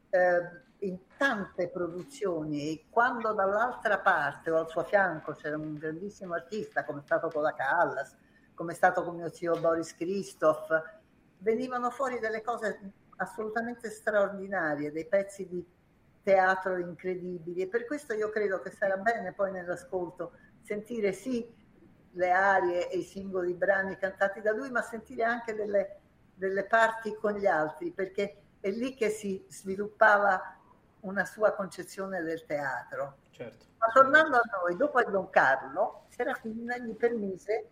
eh, 0.10 0.68
in 0.80 1.00
tante 1.18 1.70
produzioni, 1.70 2.86
quando 2.90 3.34
dall'altra 3.34 4.00
parte 4.00 4.50
o 4.50 4.58
al 4.58 4.70
suo 4.70 4.84
fianco 4.84 5.34
c'era 5.34 5.58
un 5.58 5.78
grandissimo 5.78 6.34
artista, 6.34 6.86
come 6.86 7.00
è 7.00 7.04
stato 7.04 7.30
con 7.30 7.42
la 7.42 7.54
Callas, 7.54 8.16
come 8.54 8.72
è 8.72 8.76
stato 8.76 9.04
con 9.04 9.16
mio 9.16 9.30
zio 9.30 9.60
Boris 9.60 9.96
Christoph, 9.96 11.00
venivano 11.40 11.90
fuori 11.90 12.20
delle 12.20 12.42
cose 12.42 12.94
assolutamente 13.18 13.90
straordinarie, 13.90 14.92
dei 14.92 15.06
pezzi 15.06 15.48
di 15.48 15.66
teatro 16.24 16.78
incredibili. 16.78 17.62
E 17.62 17.68
per 17.68 17.86
questo 17.86 18.14
io 18.14 18.30
credo 18.30 18.62
che 18.62 18.72
sarà 18.72 18.98
bene 18.98 19.34
poi 19.34 19.52
nell'ascolto 19.52 20.34
sentire 20.62 21.12
sì 21.12 21.58
le 22.14 22.32
arie 22.32 22.90
e 22.90 22.98
i 22.98 23.04
singoli 23.04 23.54
brani 23.54 23.98
cantati 23.98 24.42
da 24.42 24.52
lui, 24.52 24.72
ma 24.72 24.82
sentire 24.82 25.24
anche 25.24 25.56
delle, 25.56 26.00
delle 26.34 26.66
parti 26.66 27.16
con 27.16 27.34
gli 27.34 27.46
altri, 27.46 27.92
perché 27.92 28.42
è 28.60 28.70
lì 28.72 28.94
che 28.96 29.10
si 29.10 29.46
sviluppava 29.48 30.59
una 31.02 31.26
sua 31.26 31.54
concezione 31.54 32.22
del 32.22 32.45
teatro. 32.45 33.18
certo. 33.32 33.66
Ma 33.78 33.88
tornando 33.93 34.38
a 34.38 34.41
noi, 34.62 34.76
dopo 34.76 35.00
il 35.00 35.10
Don 35.10 35.30
Carlo, 35.30 36.06
Serafina 36.10 36.78
gli 36.78 36.95
permise 36.95 37.70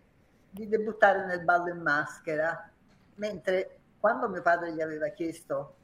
di 0.50 0.68
debuttare 0.68 1.26
nel 1.26 1.44
ballo 1.44 1.68
in 1.68 1.80
maschera, 1.80 2.70
mentre 3.16 3.80
quando 3.98 4.28
mio 4.28 4.42
padre 4.42 4.72
gli 4.72 4.80
aveva 4.80 5.08
chiesto 5.08 5.74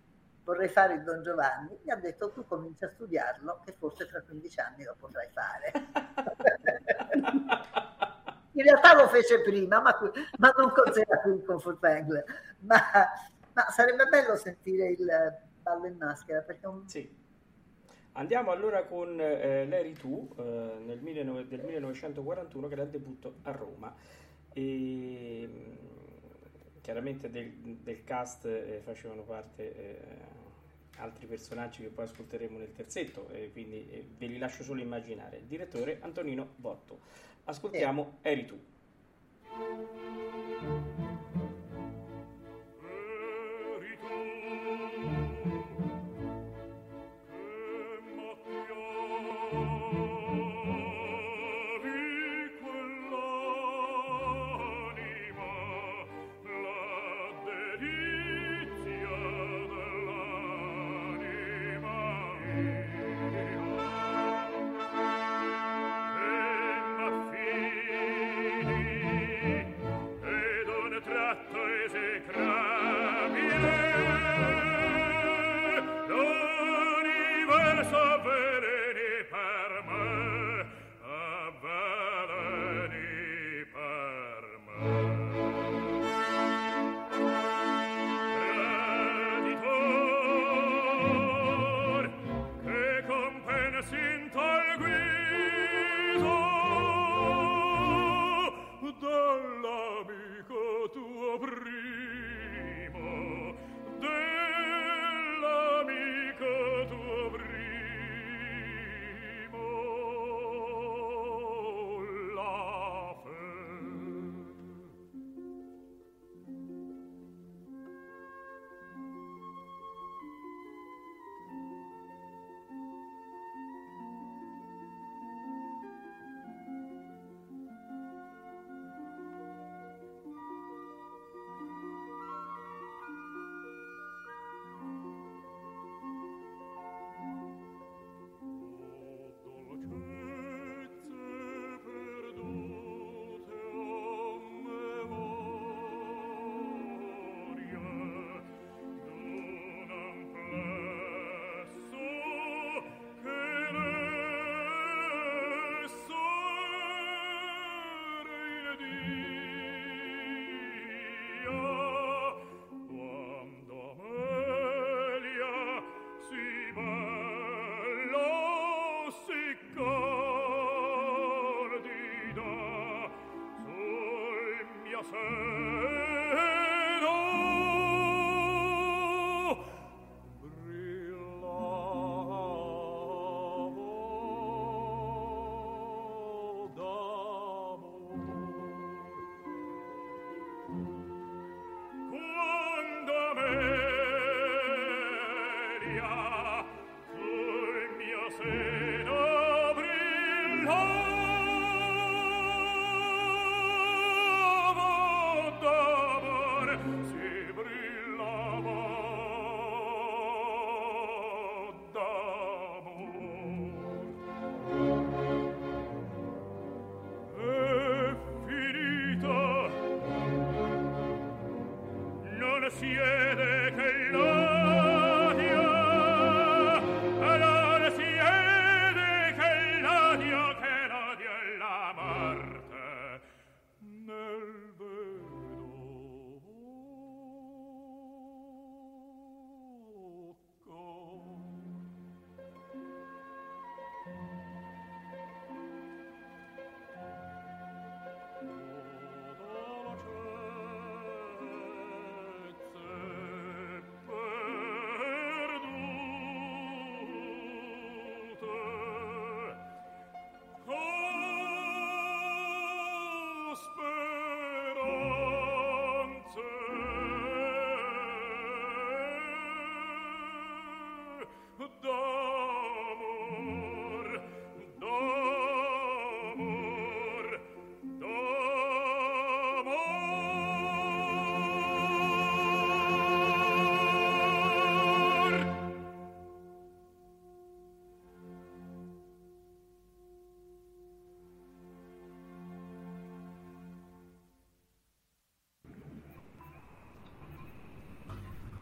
vorrei 0.44 0.68
fare 0.68 0.94
il 0.94 1.02
Don 1.02 1.22
Giovanni, 1.22 1.78
gli 1.82 1.90
ha 1.90 1.96
detto 1.96 2.30
tu 2.30 2.46
comincia 2.46 2.86
a 2.86 2.90
studiarlo 2.90 3.60
che 3.64 3.74
forse 3.78 4.06
tra 4.06 4.20
15 4.20 4.60
anni 4.60 4.84
lo 4.84 4.94
potrai 4.98 5.28
fare. 5.32 5.72
In 8.52 8.62
realtà 8.62 8.94
lo 8.94 9.08
fece 9.08 9.40
prima, 9.40 9.80
ma, 9.80 9.98
ma 10.38 10.54
non 10.56 10.70
con 10.70 10.92
Serafin 10.92 11.44
con 11.44 11.58
Furtwängler. 11.58 12.24
Ma, 12.60 12.76
ma 13.52 13.62
sarebbe 13.70 14.06
bello 14.06 14.36
sentire 14.36 14.88
il 14.88 15.06
ballo 15.60 15.86
in 15.86 15.96
maschera 15.96 16.40
perché 16.40 16.64
è 16.64 16.68
un 16.68 16.88
Sì. 16.88 17.22
Andiamo 18.16 18.52
allora 18.52 18.84
con 18.84 19.20
eh, 19.20 19.66
Larry 19.66 19.92
Tu 19.92 20.28
eh, 20.38 20.42
nel 20.84 21.00
19 21.00 21.48
del 21.48 21.64
1941 21.64 22.68
che 22.68 22.72
era 22.74 22.82
il 22.84 22.90
debutto 22.90 23.36
a 23.42 23.50
Roma. 23.50 23.92
E, 24.52 25.48
mh, 25.48 26.80
chiaramente 26.80 27.28
del, 27.28 27.50
del 27.82 28.04
cast 28.04 28.44
eh, 28.44 28.80
facevano 28.84 29.22
parte 29.22 29.74
eh, 29.74 29.98
altri 30.98 31.26
personaggi 31.26 31.82
che 31.82 31.88
poi 31.88 32.04
ascolteremo 32.04 32.56
nel 32.56 32.72
terzetto, 32.72 33.28
quindi 33.50 33.90
eh, 33.90 34.06
ve 34.16 34.26
li 34.26 34.38
lascio 34.38 34.62
solo 34.62 34.80
immaginare. 34.80 35.38
Il 35.38 35.46
direttore 35.46 35.98
Antonino 36.00 36.50
Botto. 36.54 37.00
Ascoltiamo 37.44 38.18
Eri 38.22 38.44
tu. 38.44 38.58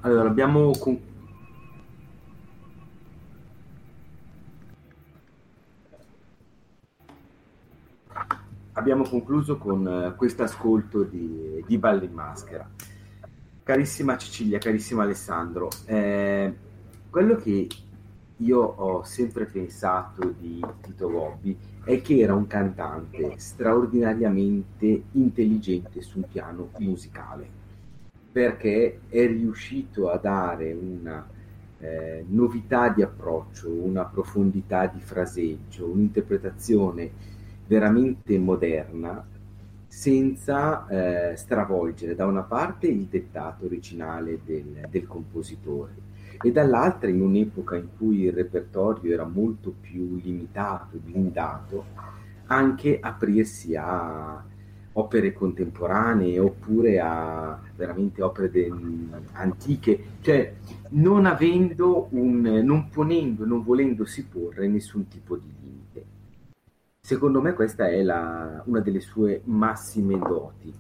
Allora, 0.05 0.29
abbiamo 0.29 0.73
con- 0.73 1.01
abbiamo 8.73 9.05
concluso 9.05 9.59
con 9.59 9.87
eh, 9.87 10.15
questo 10.17 10.43
ascolto 10.43 11.05
di, 11.05 11.63
di 11.65 11.79
Balli 11.79 12.07
in 12.07 12.15
Maschera. 12.15 12.69
Carissima 13.63 14.17
Cecilia, 14.17 14.59
carissimo 14.59 15.03
Alessandro, 15.03 15.69
eh, 15.87 16.53
quello 17.09 17.37
che 17.37 17.69
io 18.39 18.59
ho 18.61 19.05
sempre 19.05 19.45
pensato 19.45 20.35
di 20.37 20.61
Tito 20.81 21.09
Gobbi 21.11 21.57
è 21.85 22.01
che 22.01 22.19
era 22.19 22.35
un 22.35 22.49
cantante 22.49 23.35
straordinariamente 23.39 25.05
intelligente 25.13 26.03
sul 26.03 26.27
piano 26.29 26.71
musicale 26.79 27.62
perché 28.33 29.01
è 29.09 29.27
riuscito 29.27 30.11
a 30.11 30.17
dare 30.17 30.73
una 30.73 31.29
eh, 31.79 32.25
novità 32.29 32.89
di 32.89 33.03
approccio, 33.03 33.71
una 33.71 34.05
profondità 34.05 34.87
di 34.87 35.01
fraseggio, 35.01 35.87
un'interpretazione 35.87 37.11
veramente 37.67 38.39
moderna 38.39 39.25
senza 39.87 40.87
eh, 40.89 41.37
stravolgere 41.37 42.15
da 42.15 42.25
una 42.25 42.43
parte 42.43 42.87
il 42.87 43.05
dettato 43.05 43.67
originale 43.67 44.41
del, 44.43 44.87
del 44.89 45.07
compositore 45.07 46.11
e 46.41 46.51
dall'altra 46.51 47.11
in 47.11 47.21
un'epoca 47.21 47.77
in 47.77 47.89
cui 47.97 48.23
il 48.23 48.33
repertorio 48.33 49.13
era 49.13 49.27
molto 49.27 49.75
più 49.79 50.17
limitato, 50.17 50.99
blindato, 50.99 51.85
anche 52.47 52.99
aprirsi 53.01 53.77
a 53.77 54.43
opere 54.95 55.33
contemporanee 55.33 56.39
oppure 56.39 57.01
a 57.01 57.59
veramente 57.75 58.23
opere 58.23 58.51
de- 58.51 58.73
antiche, 59.33 60.05
cioè 60.21 60.55
non 60.91 61.27
avendo 61.27 62.09
un, 62.11 62.41
non 62.43 62.89
ponendo, 62.91 63.47
non 63.47 63.63
volendosi 63.63 64.27
porre 64.27 64.69
nessun 64.69 65.09
tipo 65.09 65.37
di 65.37 65.53
limite. 65.61 66.05
Secondo 67.01 67.41
me 67.41 67.53
questa 67.55 67.89
è 67.89 68.03
la, 68.03 68.63
una 68.67 68.81
delle 68.81 69.01
sue 69.01 69.41
massime 69.45 70.19
doti. 70.19 70.73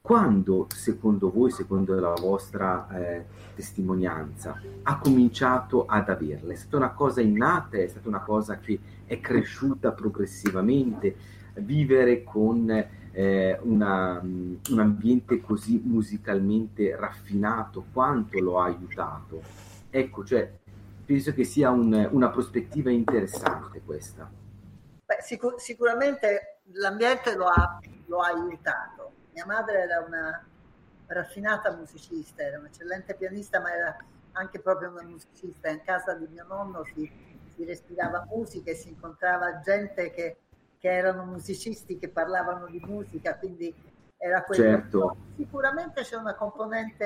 Quando, 0.00 0.66
secondo 0.68 1.32
voi, 1.32 1.50
secondo 1.50 1.98
la 1.98 2.14
vostra 2.20 2.86
eh, 2.90 3.24
testimonianza, 3.56 4.60
ha 4.82 4.98
cominciato 4.98 5.84
ad 5.86 6.08
averla? 6.08 6.52
È 6.52 6.56
stata 6.56 6.76
una 6.76 6.90
cosa 6.90 7.20
innata? 7.20 7.76
È 7.76 7.88
stata 7.88 8.06
una 8.06 8.20
cosa 8.20 8.58
che 8.58 8.78
è 9.04 9.18
cresciuta 9.18 9.90
progressivamente? 9.90 11.16
Vivere 11.56 12.22
con 12.22 12.70
eh, 13.12 13.58
una, 13.62 14.20
un 14.20 14.78
ambiente 14.78 15.40
così 15.40 15.80
musicalmente 15.82 16.94
raffinato, 16.94 17.86
quanto 17.92 18.38
lo 18.40 18.60
ha 18.60 18.66
aiutato. 18.66 19.42
Ecco, 19.88 20.24
cioè, 20.24 20.50
penso 21.04 21.32
che 21.32 21.44
sia 21.44 21.70
un, 21.70 22.08
una 22.12 22.30
prospettiva 22.30 22.90
interessante 22.90 23.80
questa. 23.84 24.30
Beh, 25.06 25.18
sicur- 25.22 25.58
sicuramente 25.58 26.58
l'ambiente 26.72 27.34
lo 27.36 27.46
ha, 27.46 27.80
lo 28.06 28.18
ha 28.18 28.28
aiutato. 28.28 29.12
Mia 29.32 29.46
madre 29.46 29.82
era 29.82 30.04
una 30.06 30.44
raffinata 31.06 31.72
musicista, 31.72 32.42
era 32.42 32.58
un'eccellente 32.58 33.14
pianista, 33.14 33.60
ma 33.60 33.72
era 33.72 33.96
anche 34.32 34.60
proprio 34.60 34.90
una 34.90 35.02
musicista. 35.02 35.70
In 35.70 35.80
casa 35.84 36.14
di 36.14 36.26
mio 36.26 36.44
nonno 36.46 36.84
si, 36.92 37.10
si 37.54 37.64
respirava 37.64 38.26
musica 38.28 38.70
e 38.70 38.74
si 38.74 38.88
incontrava 38.88 39.60
gente 39.60 40.10
che 40.10 40.36
che 40.86 40.92
erano 40.92 41.24
musicisti 41.24 41.98
che 41.98 42.08
parlavano 42.08 42.66
di 42.68 42.80
musica, 42.86 43.36
quindi 43.36 43.74
era 44.16 44.44
quello. 44.44 44.62
Certo. 44.62 45.16
Sicuramente 45.36 46.02
c'è 46.02 46.14
una 46.14 46.34
componente 46.34 47.04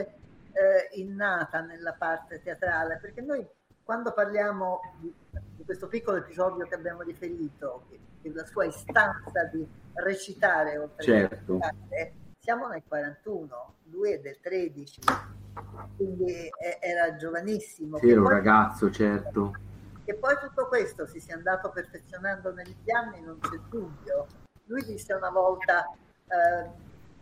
eh, 0.52 1.00
innata 1.00 1.62
nella 1.62 1.94
parte 1.94 2.42
teatrale, 2.42 2.98
perché 3.00 3.22
noi 3.22 3.46
quando 3.82 4.12
parliamo 4.12 4.80
di, 4.98 5.12
di 5.56 5.64
questo 5.64 5.88
piccolo 5.88 6.18
episodio 6.18 6.66
che 6.66 6.74
abbiamo 6.74 7.00
riferito, 7.00 7.84
che, 7.88 7.98
che 8.20 8.30
la 8.34 8.44
sua 8.44 8.66
istanza 8.66 9.44
di 9.50 9.66
recitare 9.94 10.76
oltre 10.76 11.02
certo. 11.02 11.58
recitare, 11.58 12.12
siamo 12.38 12.68
nel 12.68 12.82
41, 12.86 13.74
lui 13.84 14.12
è 14.12 14.18
del 14.18 14.38
13, 14.40 15.00
quindi 15.96 16.50
era 16.80 17.16
giovanissimo. 17.16 17.96
Sì, 17.96 18.10
era 18.10 18.20
un 18.20 18.28
ragazzo, 18.28 18.90
certo 18.90 19.68
che 20.10 20.16
poi 20.16 20.36
tutto 20.40 20.66
questo 20.66 21.06
si 21.06 21.20
sia 21.20 21.36
andato 21.36 21.70
perfezionando 21.70 22.52
negli 22.52 22.90
anni 22.90 23.20
non 23.20 23.38
c'è 23.38 23.56
dubbio. 23.68 24.26
Lui 24.64 24.84
disse 24.84 25.14
una 25.14 25.30
volta, 25.30 25.88
eh, 26.26 26.68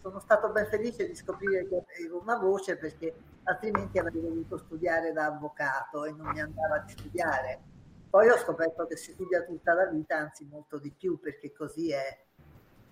sono 0.01 0.18
stato 0.20 0.49
ben 0.49 0.66
felice 0.68 1.07
di 1.07 1.14
scoprire 1.14 1.68
che 1.68 1.84
avevo 1.97 2.22
una 2.22 2.39
voce 2.39 2.78
perché 2.78 3.14
altrimenti 3.43 3.99
avrei 3.99 4.22
dovuto 4.22 4.57
studiare 4.57 5.12
da 5.12 5.26
avvocato 5.26 6.07
e 6.07 6.12
non 6.12 6.28
mi 6.28 6.41
andava 6.41 6.78
di 6.78 6.93
studiare. 6.93 7.61
Poi 8.09 8.28
ho 8.30 8.39
scoperto 8.39 8.86
che 8.86 8.97
si 8.97 9.12
studia 9.12 9.43
tutta 9.43 9.74
la 9.74 9.84
vita, 9.84 10.16
anzi 10.16 10.47
molto 10.51 10.78
di 10.78 10.91
più, 10.91 11.20
perché 11.20 11.53
così 11.53 11.93
è. 11.93 12.24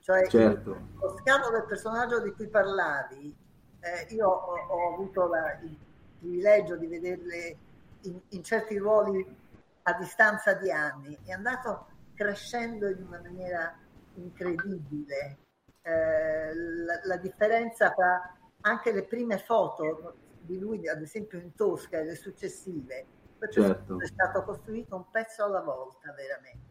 Cioè, 0.00 0.28
certo. 0.28 0.78
lo 1.00 1.16
scavo 1.22 1.50
del 1.50 1.64
personaggio 1.64 2.20
di 2.20 2.32
cui 2.32 2.48
parlavi, 2.48 3.34
eh, 3.80 4.14
io 4.14 4.28
ho, 4.28 4.66
ho 4.68 4.92
avuto 4.92 5.26
la, 5.26 5.58
il 5.62 5.74
privilegio 6.18 6.76
di 6.76 6.86
vederle 6.86 7.56
in, 8.02 8.20
in 8.28 8.44
certi 8.44 8.76
ruoli 8.76 9.44
a 9.88 9.92
distanza 9.94 10.54
di 10.54 10.70
anni, 10.70 11.16
è 11.24 11.30
andato 11.30 11.86
crescendo 12.14 12.88
in 12.88 13.02
una 13.02 13.20
maniera 13.20 13.78
incredibile. 14.14 15.38
Eh, 15.82 16.54
la, 16.54 17.00
la, 17.04 17.16
differenza 17.16 17.92
tra 17.92 18.36
anche 18.62 18.92
le 18.92 19.04
prime 19.04 19.38
foto 19.38 20.16
di 20.40 20.58
lui, 20.58 20.88
ad 20.88 21.00
esempio 21.00 21.38
in 21.38 21.54
Tosca, 21.54 21.98
e 21.98 22.04
le 22.04 22.16
successive, 22.16 23.06
certo. 23.48 24.00
è 24.00 24.06
stato 24.06 24.42
costruito 24.42 24.96
un 24.96 25.08
pezzo 25.10 25.44
alla 25.44 25.60
volta 25.60 26.12
veramente. 26.12 26.64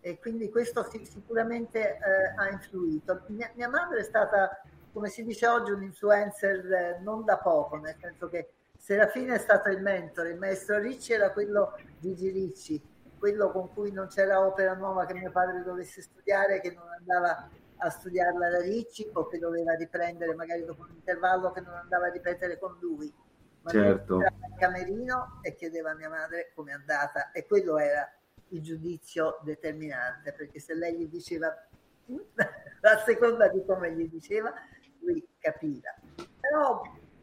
E 0.00 0.18
quindi 0.18 0.50
questo 0.50 0.88
sicuramente 1.02 1.98
eh, 1.98 2.34
ha 2.36 2.48
influito. 2.48 3.24
Mia, 3.28 3.50
mia, 3.54 3.68
madre 3.68 4.00
è 4.00 4.04
stata 4.04 4.62
come 4.92 5.08
si 5.08 5.24
dice 5.24 5.46
oggi, 5.46 5.72
un 5.72 5.82
influencer 5.82 6.72
eh, 6.72 6.98
non 7.00 7.24
da 7.24 7.38
poco, 7.38 7.76
nel 7.76 7.96
senso 7.98 8.28
che 8.28 8.52
Serafina 8.82 9.34
è 9.34 9.38
stato 9.38 9.68
il 9.68 9.80
mentore, 9.80 10.30
il 10.30 10.38
maestro 10.38 10.80
Ricci 10.80 11.12
era 11.12 11.30
quello 11.30 11.78
di 12.00 12.16
Ricci, 12.16 12.82
quello 13.16 13.52
con 13.52 13.72
cui 13.72 13.92
non 13.92 14.08
c'era 14.08 14.44
opera 14.44 14.74
nuova 14.74 15.06
che 15.06 15.14
mio 15.14 15.30
padre 15.30 15.62
dovesse 15.62 16.02
studiare, 16.02 16.60
che 16.60 16.72
non 16.72 16.88
andava 16.88 17.48
a 17.76 17.88
studiarla 17.88 18.50
da 18.50 18.60
Ricci 18.60 19.08
o 19.12 19.28
che 19.28 19.38
doveva 19.38 19.74
riprendere 19.74 20.34
magari 20.34 20.64
dopo 20.64 20.82
un 20.82 20.94
intervallo 20.94 21.52
che 21.52 21.60
non 21.60 21.74
andava 21.74 22.06
a 22.06 22.10
ripetere 22.10 22.58
con 22.58 22.76
lui. 22.80 23.14
Ma 23.60 23.70
certo. 23.70 24.20
era 24.20 24.34
in 24.48 24.56
camerino 24.56 25.38
e 25.42 25.54
chiedeva 25.54 25.92
a 25.92 25.94
mia 25.94 26.08
madre 26.08 26.50
come 26.52 26.72
è 26.72 26.74
andata 26.74 27.30
e 27.30 27.46
quello 27.46 27.78
era 27.78 28.12
il 28.48 28.62
giudizio 28.62 29.38
determinante, 29.44 30.32
perché 30.32 30.58
se 30.58 30.74
lei 30.74 30.96
gli 30.98 31.06
diceva 31.06 31.46
a 32.10 32.98
seconda 33.06 33.46
di 33.46 33.64
come 33.64 33.92
gli 33.92 34.08
diceva, 34.08 34.52
lui 34.98 35.24
capiva. 35.38 35.94
Però, 36.40 36.82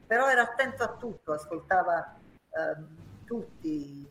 però 0.10 0.28
era 0.28 0.41
attento 0.41 0.82
a 0.82 0.95
tutto, 0.95 1.34
ascoltava 1.34 2.16
eh, 2.49 2.84
tutti. 3.26 4.10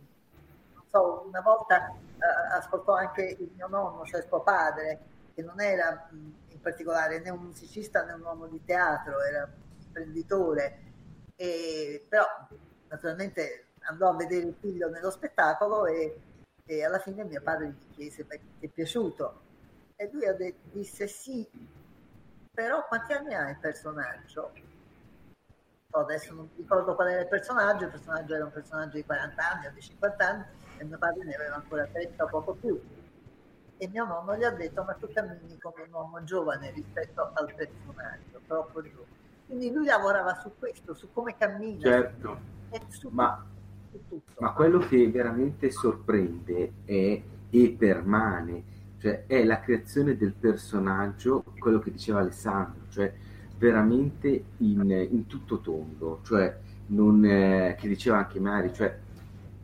Non 0.72 0.84
so, 0.86 1.24
una 1.26 1.40
volta 1.40 1.88
eh, 1.88 2.54
ascoltò 2.56 2.94
anche 2.94 3.36
il 3.36 3.50
mio 3.56 3.66
nonno, 3.66 4.04
cioè 4.04 4.22
suo 4.22 4.40
padre, 4.42 5.00
che 5.34 5.42
non 5.42 5.60
era 5.60 6.08
in 6.12 6.60
particolare 6.60 7.18
né 7.18 7.30
un 7.30 7.40
musicista 7.40 8.04
né 8.04 8.12
un 8.12 8.20
uomo 8.22 8.46
di 8.46 8.64
teatro, 8.64 9.20
era 9.24 9.42
un 9.42 9.84
imprenditore, 9.86 10.78
e, 11.34 12.06
però 12.08 12.24
naturalmente 12.86 13.70
andò 13.88 14.10
a 14.10 14.14
vedere 14.14 14.46
il 14.46 14.54
figlio 14.60 14.88
nello 14.88 15.10
spettacolo 15.10 15.86
e, 15.86 16.16
e 16.64 16.84
alla 16.84 17.00
fine 17.00 17.24
mio 17.24 17.42
padre 17.42 17.70
gli 17.70 17.94
chiese, 17.96 18.24
ti 18.24 18.66
è 18.66 18.68
piaciuto? 18.68 19.40
E 19.96 20.08
lui 20.12 20.24
detto, 20.36 20.68
disse 20.70 21.08
sì, 21.08 21.44
però 22.52 22.86
quanti 22.86 23.14
anni 23.14 23.34
ha 23.34 23.50
il 23.50 23.58
personaggio? 23.58 24.67
Adesso 25.96 26.34
non 26.34 26.48
ricordo 26.54 26.94
qual 26.94 27.08
era 27.08 27.22
il 27.22 27.28
personaggio, 27.28 27.84
il 27.84 27.90
personaggio 27.90 28.34
era 28.34 28.44
un 28.44 28.52
personaggio 28.52 28.96
di 28.96 29.04
40 29.04 29.50
anni 29.50 29.66
o 29.66 29.70
di 29.72 29.80
50 29.80 30.28
anni 30.28 30.44
e 30.76 30.84
mio 30.84 30.98
padre 30.98 31.24
ne 31.24 31.34
aveva 31.34 31.54
ancora 31.56 31.86
30 31.86 32.24
o 32.24 32.28
poco 32.28 32.54
più. 32.54 32.80
E 33.80 33.88
mio 33.88 34.04
nonno 34.04 34.36
gli 34.36 34.44
ha 34.44 34.50
detto 34.50 34.82
ma 34.82 34.92
tu 34.94 35.08
cammini 35.12 35.58
come 35.58 35.82
un 35.86 35.92
uomo 35.92 36.22
giovane 36.24 36.72
rispetto 36.72 37.30
al 37.32 37.54
personaggio, 37.54 38.40
troppo 38.46 38.82
giovane. 38.82 39.06
Quindi 39.46 39.72
lui 39.72 39.86
lavorava 39.86 40.34
su 40.34 40.52
questo, 40.58 40.94
su 40.94 41.08
come 41.12 41.36
cammina. 41.36 41.80
Certo, 41.80 42.38
su 42.88 43.08
ma, 43.08 43.42
su 44.08 44.20
ma 44.38 44.52
quello 44.52 44.80
che 44.80 45.10
veramente 45.10 45.70
sorprende 45.70 46.72
è, 46.84 47.22
e 47.50 47.76
permane 47.78 48.76
cioè 48.98 49.24
è 49.26 49.44
la 49.44 49.60
creazione 49.60 50.16
del 50.16 50.34
personaggio, 50.34 51.44
quello 51.58 51.78
che 51.78 51.92
diceva 51.92 52.18
Alessandro, 52.18 52.82
cioè 52.90 53.14
veramente 53.58 54.44
in, 54.58 55.08
in 55.10 55.26
tutto 55.26 55.58
tondo, 55.58 56.20
cioè 56.24 56.56
non, 56.86 57.24
eh, 57.24 57.76
che 57.78 57.88
diceva 57.88 58.18
anche 58.18 58.40
Mari, 58.40 58.72
cioè 58.72 58.96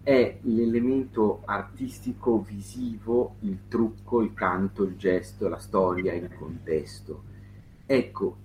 è 0.02 0.38
l'elemento 0.42 1.42
artistico 1.46 2.42
visivo, 2.42 3.36
il 3.40 3.60
trucco, 3.68 4.20
il 4.20 4.34
canto, 4.34 4.82
il 4.82 4.96
gesto, 4.96 5.48
la 5.48 5.58
storia, 5.58 6.12
il 6.12 6.28
contesto. 6.34 7.22
Ecco, 7.86 8.36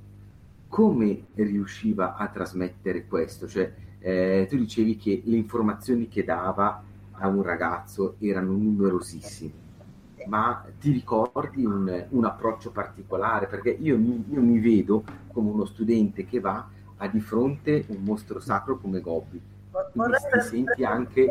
come 0.70 1.26
riusciva 1.34 2.16
a 2.16 2.28
trasmettere 2.28 3.06
questo? 3.08 3.48
Cioè, 3.48 3.74
eh, 4.00 4.48
tu 4.50 4.56
dicevi 4.56 4.96
che 4.96 5.22
le 5.26 5.36
informazioni 5.36 6.08
che 6.08 6.24
dava 6.24 6.82
a 7.12 7.28
un 7.28 7.42
ragazzo 7.42 8.16
erano 8.20 8.52
numerosissime 8.52 9.69
ma 10.28 10.66
ti 10.80 10.92
ricordi 10.92 11.66
un, 11.66 12.06
un 12.10 12.26
approccio 12.26 12.72
particolare? 12.72 13.48
Perché 13.48 13.70
io 13.70 13.98
mi, 13.98 14.26
io 14.30 14.42
mi, 14.42 14.60
vedo 14.60 15.04
come 15.32 15.50
uno 15.50 15.66
studente 15.66 16.26
che 16.26 16.40
va 16.40 16.68
a 16.98 17.08
di 17.08 17.20
fronte 17.20 17.86
un 17.88 18.04
mostro 18.04 18.40
sacro 18.40 18.78
come 18.78 19.02
Gobbi. 19.02 19.42
Quindi 19.92 20.18
ti 20.32 20.42
senti 20.42 20.84
anche 20.84 21.28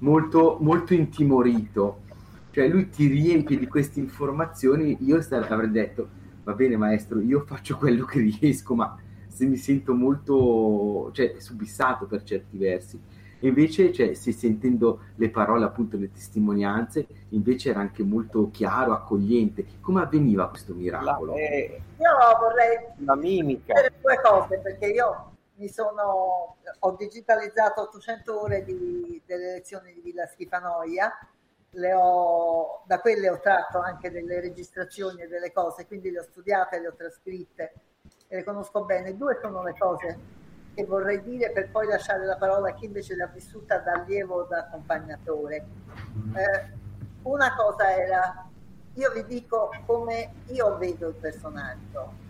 molto, 0.00 0.58
molto 0.60 0.94
intimorito. 0.94 2.02
Cioè 2.50 2.68
lui 2.68 2.88
ti 2.88 3.06
riempie 3.06 3.58
di 3.58 3.66
queste 3.66 4.00
informazioni, 4.00 4.96
io 5.00 5.20
avrei 5.30 5.70
detto, 5.70 6.08
va 6.42 6.52
bene 6.54 6.76
maestro, 6.76 7.20
io 7.20 7.44
faccio 7.46 7.76
quello 7.76 8.04
che 8.04 8.20
riesco, 8.20 8.74
ma 8.74 8.96
se 9.28 9.46
mi 9.46 9.56
sento 9.56 9.94
molto 9.94 11.10
cioè, 11.12 11.36
subissato 11.38 12.06
per 12.06 12.22
certi 12.24 12.58
versi 12.58 13.00
e 13.40 13.48
invece, 13.48 13.90
cioè, 13.90 14.12
se 14.12 14.32
sentendo 14.32 15.00
le 15.16 15.30
parole, 15.30 15.64
appunto, 15.64 15.96
le 15.96 16.12
testimonianze, 16.12 17.06
invece 17.30 17.70
era 17.70 17.80
anche 17.80 18.02
molto 18.02 18.50
chiaro, 18.50 18.92
accogliente. 18.92 19.64
Come 19.80 20.02
avveniva 20.02 20.50
questo 20.50 20.74
miracolo? 20.74 21.32
La, 21.32 21.38
eh, 21.38 21.80
io 21.96 22.38
vorrei 22.38 22.86
la 22.98 23.16
mimica. 23.16 23.72
dire 23.72 23.94
due 23.98 24.20
cose, 24.22 24.58
perché 24.58 24.88
io 24.88 25.32
mi 25.54 25.68
sono, 25.68 26.56
ho 26.78 26.96
digitalizzato 26.98 27.82
800 27.82 28.40
ore 28.42 28.62
di, 28.62 29.22
delle 29.24 29.52
lezioni 29.52 29.94
di 29.94 30.02
Villa 30.02 30.26
Schifanoia, 30.26 31.10
le 31.70 31.92
ho, 31.94 32.82
da 32.84 33.00
quelle 33.00 33.30
ho 33.30 33.40
tratto 33.40 33.78
anche 33.78 34.10
delle 34.10 34.40
registrazioni 34.40 35.22
e 35.22 35.28
delle 35.28 35.50
cose, 35.50 35.86
quindi 35.86 36.10
le 36.10 36.20
ho 36.20 36.24
studiate, 36.24 36.78
le 36.78 36.88
ho 36.88 36.94
trascritte 36.94 37.72
e 38.28 38.36
le 38.36 38.44
conosco 38.44 38.84
bene. 38.84 39.16
Due 39.16 39.38
sono 39.40 39.62
le 39.62 39.74
cose 39.78 40.18
che 40.80 40.86
vorrei 40.86 41.22
dire 41.22 41.50
per 41.50 41.70
poi 41.70 41.86
lasciare 41.86 42.24
la 42.24 42.36
parola 42.36 42.70
a 42.70 42.72
chi 42.72 42.86
invece 42.86 43.14
l'ha 43.14 43.26
vissuta 43.26 43.78
da 43.78 43.92
allievo 43.92 44.36
o 44.36 44.42
da 44.44 44.60
accompagnatore. 44.60 45.66
Eh, 46.34 46.78
una 47.22 47.54
cosa 47.54 47.94
era, 47.94 48.48
io 48.94 49.12
vi 49.12 49.24
dico 49.26 49.70
come 49.84 50.32
io 50.46 50.78
vedo 50.78 51.08
il 51.08 51.14
personaggio. 51.14 52.28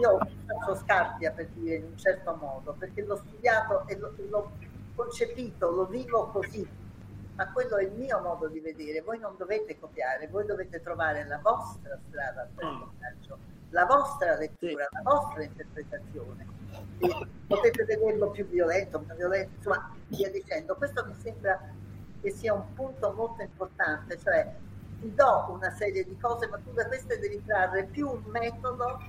Io 0.00 0.18
faccio 0.46 0.74
Scarpia 0.76 1.30
per 1.32 1.48
dire 1.48 1.76
in 1.76 1.84
un 1.84 1.98
certo 1.98 2.34
modo, 2.40 2.74
perché 2.78 3.02
l'ho 3.02 3.16
studiato 3.16 3.86
e 3.86 3.98
l'ho, 3.98 4.50
concepito, 4.94 5.70
lo 5.70 5.86
vivo 5.86 6.26
così, 6.28 6.66
ma 7.36 7.52
quello 7.52 7.76
è 7.76 7.84
il 7.84 7.92
mio 7.92 8.18
modo 8.20 8.48
di 8.48 8.60
vedere. 8.60 9.02
Voi 9.02 9.18
non 9.18 9.34
dovete 9.36 9.78
copiare, 9.78 10.26
voi 10.28 10.46
dovete 10.46 10.80
trovare 10.80 11.26
la 11.26 11.38
vostra 11.38 11.98
strada 12.08 12.42
al 12.42 12.48
personaggio, 12.48 13.38
la 13.70 13.84
vostra 13.84 14.36
lettura, 14.36 14.88
la 14.90 15.02
vostra 15.02 15.42
interpretazione 15.44 16.57
potete 17.46 17.84
vederlo 17.84 18.30
più 18.30 18.46
violento, 18.46 18.98
meno 19.00 19.14
violento, 19.14 19.54
insomma, 19.56 19.94
via 20.08 20.30
dicendo. 20.30 20.76
Questo 20.76 21.04
mi 21.06 21.14
sembra 21.14 21.58
che 22.20 22.30
sia 22.30 22.52
un 22.52 22.74
punto 22.74 23.12
molto 23.12 23.42
importante, 23.42 24.18
cioè 24.18 24.54
ti 25.00 25.14
do 25.14 25.46
una 25.50 25.70
serie 25.70 26.04
di 26.04 26.16
cose, 26.18 26.48
ma 26.48 26.58
tu 26.58 26.72
da 26.72 26.86
queste 26.86 27.18
devi 27.18 27.42
trarre 27.44 27.84
più 27.84 28.08
un 28.08 28.22
metodo 28.30 29.00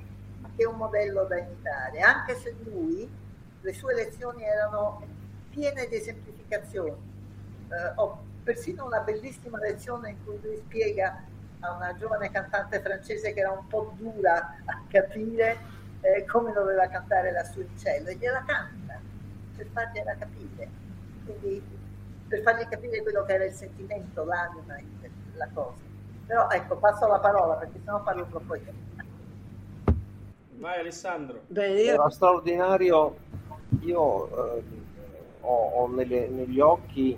che 0.56 0.66
un 0.66 0.76
modello 0.76 1.24
da 1.24 1.38
imitare, 1.38 2.00
anche 2.00 2.36
se 2.36 2.56
lui, 2.64 3.10
le 3.62 3.74
sue 3.74 3.94
lezioni 3.94 4.44
erano 4.44 5.02
piene 5.50 5.88
di 5.88 5.96
esemplificazioni. 5.96 6.96
Eh, 7.70 7.92
ho 7.96 8.24
persino 8.44 8.86
una 8.86 9.00
bellissima 9.00 9.58
lezione 9.60 10.12
in 10.12 10.24
cui 10.24 10.40
lui 10.42 10.58
spiega 10.58 11.24
a 11.62 11.72
una 11.74 11.96
giovane 11.96 12.32
cantante 12.32 12.80
francese 12.80 13.34
che 13.34 13.40
era 13.40 13.52
un 13.52 13.68
po' 13.68 13.94
dura 13.98 14.56
a 14.66 14.82
capire 14.88 15.58
eh, 16.02 16.26
come 16.26 16.52
doveva 16.54 16.88
cantare 16.88 17.32
la 17.32 17.44
sua 17.44 17.64
uccello 17.64 18.10
e 18.10 18.16
gliela 18.16 18.44
canta 18.46 19.00
per 19.56 19.68
fargliela 19.74 20.16
capire, 20.16 20.70
quindi 21.26 21.62
per 22.28 22.42
fargli 22.42 22.68
capire 22.68 23.02
quello 23.02 23.24
che 23.26 23.34
era 23.34 23.46
il 23.46 23.54
sentimento, 23.54 24.24
l'anima, 24.24 24.78
la 25.34 25.50
cosa. 25.54 25.82
Però 26.26 26.48
ecco, 26.50 26.78
passo 26.78 27.08
la 27.08 27.20
parola 27.20 27.56
perché 27.56 27.80
sennò 27.84 28.02
parlo 28.02 28.26
troppo 28.26 28.56
io. 28.56 28.74
Vai 30.52 30.80
Alessandro. 30.80 31.42
Beh, 31.48 31.82
io... 31.82 31.94
Era 31.94 32.10
straordinario, 32.10 33.18
io 33.82 34.58
eh, 34.58 34.64
ho, 35.42 35.70
ho 35.70 35.88
nelle, 35.88 36.28
negli 36.28 36.60
occhi 36.60 37.18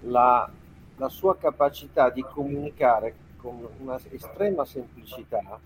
la, 0.00 0.50
la 0.96 1.08
sua 1.08 1.36
capacità 1.36 2.10
di 2.10 2.22
comunicare 2.22 3.14
con 3.36 3.66
una 3.78 3.98
estrema 4.10 4.64
semplicità 4.64 5.60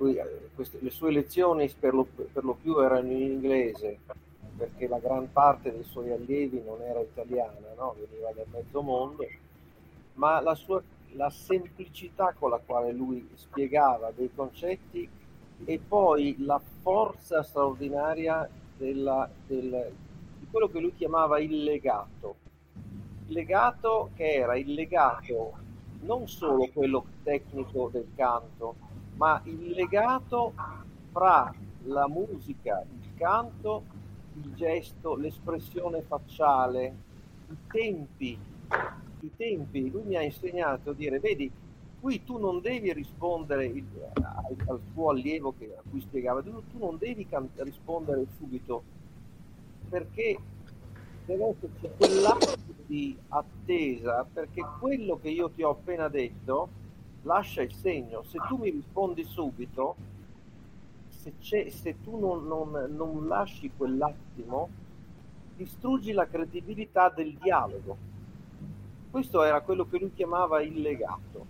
lui, 0.00 0.16
eh, 0.16 0.50
queste, 0.54 0.78
le 0.80 0.90
sue 0.90 1.12
lezioni 1.12 1.70
per 1.78 1.92
lo, 1.92 2.04
per 2.04 2.42
lo, 2.42 2.54
più 2.54 2.78
erano 2.78 3.10
in 3.10 3.20
inglese 3.20 3.98
perché 4.56 4.88
la 4.88 4.98
gran 4.98 5.30
parte 5.30 5.72
dei 5.72 5.84
suoi 5.84 6.10
allievi 6.10 6.62
non 6.64 6.82
era 6.82 7.00
italiana, 7.00 7.72
no? 7.76 7.94
veniva 7.98 8.30
dal 8.34 8.46
mezzo 8.50 8.82
mondo, 8.82 9.26
ma 10.14 10.40
la, 10.40 10.54
sua, 10.54 10.82
la 11.12 11.30
semplicità 11.30 12.34
con 12.38 12.50
la 12.50 12.60
quale 12.64 12.92
lui 12.92 13.26
spiegava 13.34 14.10
dei 14.14 14.30
concetti 14.34 15.08
e 15.64 15.80
poi 15.86 16.36
la 16.40 16.60
forza 16.82 17.42
straordinaria 17.42 18.48
della, 18.76 19.28
del, 19.46 19.92
di 20.38 20.46
quello 20.50 20.68
che 20.68 20.80
lui 20.80 20.94
chiamava 20.94 21.38
il 21.38 21.62
legato. 21.62 22.36
Il 23.28 23.34
legato 23.34 24.10
che 24.14 24.34
era 24.34 24.56
il 24.56 24.74
legato 24.74 25.54
non 26.02 26.28
solo 26.28 26.68
quello 26.72 27.04
tecnico 27.22 27.88
del 27.90 28.08
canto, 28.14 28.88
ma 29.20 29.38
il 29.44 29.72
legato 29.72 30.54
fra 31.12 31.54
la 31.84 32.08
musica, 32.08 32.82
il 33.02 33.10
canto, 33.16 33.84
il 34.32 34.54
gesto, 34.54 35.14
l'espressione 35.14 36.00
facciale, 36.00 36.94
i 37.50 37.56
tempi, 37.70 38.38
i 39.20 39.30
tempi. 39.36 39.90
Lui 39.90 40.04
mi 40.04 40.16
ha 40.16 40.22
insegnato 40.22 40.90
a 40.90 40.94
dire, 40.94 41.20
vedi, 41.20 41.52
qui 42.00 42.24
tu 42.24 42.38
non 42.38 42.62
devi 42.62 42.94
rispondere 42.94 43.70
al, 44.66 44.80
tuo 44.94 45.10
allievo 45.10 45.52
che, 45.58 45.74
a 45.76 45.82
cui 45.90 46.00
spiegava, 46.00 46.40
tu, 46.40 46.62
tu 46.70 46.78
non 46.78 46.96
devi 46.96 47.28
can- 47.28 47.50
rispondere 47.56 48.26
subito 48.38 48.82
perché 49.90 50.38
deve 51.26 51.48
esserci 51.48 51.90
quell'atto 51.98 52.56
di 52.86 53.18
attesa 53.28 54.26
perché 54.32 54.64
quello 54.78 55.18
che 55.20 55.28
io 55.28 55.50
ti 55.50 55.62
ho 55.62 55.70
appena 55.70 56.08
detto 56.08 56.79
lascia 57.22 57.62
il 57.62 57.72
segno. 57.72 58.22
Se 58.22 58.38
tu 58.48 58.56
mi 58.56 58.70
rispondi 58.70 59.24
subito, 59.24 59.96
se, 61.08 61.70
se 61.70 61.96
tu 62.02 62.18
non, 62.18 62.46
non, 62.46 62.94
non 62.94 63.26
lasci 63.26 63.70
quell'attimo, 63.76 64.68
distruggi 65.56 66.12
la 66.12 66.26
credibilità 66.26 67.10
del 67.10 67.34
dialogo. 67.34 68.08
Questo 69.10 69.42
era 69.42 69.60
quello 69.60 69.86
che 69.86 69.98
lui 69.98 70.12
chiamava 70.14 70.62
il 70.62 70.80
legato, 70.80 71.46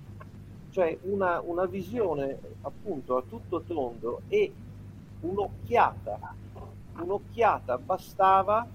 cioè 0.70 0.98
una, 1.02 1.40
una 1.40 1.66
visione 1.66 2.38
appunto 2.62 3.18
a 3.18 3.22
tutto 3.22 3.60
tondo 3.60 4.22
e 4.28 4.52
un'occhiata, 5.20 6.34
un'occhiata 7.02 7.78
bastava 7.78 8.66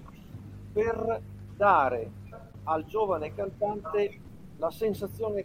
per 0.72 1.20
dare 1.56 2.10
al 2.64 2.84
giovane 2.86 3.34
cantante 3.34 4.20
la 4.58 4.70
sensazione 4.70 5.44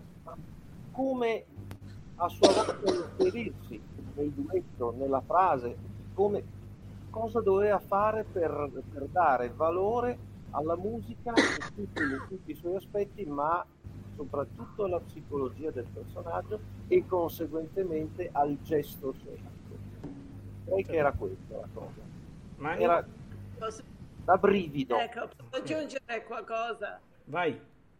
come 0.91 1.45
a 2.15 2.27
sua 2.29 2.51
volta 2.53 2.91
inserirsi 2.91 3.81
nel 4.15 4.29
duetto, 4.31 4.93
nella 4.97 5.21
frase, 5.21 5.75
come 6.13 6.43
cosa 7.09 7.41
doveva 7.41 7.79
fare 7.79 8.23
per, 8.23 8.69
per 8.91 9.07
dare 9.07 9.51
valore 9.55 10.17
alla 10.51 10.75
musica 10.75 11.33
in 11.35 11.73
tutti, 11.75 12.01
in 12.01 12.25
tutti, 12.27 12.51
i 12.51 12.55
suoi 12.55 12.75
aspetti, 12.75 13.25
ma 13.25 13.65
soprattutto 14.15 14.83
alla 14.83 14.99
psicologia 14.99 15.71
del 15.71 15.85
personaggio 15.91 16.59
e 16.87 17.05
conseguentemente 17.05 18.29
al 18.31 18.57
gesto 18.61 19.13
stesso. 19.13 19.59
Direi 20.65 20.83
che 20.83 20.95
era 20.95 21.11
questa 21.13 21.57
la 21.57 21.67
cosa. 21.73 22.09
Ma 22.57 22.77
era 22.77 23.05
da 24.23 24.37
brivido. 24.37 24.97
Ecco, 24.97 25.29
posso 25.49 25.61
aggiungere 25.63 26.23
qualcosa? 26.25 26.99
Vai. 27.25 27.59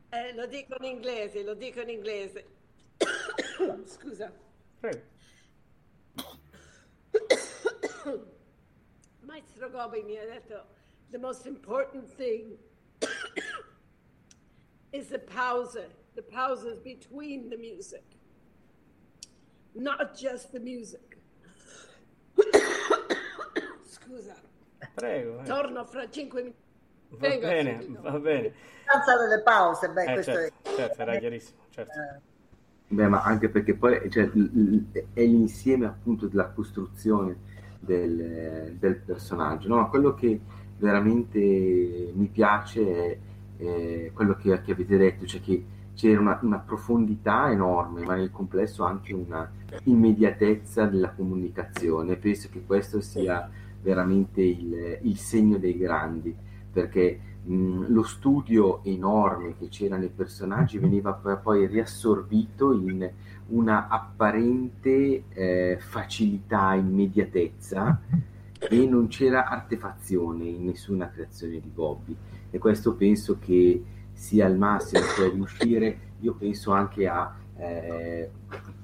Eh, 0.10 0.34
lo 0.36 0.46
dico 0.46 0.76
in 0.80 0.86
inglese, 0.86 1.44
lo 1.44 1.54
dico 1.54 1.80
in 1.80 1.90
inglese. 1.90 2.46
Scusa. 3.86 4.32
Prego. 4.80 5.02
Maestro 9.22 9.70
Gobi 9.70 10.04
mi 10.04 10.18
ha 10.18 10.26
detto, 10.26 10.64
the 11.12 11.18
most 11.18 11.46
important 11.46 12.08
thing 12.18 12.58
is 14.92 15.08
the 15.08 15.20
pause, 15.20 15.78
the 16.16 16.22
pauses 16.22 16.80
between 16.80 17.50
the 17.50 17.58
music, 17.58 18.04
not 19.76 20.16
just 20.18 20.52
the 20.52 20.60
music. 20.60 21.18
Scusa. 23.86 24.36
Prego. 24.96 25.40
Eh. 25.42 25.46
Torno 25.46 25.86
fra 25.86 26.10
cinque 26.10 26.42
minuti. 26.42 26.60
Va 27.10 27.18
Vengo 27.28 27.48
bene, 27.48 27.86
va 28.00 28.20
bene. 28.20 28.54
Stanza 28.84 29.18
delle 29.18 29.42
pause, 29.44 29.90
beh, 29.90 30.04
Eh, 30.04 30.14
questo 30.14 30.32
certo, 30.32 30.70
è... 30.70 30.76
certo, 30.76 31.02
era 31.02 31.18
chiarissimo, 31.18 31.60
certo. 31.70 31.92
eh, 32.00 32.22
Beh, 32.92 33.08
ma 33.08 33.22
anche 33.22 33.48
perché 33.48 33.74
poi 33.74 34.10
cioè, 34.10 34.30
è 35.14 35.24
l'insieme 35.24 35.86
appunto 35.86 36.28
della 36.28 36.50
costruzione 36.50 37.38
del, 37.80 38.76
del 38.78 38.96
personaggio. 38.98 39.70
No? 39.70 39.78
Ma 39.78 39.86
quello 39.86 40.14
che 40.14 40.38
veramente 40.78 42.12
mi 42.14 42.28
piace 42.28 43.18
è, 43.56 43.64
è 43.64 44.12
quello 44.14 44.36
che, 44.36 44.62
che 44.62 44.74
avete 44.74 44.98
detto, 44.98 45.26
cioè 45.26 45.40
che 45.40 45.64
c'era 45.94 46.20
una, 46.20 46.38
una 46.42 46.58
profondità 46.58 47.50
enorme, 47.50 48.04
ma 48.04 48.16
nel 48.16 48.30
complesso 48.30 48.84
anche 48.84 49.14
una 49.14 49.50
immediatezza 49.84 50.86
della 50.86 51.12
comunicazione. 51.12 52.18
Penso 52.18 52.50
che 52.52 52.62
questo 52.66 53.00
sia 53.00 53.50
veramente 53.82 54.42
il, 54.42 55.00
il 55.04 55.18
segno 55.18 55.58
dei 55.58 55.78
grandi, 55.78 56.36
perché 56.74 57.20
mh, 57.44 57.86
lo 57.90 58.04
studio 58.04 58.84
enorme 58.84 59.56
che 59.58 59.68
c'era 59.70 59.98
nei 59.98 60.10
personaggi 60.10 60.78
veniva 60.78 61.14
poi- 61.14 61.38
poi 61.38 61.68
riassorbito 61.68 62.74
in 62.74 63.10
una 63.48 63.88
apparente 63.88 65.24
eh, 65.30 65.78
facilità, 65.80 66.74
immediatezza 66.74 68.00
e 68.60 68.86
non 68.86 69.08
c'era 69.08 69.48
artefazione 69.48 70.46
in 70.46 70.66
nessuna 70.66 71.10
creazione 71.10 71.60
di 71.60 71.70
Bobby. 71.70 72.16
E 72.50 72.58
questo 72.60 72.94
penso 72.96 73.38
che 73.40 73.84
sia 74.14 74.48
il 74.48 74.58
massimo, 74.58 75.02
cioè 75.16 75.32
riuscire, 75.32 76.00
io 76.20 76.34
penso 76.34 76.72
anche 76.72 77.08
a 77.08 77.36
eh, 77.58 78.30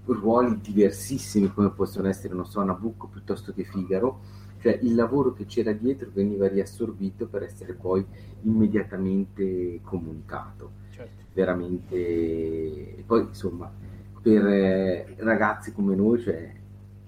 ruoli 0.06 0.60
diversissimi 0.62 1.54
come 1.54 1.70
possono 1.70 2.08
essere, 2.08 2.34
non 2.34 2.46
so, 2.46 2.64
Nabucco 2.64 3.08
piuttosto 3.08 3.54
che 3.54 3.64
Figaro, 3.64 4.22
cioè 4.60 4.78
il 4.82 4.96
lavoro 4.96 5.34
che 5.34 5.46
c'era 5.46 5.72
dietro 5.72 6.10
veniva 6.14 6.48
riassorbito 6.48 7.28
per 7.28 7.44
essere 7.44 7.74
poi 7.74 8.06
immediatamente 8.44 9.80
comunicato 9.84 10.72
certo. 10.92 11.24
veramente 11.34 11.96
e 11.96 13.04
poi 13.06 13.22
insomma 13.22 13.72
per 14.22 14.46
eh, 14.48 15.16
ragazzi 15.18 15.72
come 15.74 15.96
noi 15.96 16.22
cioè, 16.22 16.54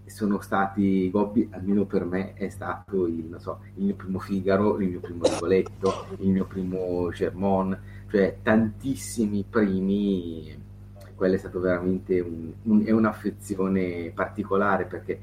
sono 0.06 0.40
stati 0.42 1.10
Gobbi 1.12 1.48
almeno 1.52 1.86
per 1.86 2.04
me 2.06 2.34
è 2.34 2.50
stato 2.50 3.06
il, 3.06 3.26
non 3.26 3.40
so, 3.40 3.60
il 3.76 3.84
mio 3.84 3.96
primo 3.96 4.20
Figaro 4.20 4.80
il 4.80 4.90
mio 4.90 5.00
primo 5.00 5.24
Rigoletto 5.24 6.08
il 6.20 6.30
mio 6.30 6.46
primo 6.46 7.12
Germon 7.12 7.78
cioè 8.10 8.38
tantissimi 8.42 9.46
primi 9.48 10.68
quello 11.16 11.36
è 11.36 11.38
stato 11.38 11.60
veramente 11.60 12.20
un, 12.22 12.52
un- 12.64 12.86
è 12.86 12.92
un'affezione 12.92 14.12
particolare 14.16 14.86
perché 14.86 15.20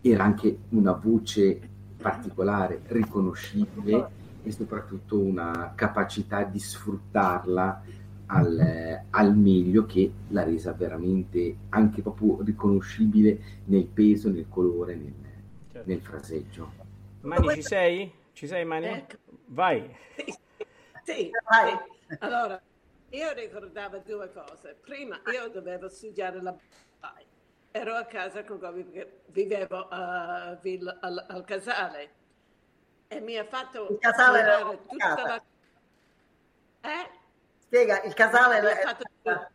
era 0.00 0.24
anche 0.24 0.58
una 0.70 0.92
voce 0.92 1.60
particolare 1.96 2.82
riconoscibile 2.86 4.16
e 4.42 4.50
soprattutto 4.52 5.18
una 5.18 5.72
capacità 5.74 6.44
di 6.44 6.58
sfruttarla 6.58 7.82
al, 8.26 8.58
eh, 8.58 9.04
al 9.10 9.36
meglio 9.36 9.86
che 9.86 10.10
l'ha 10.28 10.44
resa 10.44 10.72
veramente 10.72 11.56
anche 11.70 12.02
proprio 12.02 12.42
riconoscibile 12.42 13.38
nel 13.64 13.86
peso, 13.86 14.30
nel 14.30 14.46
colore, 14.48 14.94
nel, 14.94 15.12
certo. 15.72 15.88
nel 15.88 16.00
fraseggio. 16.00 16.72
Mani, 17.22 17.54
ci 17.54 17.62
sei? 17.62 18.12
Ci 18.32 18.46
sei, 18.46 18.64
Mani? 18.64 18.86
Ecco. 18.86 19.16
Vai. 19.46 19.96
Sì, 21.08 21.30
Vai. 21.48 21.74
sì. 22.06 22.16
Allora, 22.18 22.60
io 23.08 23.32
ricordavo 23.32 24.02
due 24.04 24.30
cose. 24.30 24.76
Prima 24.78 25.18
io 25.32 25.48
dovevo 25.48 25.88
studiare 25.88 26.42
la 26.42 26.54
Bai. 27.00 27.24
Ero 27.78 27.94
a 27.94 28.04
casa 28.06 28.42
con 28.44 28.58
Gobi 28.58 28.82
perché 28.82 29.20
vivevo 29.26 29.86
a 29.88 30.58
Villa- 30.60 30.98
al, 31.00 31.24
al 31.28 31.44
Casale 31.44 32.10
e 33.06 33.20
mi 33.20 33.36
ha 33.38 33.44
fatto 33.44 33.86
Il 33.90 33.98
Casale 33.98 34.38
era 34.40 34.58
tutta 34.64 34.96
casa. 34.96 35.22
la... 36.82 36.90
Eh? 36.90 37.10
Spiega, 37.60 38.02
il 38.02 38.14
casale 38.14 38.56
era, 38.56 38.68
fatto- 38.80 39.04
era, 39.22 39.50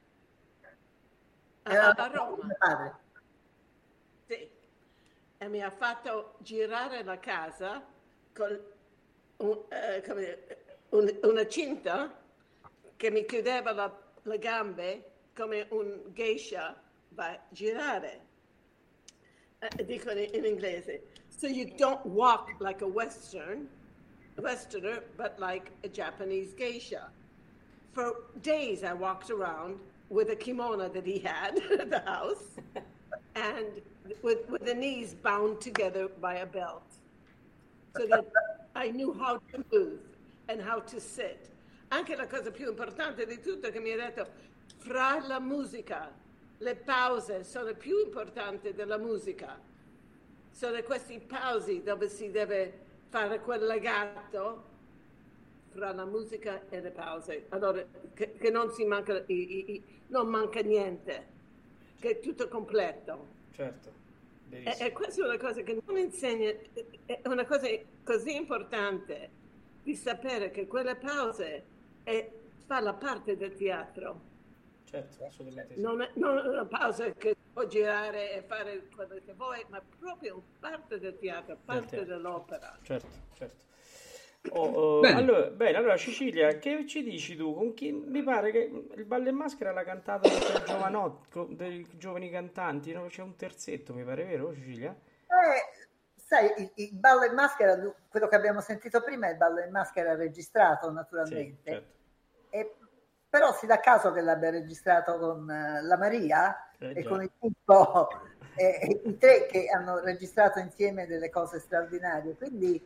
A, 1.64 1.90
a 1.90 2.08
Roma. 2.08 2.48
padre. 2.58 2.94
Sì. 4.28 4.50
E 5.40 5.48
mi 5.50 5.62
ha 5.62 5.70
fatto 5.72 6.36
girare 6.40 7.04
la 7.04 7.20
casa 7.20 7.84
con 8.34 8.58
un- 9.38 9.64
eh, 9.68 10.48
un- 10.90 11.20
una 11.24 11.48
cinta 11.48 12.10
che 12.96 13.12
mi 13.12 13.26
chiudeva 13.26 13.74
la- 13.74 14.00
le 14.22 14.38
gambe 14.40 15.12
come 15.36 15.68
un 15.72 16.04
geisha 16.14 16.82
va 17.16 17.38
girare. 17.54 18.20
Eh, 19.60 19.86
dico 19.86 20.12
in, 20.12 20.30
in 20.34 20.46
inglese. 20.46 21.02
So 21.30 21.48
you 21.48 21.66
don't 21.78 22.06
walk 22.06 22.50
like 22.60 22.82
a 22.82 22.88
Western, 22.88 23.68
Westerner, 24.38 25.04
but 25.18 25.40
like 25.40 25.72
a 25.84 25.88
Japanese 25.88 26.54
geisha. 26.54 27.10
For 27.94 28.16
days 28.42 28.84
I 28.84 28.94
walked 28.94 29.30
around 29.30 29.80
with 30.10 30.30
a 30.30 30.36
kimono 30.36 30.90
that 30.90 31.06
he 31.06 31.20
had 31.20 31.60
at 31.80 31.90
the 31.90 32.00
house 32.00 32.60
and 33.36 33.82
with, 34.22 34.50
with 34.50 34.66
the 34.66 34.74
knees 34.74 35.14
bound 35.14 35.62
together 35.62 36.08
by 36.22 36.36
a 36.36 36.46
belt 36.46 36.84
so 37.96 38.06
that 38.08 38.26
I 38.76 38.90
knew 38.90 39.14
how 39.14 39.40
to 39.52 39.66
move 39.72 40.00
and 40.50 40.62
how 40.62 40.80
to 40.80 41.00
sit. 41.00 41.50
Anche 41.92 42.16
la 42.16 42.26
cosa 42.26 42.52
più 42.52 42.70
importante 42.70 43.26
di 43.26 43.40
tutto 43.40 43.70
che 43.70 43.80
mi 43.80 43.92
ha 43.92 43.98
detto, 43.98 44.28
fra 44.78 45.20
la 45.28 45.40
musica, 45.40 46.12
le 46.64 46.76
pause 46.76 47.44
sono 47.44 47.74
più 47.76 48.00
importanti 48.00 48.74
della 48.74 48.98
musica. 48.98 49.60
Sono 50.50 50.82
questi 50.84 51.20
pausi 51.20 51.84
dove 51.84 52.08
si 52.10 52.32
deve 52.32 52.80
fare 53.10 53.40
quel 53.42 53.66
legato 53.66 54.72
fra 55.70 55.92
la 55.94 56.06
musica 56.06 56.62
e 56.70 56.80
le 56.82 56.92
pause. 56.92 57.46
Allora, 57.50 57.84
che, 58.14 58.34
che 58.34 58.50
non 58.50 58.72
si 58.72 58.86
manca, 58.86 59.24
i- 59.28 59.74
i- 59.74 59.84
non 60.08 60.28
manca 60.30 60.62
niente, 60.62 61.28
che 62.00 62.10
è 62.12 62.20
tutto 62.20 62.48
completo. 62.48 63.28
Certo. 63.52 63.92
E, 64.50 64.76
e 64.80 64.92
questa 64.92 65.24
è 65.24 65.28
una 65.28 65.38
cosa 65.38 65.62
che 65.64 65.82
non 65.86 65.98
insegna, 65.98 66.54
è 67.06 67.22
una 67.26 67.46
cosa 67.46 67.68
così 68.04 68.36
importante 68.36 69.30
di 69.82 69.96
sapere 69.96 70.52
che 70.52 70.68
quelle 70.68 70.96
pause 70.96 71.64
è, 72.04 72.30
fa 72.66 72.80
la 72.80 72.94
parte 72.94 73.36
del 73.36 73.56
teatro. 73.56 74.32
Certo, 74.94 75.26
assolutamente 75.26 75.76
sì. 75.76 75.82
Non 75.82 76.02
è, 76.02 76.10
non 76.16 76.38
è 76.38 76.42
una 76.42 76.66
pausa 76.66 77.12
che 77.14 77.36
può 77.52 77.66
girare 77.66 78.34
e 78.34 78.42
fare 78.44 78.88
quello 78.94 79.16
che 79.26 79.34
vuoi, 79.34 79.66
ma 79.70 79.82
proprio 80.00 80.42
parte 80.60 81.00
del 81.00 81.18
teatro, 81.18 81.58
parte 81.66 81.88
teatro. 81.88 82.14
dell'opera. 82.14 82.78
Certo, 82.84 83.08
certo. 83.34 83.62
Oh, 84.50 84.66
oh, 84.66 85.00
Bene. 85.00 85.16
Allora, 85.20 85.48
bene, 85.48 85.78
allora 85.78 85.96
Cecilia, 85.98 86.60
che 86.60 86.86
ci 86.86 87.02
dici 87.02 87.36
tu? 87.36 87.54
Con 87.54 87.74
chi 87.74 87.92
mi 87.94 88.22
pare 88.24 88.52
che 88.52 88.88
il 88.96 89.06
ballo 89.06 89.30
in 89.30 89.36
maschera 89.36 89.72
l'ha 89.72 89.84
cantato 89.86 90.28
dei 90.28 90.62
giovanotti, 90.66 91.30
con- 91.30 91.56
dei 91.56 91.88
giovani 91.98 92.30
cantanti, 92.30 92.92
no? 92.92 93.06
C'è 93.08 93.22
un 93.22 93.36
terzetto, 93.36 93.94
mi 93.94 94.04
pare, 94.04 94.26
vero 94.26 94.54
Cecilia? 94.54 94.92
Eh, 94.92 96.14
sai, 96.16 96.52
il, 96.58 96.72
il 96.76 96.94
ballo 96.94 97.24
in 97.24 97.34
maschera, 97.34 97.76
quello 98.10 98.28
che 98.28 98.36
abbiamo 98.36 98.60
sentito 98.60 99.02
prima 99.02 99.28
è 99.28 99.32
il 99.32 99.38
ballo 99.38 99.62
in 99.62 99.72
maschera 99.72 100.14
registrato 100.16 100.88
Sì, 100.88 100.94
naturalmente. 100.94 101.72
certo. 101.72 101.92
E- 102.50 102.76
però 103.34 103.52
si 103.52 103.66
dà 103.66 103.80
caso 103.80 104.12
che 104.12 104.22
l'abbia 104.22 104.52
registrato 104.52 105.18
con 105.18 105.50
eh, 105.50 105.82
la 105.82 105.98
Maria 105.98 106.70
Eh, 106.78 106.92
e 106.98 107.02
già. 107.02 107.10
con 107.10 107.24
il 107.24 107.32
Pippo, 107.36 108.08
eh, 108.54 109.02
i 109.06 109.18
tre 109.18 109.48
che 109.48 109.66
hanno 109.76 110.02
registrato 110.02 110.60
insieme 110.60 111.08
delle 111.08 111.32
cose 111.32 111.58
straordinarie. 111.58 112.36
Quindi 112.36 112.80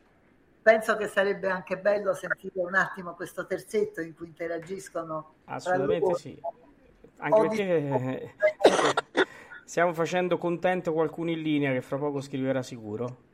penso 0.61 0.95
che 0.95 1.07
sarebbe 1.07 1.49
anche 1.49 1.77
bello 1.77 2.13
sentire 2.13 2.61
un 2.61 2.75
attimo 2.75 3.13
questo 3.13 3.45
terzetto 3.45 3.99
in 3.99 4.15
cui 4.15 4.27
interagiscono. 4.27 5.33
Assolutamente 5.43 6.15
sì. 6.15 6.41
Anche 7.17 7.37
Ho 7.37 7.47
perché 7.49 7.63
eh, 7.63 8.33
stiamo 9.65 9.91
facendo 9.91 10.37
contento 10.37 10.93
qualcuno 10.93 11.29
in 11.29 11.41
linea 11.41 11.73
che 11.73 11.81
fra 11.81 11.97
poco 11.97 12.21
scriverà 12.21 12.63
sicuro. 12.63 13.25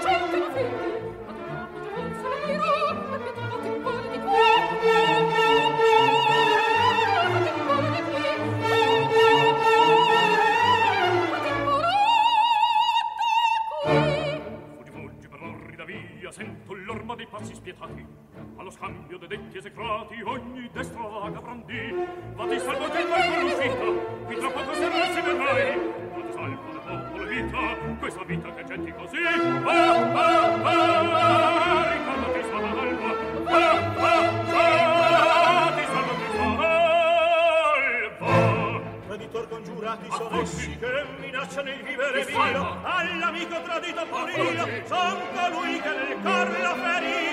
Già 0.00 0.18
non 0.18 2.14
se 2.14 2.26
ne 2.28 2.38
dirò, 2.46 2.72
e 2.78 3.18
mi 3.18 3.30
trovato 3.34 3.66
in 3.66 3.82
cuore 3.82 4.08
di 4.08 4.18
qui. 4.18 4.38
Fate 7.28 7.48
in 7.48 7.60
cuore 7.64 7.90
di 7.90 8.02
qui. 8.06 8.22
Fate 11.32 11.48
in 11.48 11.60
cuore 11.64 11.80
di 12.30 12.42
qui. 12.42 13.02
Fuggi, 14.76 14.90
fuggi 14.90 15.26
per 15.28 15.40
l'orrida 15.40 15.84
via, 15.84 16.30
sento 16.30 16.74
l'orma 16.74 17.14
dei 17.16 17.26
passi 17.26 17.54
spietati. 17.54 18.06
Allo 18.56 18.70
scambio 18.70 19.18
dei 19.18 19.28
detti 19.28 19.58
esecrati, 19.58 20.22
ogni 20.22 20.70
destra 20.72 21.02
vaga 21.02 21.40
brandì. 21.40 22.06
Vati 22.34 22.58
salvo 22.60 22.88
che 22.90 23.04
vai 23.04 23.40
l'uscita, 23.42 23.84
qui 24.24 24.36
tra 24.36 24.50
poco 24.50 24.74
serrarsi 24.74 25.20
verrai. 25.20 26.06
Vita, 27.28 27.76
questa 27.98 28.24
vita 28.24 28.52
che 28.54 28.64
getti 28.64 28.92
così. 28.92 29.16
Va, 29.62 30.04
va, 30.12 30.56
va, 30.62 31.92
ricordati 31.92 32.42
salva. 32.48 32.82
Va, 33.44 33.64
va, 33.96 34.14
va, 34.50 35.72
ti 35.76 35.84
salvo, 35.84 36.12
ti 36.14 36.28
salva. 36.36 36.70
Traditor 39.06 39.48
congiurati 39.48 40.08
sono 40.10 40.40
essi 40.40 40.76
che 40.78 41.04
minacciano 41.20 41.70
il 41.70 41.82
vivere 41.82 42.24
Ti 42.24 42.32
salva. 42.32 42.80
all'amico 42.82 43.60
tradito 43.62 44.06
pur 44.08 44.28
io 44.30 44.62
Affuggi. 44.62 44.82
son 44.86 45.18
colui 45.34 45.80
che 45.80 45.88
nel 45.88 46.16
cor 46.22 46.48
lo 46.60 46.74
ferì 46.74 47.26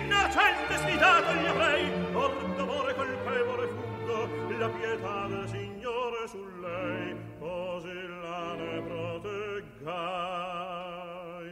innocente 0.00 0.76
sfidato 0.78 1.32
gli 1.34 1.46
avrei 1.46 1.90
or 2.12 2.54
d'amore 2.56 2.94
colpevole 2.94 3.66
fuggo 3.68 4.28
la 4.58 4.68
pietà 4.68 5.26
del 5.28 5.48
signore 5.48 5.73
su 6.34 6.42
lei 6.60 7.14
così 7.38 8.08
la 8.22 8.54
ne 8.54 8.82
protegga 8.82 10.00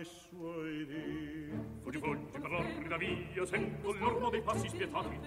i 0.01 0.05
suoi 0.05 0.87
dì 0.87 1.51
fuggi 1.85 1.99
fuggi 1.99 2.41
per 2.41 2.51
l'orrida 2.51 2.97
via 2.97 3.47
sento 3.47 3.93
l'ormo 3.93 4.28
dei 4.30 4.43
passi 4.43 4.68
spietati. 4.68 5.20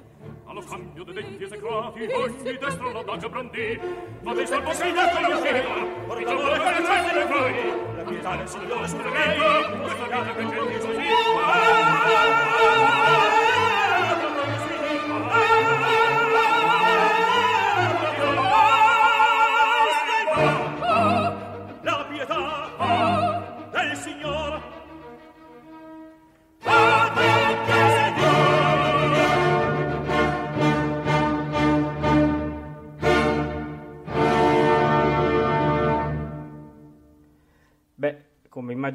Allo 0.47 0.61
scambio 0.61 1.03
dei 1.05 1.13
denti 1.13 1.43
esecrati 1.43 2.01
ogni 2.03 2.57
destro 2.57 2.91
l'audacia 2.91 3.29
brandì 3.29 3.79
fate 4.23 4.45
salvo 4.45 4.73
sei 4.73 4.91
detto 4.91 5.19
la 5.21 5.27
uscita 5.37 5.61
portavo 6.05 6.49
le 6.49 6.59
fere 6.59 6.85
certe 6.85 7.13
le 7.17 7.25
froi 7.25 7.53
la 7.95 8.03
pietà 8.03 8.35
del 8.35 8.47
signore 8.49 8.87
sulle 8.89 9.09
mie 9.09 9.79
questa 9.83 10.03
vita 10.03 10.33
che 10.33 10.45
genti 10.49 10.77
così 10.85 11.84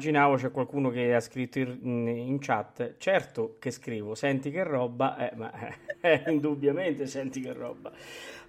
immaginavo 0.01 0.35
c'è 0.35 0.51
qualcuno 0.51 0.89
che 0.89 1.13
ha 1.13 1.19
scritto 1.19 1.59
in, 1.59 2.07
in 2.07 2.39
chat, 2.39 2.95
certo 2.97 3.57
che 3.59 3.69
scrivo, 3.69 4.15
senti 4.15 4.49
che 4.49 4.63
roba, 4.63 5.15
eh, 5.17 5.35
ma 5.35 5.51
eh, 6.01 6.23
indubbiamente 6.27 7.05
senti 7.05 7.39
che 7.41 7.53
roba. 7.53 7.91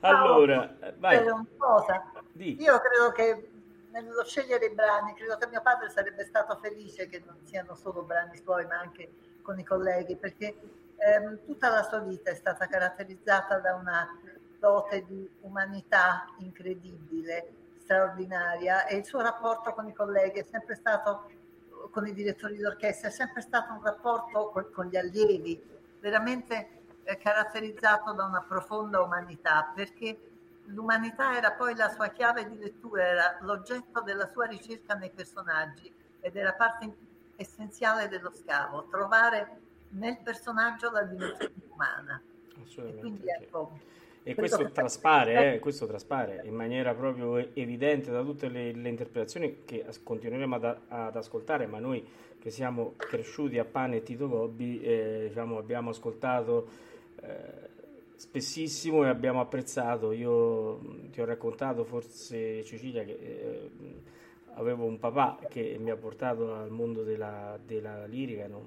Allora, 0.01 0.75
eh, 0.81 0.95
vai. 0.97 1.23
Io 1.23 2.81
credo 2.81 3.13
che 3.15 3.51
nello 3.91 4.25
scegliere 4.25 4.67
i 4.67 4.75
brani, 4.75 5.13
credo 5.15 5.37
che 5.37 5.47
mio 5.49 5.61
padre 5.61 5.91
sarebbe 5.91 6.25
stato 6.25 6.57
felice 6.57 7.07
che 7.09 7.23
non 7.27 7.37
siano 7.45 7.75
solo 7.75 8.03
brani 8.03 8.39
suoi, 8.39 8.65
ma 8.67 8.79
anche 8.79 9.11
con 9.43 9.59
i 9.59 9.65
colleghi, 9.65 10.17
perché 10.17 10.57
ehm, 10.97 11.45
tutta 11.45 11.69
la 11.69 11.83
sua 11.83 11.99
vita 11.99 12.31
è 12.31 12.35
stata 12.35 12.67
caratterizzata 12.67 13.59
da 13.59 13.75
una 13.75 14.09
dote 14.59 15.05
di 15.05 15.29
umanità 15.43 16.25
incredibile, 16.39 17.53
straordinaria, 17.81 18.87
e 18.87 18.97
il 18.97 19.05
suo 19.05 19.21
rapporto 19.21 19.75
con 19.75 19.87
i 19.87 19.93
colleghi 19.93 20.39
è 20.39 20.47
sempre 20.51 20.75
stato, 20.77 21.29
con 21.93 22.07
i 22.07 22.13
direttori 22.15 22.57
d'orchestra, 22.57 23.09
è 23.09 23.13
sempre 23.13 23.43
stato 23.43 23.75
un 23.75 23.83
rapporto 23.83 24.49
con, 24.49 24.71
con 24.73 24.87
gli 24.87 24.97
allievi, 24.97 25.63
veramente 26.01 26.81
eh, 27.05 27.17
caratterizzato 27.19 28.13
da 28.13 28.25
una 28.25 28.41
profonda 28.41 29.01
umanità, 29.03 29.71
perché 29.75 30.19
l'umanità 30.67 31.37
era 31.37 31.53
poi 31.53 31.77
la 31.77 31.91
sua 31.91 32.09
chiave 32.09 32.49
di 32.49 32.57
lettura, 32.59 33.05
era 33.05 33.39
l'oggetto 33.43 34.01
della 34.01 34.27
sua 34.29 34.47
ricerca 34.47 34.95
nei 34.95 35.11
personaggi 35.11 35.93
ed 36.21 36.35
era 36.37 36.55
parte 36.55 36.97
essenziale 37.37 38.09
dello 38.09 38.33
scavo, 38.33 38.87
trovare 38.89 39.61
nel 39.91 40.19
personaggio 40.23 40.91
la 40.91 41.03
dimensione 41.03 41.53
umana. 41.69 42.23
E 42.57 42.63
Assolutamente 42.63 43.01
quindi 43.01 43.27
sì. 43.39 43.49
E 44.25 44.35
questo 44.35 44.71
traspare, 44.71 45.55
eh, 45.55 45.59
questo 45.59 45.87
traspare 45.87 46.43
in 46.45 46.55
maniera 46.55 46.95
proprio 46.95 47.37
evidente 47.55 48.13
da 48.13 48.23
tutte 48.23 48.49
le, 48.49 48.73
le 48.73 48.89
interpretazioni 48.89 49.63
che 49.65 49.85
continueremo 50.03 50.55
ad, 50.55 50.77
ad 50.89 51.17
ascoltare, 51.17 51.67
ma 51.67 51.81
noi 51.81 52.07
che 52.39 52.51
siamo 52.51 52.95
cresciuti 52.97 53.59
a 53.59 53.65
pane 53.65 53.97
e 53.97 54.03
Tito 54.03 54.29
Gobbi, 54.29 54.81
eh, 54.81 55.27
diciamo, 55.29 55.59
abbiamo 55.59 55.91
ascoltato 55.91 56.69
eh, 57.21 57.71
spessissimo 58.15 59.05
e 59.05 59.09
abbiamo 59.09 59.41
apprezzato. 59.41 60.13
Io 60.13 60.79
ti 61.11 61.21
ho 61.21 61.25
raccontato 61.25 61.85
forse 61.85 62.63
Cecilia 62.63 63.05
che 63.05 63.19
eh, 63.21 63.71
avevo 64.55 64.85
un 64.85 64.99
papà 64.99 65.39
che 65.49 65.77
mi 65.81 65.91
ha 65.91 65.97
portato 65.97 66.55
al 66.55 66.71
mondo 66.71 67.03
della, 67.03 67.59
della 67.65 68.07
lirica, 68.07 68.47
non 68.47 68.63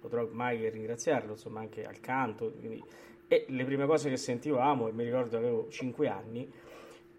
potrò 0.00 0.26
mai 0.30 0.58
che 0.58 0.68
ringraziarlo, 0.68 1.32
insomma 1.32 1.60
anche 1.60 1.84
al 1.84 2.00
canto, 2.00 2.52
quindi 2.58 2.82
e 3.28 3.44
le 3.48 3.64
prime 3.64 3.86
cose 3.86 4.08
che 4.08 4.16
sentivamo, 4.16 4.88
e 4.88 4.92
mi 4.92 5.04
ricordo 5.04 5.36
avevo 5.36 5.68
5 5.68 6.08
anni, 6.08 6.50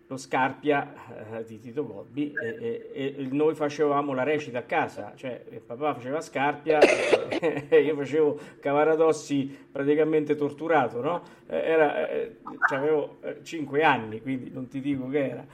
lo 0.07 0.17
Scarpia 0.17 1.37
eh, 1.37 1.43
di 1.45 1.59
Tito 1.59 1.85
Gobbi 1.85 2.33
e, 2.33 2.89
e- 2.91 3.15
e 3.15 3.27
noi 3.29 3.53
facevamo 3.53 4.13
la 4.13 4.23
recita 4.23 4.57
a 4.57 4.63
casa, 4.63 5.13
cioè 5.15 5.43
il 5.51 5.61
papà 5.61 5.93
faceva 5.93 6.19
Scarpia 6.19 6.79
e 7.69 7.81
io 7.81 7.95
facevo 7.95 8.39
Cavaradossi 8.59 9.55
praticamente 9.71 10.35
torturato, 10.35 10.99
no? 10.99 11.21
Eh, 11.47 11.57
Era, 11.57 12.09
eh, 12.09 12.37
cioè, 12.67 12.79
avevo 12.79 13.19
5 13.43 13.83
anni, 13.83 14.19
quindi 14.19 14.49
non 14.49 14.67
ti 14.67 14.81
dico 14.81 15.07
che 15.09 15.29
era. 15.29 15.45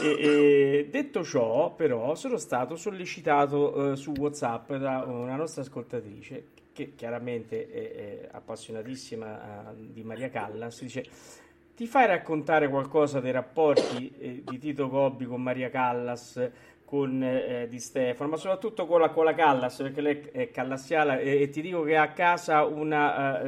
E 0.00 0.86
detto 0.88 1.24
ciò, 1.24 1.74
però, 1.74 2.14
sono 2.14 2.36
stato 2.36 2.76
sollecitato 2.76 3.92
eh, 3.92 3.96
su 3.96 4.12
WhatsApp 4.16 4.72
da 4.74 5.02
una 5.04 5.34
nostra 5.34 5.62
ascoltatrice 5.62 6.44
che 6.72 6.94
chiaramente 6.94 7.70
è, 7.70 7.94
è 7.94 8.28
appassionatissima 8.30 9.70
eh, 9.70 9.74
di 9.92 10.02
Maria 10.02 10.30
Callas. 10.30 10.80
Dice: 10.80 11.04
Ti 11.74 11.86
fai 11.86 12.06
raccontare 12.06 12.68
qualcosa 12.68 13.20
dei 13.20 13.32
rapporti 13.32 14.12
eh, 14.18 14.42
di 14.44 14.58
Tito 14.58 14.88
Gobbi 14.88 15.24
con 15.24 15.42
Maria 15.42 15.70
Callas? 15.70 16.50
Con 16.84 17.22
eh, 17.22 17.68
Di 17.68 17.78
Stefano, 17.78 18.30
ma 18.30 18.36
soprattutto 18.36 18.84
con 18.84 19.00
la, 19.00 19.10
con 19.10 19.24
la 19.24 19.32
Callas, 19.32 19.76
perché 19.80 20.00
lei 20.00 20.22
è 20.32 20.50
callassiala 20.50 21.20
e, 21.20 21.42
e 21.42 21.48
ti 21.48 21.60
dico 21.60 21.82
che 21.82 21.96
ha 21.96 22.02
a 22.02 22.10
casa 22.10 22.64
una, 22.64 23.40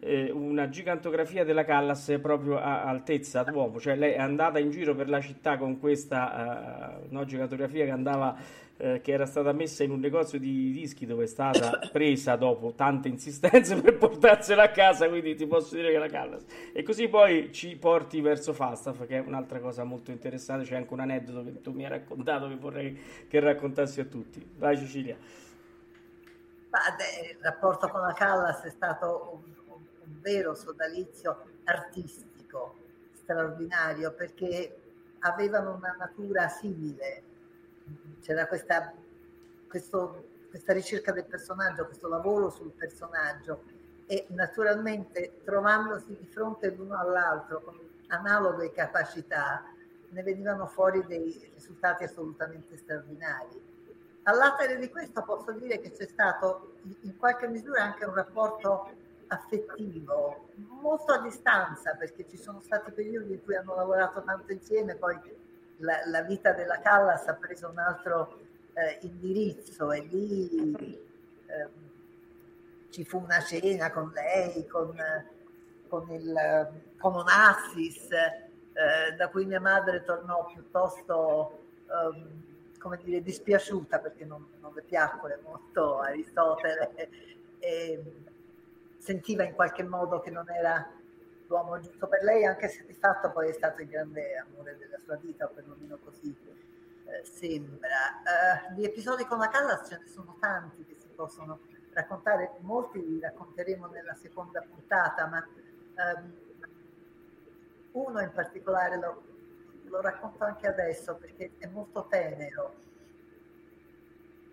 eh, 0.00 0.30
una 0.30 0.68
gigantografia 0.70 1.44
della 1.44 1.64
Callas 1.64 2.18
proprio 2.22 2.58
a 2.58 2.84
altezza 2.84 3.42
d'uomo, 3.42 3.78
cioè 3.78 3.96
lei 3.96 4.14
è 4.14 4.18
andata 4.18 4.58
in 4.58 4.70
giro 4.70 4.94
per 4.94 5.10
la 5.10 5.20
città 5.20 5.58
con 5.58 5.78
questa 5.78 6.98
uh, 7.02 7.12
no, 7.12 7.24
gigantografia 7.26 7.84
che 7.84 7.90
andava 7.90 8.34
eh, 8.80 9.00
che 9.02 9.12
era 9.12 9.26
stata 9.26 9.52
messa 9.52 9.84
in 9.84 9.90
un 9.90 10.00
negozio 10.00 10.38
di 10.38 10.72
dischi 10.72 11.04
dove 11.04 11.24
è 11.24 11.26
stata 11.26 11.78
presa 11.92 12.36
dopo 12.36 12.72
tante 12.72 13.08
insistenze 13.08 13.78
per 13.78 13.98
portarsela 13.98 14.62
a 14.62 14.70
casa, 14.70 15.06
quindi 15.08 15.34
ti 15.34 15.46
posso 15.46 15.74
dire 15.74 15.92
che 15.92 15.98
la 15.98 16.08
Callas. 16.08 16.46
E 16.72 16.82
così 16.82 17.08
poi 17.08 17.52
ci 17.52 17.76
porti 17.76 18.22
verso 18.22 18.54
Falstaff, 18.54 19.06
che 19.06 19.18
è 19.18 19.20
un'altra 19.20 19.60
cosa 19.60 19.84
molto 19.84 20.10
interessante, 20.10 20.64
c'è 20.64 20.76
anche 20.76 20.94
un 20.94 21.00
aneddoto 21.00 21.44
che 21.44 21.60
tu 21.60 21.72
mi 21.72 21.84
hai 21.84 21.90
raccontato 21.90 22.48
che 22.48 22.56
vorrei 22.56 22.98
che 23.28 23.38
raccontassi 23.38 24.00
a 24.00 24.06
tutti. 24.06 24.42
Vai 24.56 24.78
Cecilia. 24.78 25.14
il 25.14 25.18
rapporto 27.42 27.86
con 27.88 28.00
la 28.00 28.14
Callas 28.14 28.62
è 28.62 28.70
stato 28.70 29.42
un, 29.44 29.74
un 29.74 30.20
vero 30.22 30.54
sodalizio 30.54 31.36
artistico 31.64 32.76
straordinario 33.12 34.14
perché 34.14 34.74
avevano 35.18 35.74
una 35.74 35.94
natura 35.98 36.48
simile 36.48 37.24
c'era 38.20 38.46
questa, 38.46 38.92
questo, 39.68 40.24
questa 40.48 40.72
ricerca 40.72 41.12
del 41.12 41.24
personaggio, 41.24 41.86
questo 41.86 42.08
lavoro 42.08 42.50
sul 42.50 42.70
personaggio 42.70 43.62
e 44.06 44.26
naturalmente 44.30 45.40
trovandosi 45.44 46.16
di 46.18 46.26
fronte 46.26 46.70
l'uno 46.70 46.98
all'altro 46.98 47.60
con 47.60 47.78
analoghe 48.08 48.72
capacità 48.72 49.62
ne 50.08 50.22
venivano 50.22 50.66
fuori 50.66 51.04
dei 51.06 51.50
risultati 51.54 52.04
assolutamente 52.04 52.76
straordinari. 52.76 53.68
All'atere 54.24 54.78
di 54.78 54.90
questo 54.90 55.22
posso 55.22 55.52
dire 55.52 55.80
che 55.80 55.92
c'è 55.92 56.06
stato 56.06 56.74
in 57.02 57.16
qualche 57.16 57.48
misura 57.48 57.82
anche 57.82 58.04
un 58.04 58.14
rapporto 58.14 58.90
affettivo, 59.28 60.48
molto 60.56 61.12
a 61.12 61.20
distanza, 61.20 61.94
perché 61.94 62.26
ci 62.28 62.36
sono 62.36 62.60
stati 62.60 62.90
periodi 62.90 63.34
in 63.34 63.44
cui 63.44 63.54
hanno 63.54 63.74
lavorato 63.74 64.22
tanto 64.22 64.52
insieme, 64.52 64.96
poi 64.96 65.18
la, 65.80 66.00
la 66.06 66.22
vita 66.22 66.52
della 66.52 66.78
Callas 66.80 67.26
ha 67.26 67.34
preso 67.34 67.68
un 67.68 67.78
altro 67.78 68.38
eh, 68.74 68.98
indirizzo 69.02 69.92
e 69.92 70.00
lì 70.00 70.74
eh, 71.46 71.68
ci 72.90 73.04
fu 73.04 73.18
una 73.18 73.40
cena 73.40 73.90
con 73.90 74.10
lei, 74.12 74.66
con, 74.66 74.94
con, 75.88 76.10
il, 76.10 76.82
con 76.98 77.14
un 77.14 77.24
Assis, 77.26 78.10
eh, 78.10 79.14
da 79.16 79.28
cui 79.28 79.44
mia 79.44 79.60
madre 79.60 80.02
tornò 80.04 80.46
piuttosto 80.46 81.58
ehm, 81.86 82.78
come 82.78 82.98
dire, 83.02 83.22
dispiaciuta 83.22 83.98
perché 83.98 84.24
non, 84.24 84.46
non 84.60 84.72
le 84.74 84.82
piacque 84.82 85.38
molto 85.44 86.00
Aristotele 86.00 87.08
e 87.58 88.02
sentiva 88.98 89.44
in 89.44 89.54
qualche 89.54 89.82
modo 89.82 90.20
che 90.20 90.30
non 90.30 90.48
era 90.50 90.90
l'uomo 91.50 91.80
giusto 91.80 92.06
per 92.06 92.22
lei, 92.22 92.44
anche 92.44 92.68
se 92.68 92.86
di 92.86 92.94
fatto 92.94 93.32
poi 93.32 93.48
è 93.48 93.52
stato 93.52 93.82
il 93.82 93.88
grande 93.88 94.36
amore 94.36 94.78
della 94.78 94.98
sua 94.98 95.16
vita, 95.16 95.46
o 95.46 95.48
perlomeno 95.48 95.98
così 95.98 96.34
eh, 97.06 97.24
sembra. 97.24 98.22
Di 98.72 98.84
episodi 98.84 99.24
con 99.24 99.38
la 99.38 99.48
Callas 99.48 99.88
ce 99.88 99.98
ne 99.98 100.06
sono 100.06 100.36
tanti 100.38 100.84
che 100.84 100.94
si 100.96 101.08
possono 101.08 101.58
raccontare, 101.92 102.52
molti 102.60 103.04
li 103.04 103.18
racconteremo 103.18 103.88
nella 103.88 104.14
seconda 104.14 104.62
puntata, 104.62 105.26
ma 105.26 105.44
um, 106.14 106.32
uno 107.92 108.20
in 108.20 108.32
particolare 108.32 108.96
lo, 108.96 109.22
lo 109.86 110.00
racconto 110.00 110.44
anche 110.44 110.68
adesso 110.68 111.16
perché 111.16 111.50
è 111.58 111.66
molto 111.66 112.06
tenero. 112.08 112.74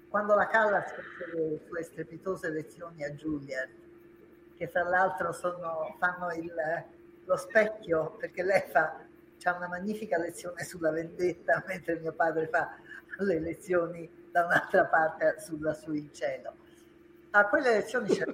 Quando 0.10 0.34
la 0.34 0.48
Callas 0.48 0.94
fece 0.94 1.32
le 1.36 1.60
sue 1.68 1.84
strepitose 1.84 2.50
lezioni 2.50 3.04
a 3.04 3.12
Juilliard, 3.12 3.86
che 4.58 4.68
fra 4.68 4.84
l'altro 4.84 5.32
sono, 5.32 5.96
fanno 6.00 6.34
il, 6.34 6.54
lo 7.26 7.38
specchio, 7.38 8.16
perché 8.18 8.44
lei 8.44 8.62
fa 8.70 9.06
ha 9.44 9.56
una 9.56 9.68
magnifica 9.68 10.18
lezione 10.18 10.64
sulla 10.64 10.92
vendetta, 10.92 11.64
mentre 11.68 12.00
mio 12.00 12.14
padre 12.14 12.48
fa 12.48 12.78
le 13.20 13.40
lezioni 13.40 14.10
da 14.32 14.46
un'altra 14.46 14.86
parte 14.86 15.40
sulla 15.40 15.74
su 15.74 15.94
in 15.94 16.14
cielo. 16.14 16.54
A 17.32 17.48
quelle 17.48 17.72
lezioni 17.72 18.10
c'è 18.10 18.26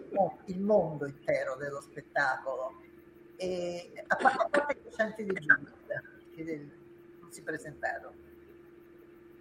il 0.45 0.59
mondo 0.59 1.05
intero 1.05 1.55
dello 1.55 1.82
spettacolo, 1.82 2.82
e 3.36 3.91
a 4.07 4.15
parte 4.15 4.78
i 4.78 4.84
docenti 4.84 5.24
di 5.24 5.34
giunta 5.34 6.01
che 6.34 6.67
non 7.19 7.32
si 7.32 7.41
presentarono, 7.41 8.15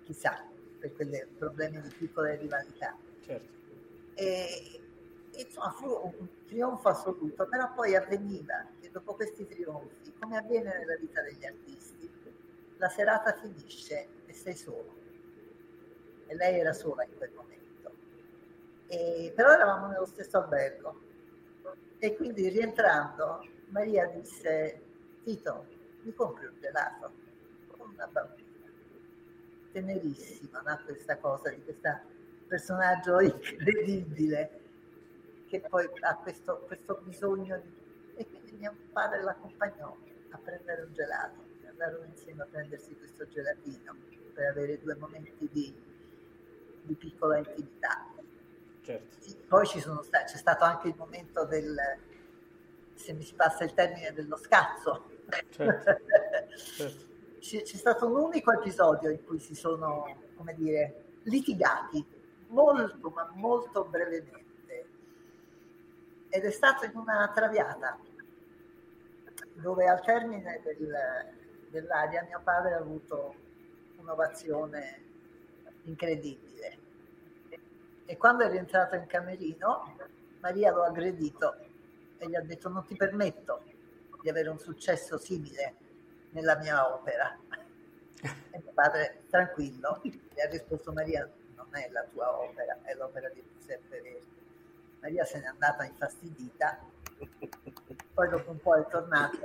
chissà, 0.05 0.45
per 0.79 0.93
quei 0.95 1.27
problemi 1.39 1.81
di 1.81 1.95
piccole 1.97 2.37
rivalità. 2.37 2.97
Certo. 3.25 3.61
E, 4.15 4.82
insomma 5.35 5.71
fu 5.71 5.87
un 5.87 6.29
trionfo 6.47 6.89
assoluto, 6.89 7.47
però 7.47 7.73
poi 7.73 7.97
avveniva 7.97 8.67
che 8.81 8.91
dopo 8.91 9.15
questi 9.15 9.47
trionfi, 9.47 10.13
come 10.19 10.37
avviene 10.37 10.77
nella 10.77 10.97
vita 10.97 11.23
degli 11.23 11.45
artisti, 11.45 12.11
la 12.77 12.89
serata 12.89 13.33
finisce 13.35 14.09
e 14.27 14.33
sei 14.33 14.55
solo. 14.55 15.01
E 16.27 16.35
lei 16.35 16.59
era 16.59 16.73
sola 16.73 17.05
in 17.05 17.17
quel 17.17 17.31
momento. 17.35 17.93
E, 18.89 19.33
però 19.35 19.53
eravamo 19.53 19.87
nello 19.89 20.07
stesso 20.07 20.39
albergo. 20.39 21.01
E 21.99 22.17
quindi 22.17 22.49
rientrando, 22.49 23.47
Maria 23.69 24.07
disse, 24.07 24.83
Tito, 25.23 25.67
mi 26.03 26.13
compri 26.13 26.47
un 26.47 26.59
gelato? 26.61 27.13
Con 27.77 27.91
una 27.91 28.07
bambina. 28.09 28.49
Tenerissima, 29.71 30.61
no? 30.61 30.81
questa 30.85 31.17
cosa 31.19 31.51
di 31.51 31.63
questo 31.63 32.01
personaggio 32.49 33.21
incredibile 33.21 34.62
che 35.53 35.61
poi 35.61 35.87
ha 36.01 36.17
questo, 36.17 36.65
questo 36.67 37.03
bisogno 37.05 37.59
di... 37.59 37.71
E 38.15 38.27
quindi 38.27 38.53
mio 38.53 38.75
padre 38.91 39.23
l'accompagnò 39.23 39.95
a 40.31 40.39
prendere 40.39 40.83
un 40.83 40.95
gelato, 40.95 41.41
andarono 41.69 42.05
insieme 42.07 42.43
a 42.43 42.47
prendersi 42.51 42.97
questo 42.97 43.29
gelatino 43.29 43.95
per 44.33 44.47
avere 44.47 44.81
due 44.81 44.95
momenti 44.95 45.47
di, 45.53 45.75
di 46.85 46.95
piccola 46.95 47.37
intimità. 47.37 48.07
Certo. 48.81 49.17
Sì, 49.19 49.37
poi 49.47 49.67
ci 49.67 49.81
sono 49.81 50.03
stati, 50.03 50.33
c'è 50.33 50.39
stato 50.39 50.65
anche 50.65 50.89
il 50.89 50.95
momento 50.97 51.45
del, 51.45 51.77
se 52.95 53.13
mi 53.13 53.23
si 53.23 53.35
passa 53.35 53.65
il 53.65 53.75
termine, 53.75 54.11
dello 54.15 54.39
scazzo. 54.39 55.05
Certo. 55.51 56.01
certo. 56.55 57.11
C'è, 57.43 57.61
c'è 57.63 57.77
stato 57.77 58.07
un 58.07 58.15
unico 58.15 58.53
episodio 58.53 59.11
in 59.11 59.25
cui 59.25 59.41
si 59.41 59.57
sono, 59.57 60.17
come 60.37 60.55
dire, 60.55 61.17
litigati, 61.25 62.07
molto, 62.47 63.11
ma 63.11 63.33
molto 63.35 63.85
brevemente 63.85 64.42
ed 66.35 66.45
è 66.47 66.51
stato 66.51 66.87
in 66.87 66.93
una 66.95 67.31
traviata 67.35 67.99
dove 69.53 69.87
al 69.87 70.01
termine 70.01 70.63
del, 70.65 70.97
dell'aria 71.69 72.23
mio 72.23 72.41
padre 72.43 72.73
ha 72.73 72.79
avuto 72.79 73.35
un'ovazione 73.99 75.03
incredibile. 75.83 76.79
E 78.07 78.17
quando 78.17 78.45
è 78.45 78.51
rientrato 78.51 78.95
in 78.95 79.07
camerino 79.07 79.95
Maria 80.41 80.73
lo 80.73 80.85
ha 80.85 80.87
aggredito 80.87 81.55
e 82.17 82.27
gli 82.27 82.35
ha 82.35 82.41
detto 82.41 82.71
non 82.71 82.87
ti 82.87 82.97
permetto 82.97 83.63
di 84.23 84.31
avere 84.31 84.49
un 84.49 84.59
successo 84.59 85.19
simile 85.19 85.75
nella 86.31 86.57
mia 86.57 86.95
opera. 86.95 87.39
E 88.23 88.59
mio 88.59 88.73
padre 88.73 89.25
tranquillo 89.29 90.01
gli 90.03 90.41
ha 90.41 90.49
risposto 90.49 90.93
Maria 90.93 91.31
non 91.57 91.69
è 91.73 91.91
la 91.91 92.05
tua 92.05 92.39
opera 92.39 92.79
è 92.85 92.95
l'opera 92.95 93.29
di 93.29 93.45
Giuseppe 93.53 94.01
Verdi 94.01 94.32
Maria 95.03 95.25
se 95.25 95.41
n'è 95.41 95.47
andata 95.47 95.85
infastidita, 95.85 96.79
poi 98.15 98.29
dopo 98.29 98.53
un 98.53 98.61
po' 98.61 98.77
è 98.77 98.87
tornata, 98.87 99.37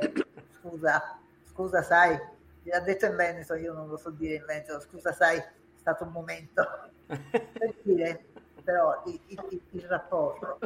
scusa, 0.60 1.20
scusa 1.51 1.82
sai, 1.82 2.16
mi 2.62 2.72
ha 2.72 2.80
detto 2.80 3.08
in 3.08 3.16
Veneto, 3.16 3.55
io 3.55 3.74
non 3.74 3.88
lo 3.88 3.97
so 3.97 4.12
dire 4.12 4.36
in 4.36 4.45
Veneto, 4.45 4.80
scusa 4.80 5.12
sai, 5.12 5.38
è 5.38 5.49
stato 5.76 6.03
un 6.03 6.12
momento 6.12 6.64
per 7.08 7.76
dire 7.82 8.26
però 8.64 9.01
il, 9.08 9.20
il, 9.28 9.62
il 9.72 9.82
rapporto, 9.88 10.60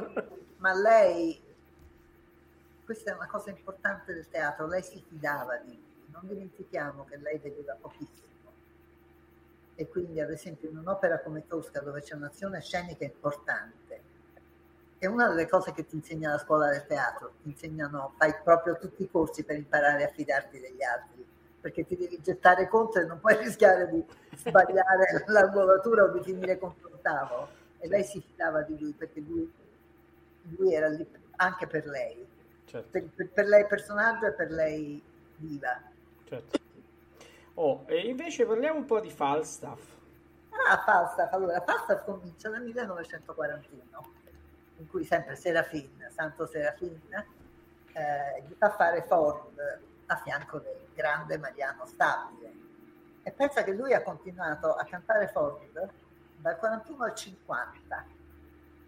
ma 0.58 0.74
lei, 0.74 1.42
questa 2.84 3.12
è 3.12 3.14
una 3.14 3.28
cosa 3.28 3.50
importante 3.50 4.14
del 4.14 4.28
teatro, 4.28 4.68
lei 4.68 4.84
si 4.84 5.02
fidava 5.08 5.56
di 5.58 5.74
lui, 5.74 6.10
non 6.12 6.28
dimentichiamo 6.28 7.06
che 7.06 7.16
lei 7.18 7.38
vedeva 7.38 7.78
pochissimo. 7.80 8.30
E 9.76 9.88
quindi 9.88 10.20
ad 10.20 10.32
esempio 10.32 10.70
in 10.70 10.78
un'opera 10.78 11.22
come 11.22 11.48
Tosca 11.48 11.80
dove 11.80 12.02
c'è 12.02 12.16
un'azione 12.16 12.60
scenica 12.60 13.06
importante 13.06 13.91
è 15.02 15.08
una 15.08 15.30
delle 15.30 15.48
cose 15.48 15.72
che 15.72 15.88
ti 15.88 15.96
insegna 15.96 16.30
la 16.30 16.38
scuola 16.38 16.70
del 16.70 16.86
teatro, 16.86 17.34
ti 17.42 17.50
insegnano, 17.50 18.14
fai 18.18 18.36
proprio 18.44 18.78
tutti 18.78 19.02
i 19.02 19.10
corsi 19.10 19.44
per 19.44 19.56
imparare 19.56 20.04
a 20.04 20.10
fidarti 20.10 20.60
degli 20.60 20.84
altri, 20.84 21.26
perché 21.60 21.88
ti 21.88 21.98
devi 21.98 22.22
gettare 22.22 22.68
contro 22.68 23.02
e 23.02 23.06
non 23.06 23.20
puoi 23.20 23.36
rischiare 23.42 23.90
di 23.90 24.06
sbagliare 24.36 25.24
l'angolatura 25.26 26.04
o 26.04 26.10
di 26.10 26.22
finire 26.22 26.60
contro 26.60 26.92
un 26.94 27.02
tavolo. 27.02 27.48
E 27.80 27.88
lei 27.88 28.04
si 28.04 28.22
fidava 28.22 28.62
di 28.62 28.78
lui 28.78 28.92
perché 28.92 29.22
lui, 29.22 29.52
lui 30.56 30.72
era 30.72 30.88
lì 30.88 31.04
anche 31.38 31.66
per 31.66 31.88
lei, 31.88 32.24
certo. 32.66 32.90
per, 32.92 33.04
per, 33.10 33.30
per, 33.30 33.46
lei 33.48 33.66
personaggio 33.66 34.28
e 34.28 34.34
per 34.34 34.52
lei 34.52 35.02
viva. 35.38 35.82
Certo. 36.26 36.60
Oh, 37.56 37.86
e 37.88 38.08
invece 38.08 38.46
parliamo 38.46 38.78
un 38.78 38.86
po' 38.86 39.00
di 39.00 39.10
Falstaff. 39.10 39.82
Ah, 40.70 40.78
Falstaff, 40.86 41.34
allora 41.34 41.60
Falstaff 41.62 42.06
comincia 42.06 42.50
nel 42.50 42.62
1941 42.62 44.20
in 44.82 44.90
cui 44.90 45.06
sempre 45.06 45.36
Serafin, 45.36 46.08
Santo 46.10 46.48
Serafin, 46.48 47.00
a 48.58 48.70
fare 48.72 49.04
Ford 49.04 49.80
a 50.08 50.16
fianco 50.18 50.58
del 50.60 50.88
grande 50.94 51.38
Mariano 51.38 51.86
Stabile. 51.86 52.52
E 53.24 53.32
pensa 53.32 53.64
che 53.64 53.72
lui 53.72 53.94
ha 53.94 54.02
continuato 54.02 54.74
a 54.74 54.84
cantare 54.84 55.28
Ford 55.28 55.90
dal 56.38 56.58
41 56.58 57.04
al 57.04 57.16
50. 57.16 58.06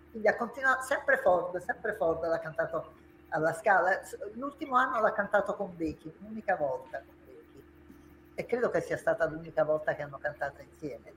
Quindi 0.09 0.27
ha 0.27 0.35
continuato 0.35 0.83
sempre 0.83 1.17
Ford, 1.17 1.55
sempre 1.57 1.93
Ford 1.93 2.25
l'ha 2.25 2.39
cantato 2.39 2.93
alla 3.29 3.53
Scala. 3.53 4.01
L'ultimo 4.33 4.75
anno 4.75 4.99
l'ha 4.99 5.13
cantato 5.13 5.55
con 5.55 5.75
Becky, 5.75 6.11
un'unica 6.19 6.55
volta 6.55 6.97
con 6.97 7.15
Becky. 7.25 7.63
E 8.33 8.45
credo 8.47 8.71
che 8.71 8.81
sia 8.81 8.97
stata 8.97 9.25
l'unica 9.25 9.63
volta 9.63 9.93
che 9.93 10.01
hanno 10.01 10.17
cantato 10.17 10.61
insieme. 10.61 11.13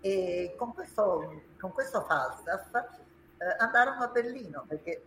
E 0.00 0.54
con 0.58 0.74
questo, 0.74 1.42
con 1.58 1.72
questo 1.72 2.02
Falstaff 2.02 3.04
eh, 3.38 3.56
andarono 3.58 4.02
a 4.02 4.08
Berlino, 4.08 4.64
perché, 4.66 5.02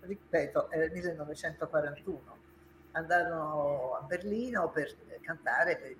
ripeto, 0.00 0.70
era 0.70 0.84
il 0.84 0.92
1941. 0.92 2.36
Andarono 2.92 3.94
a 3.94 4.02
Berlino 4.02 4.70
per 4.70 4.94
cantare 5.20 5.76
per, 5.76 5.96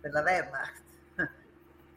per 0.00 0.12
la 0.12 0.22
Wehrmacht. 0.22 0.82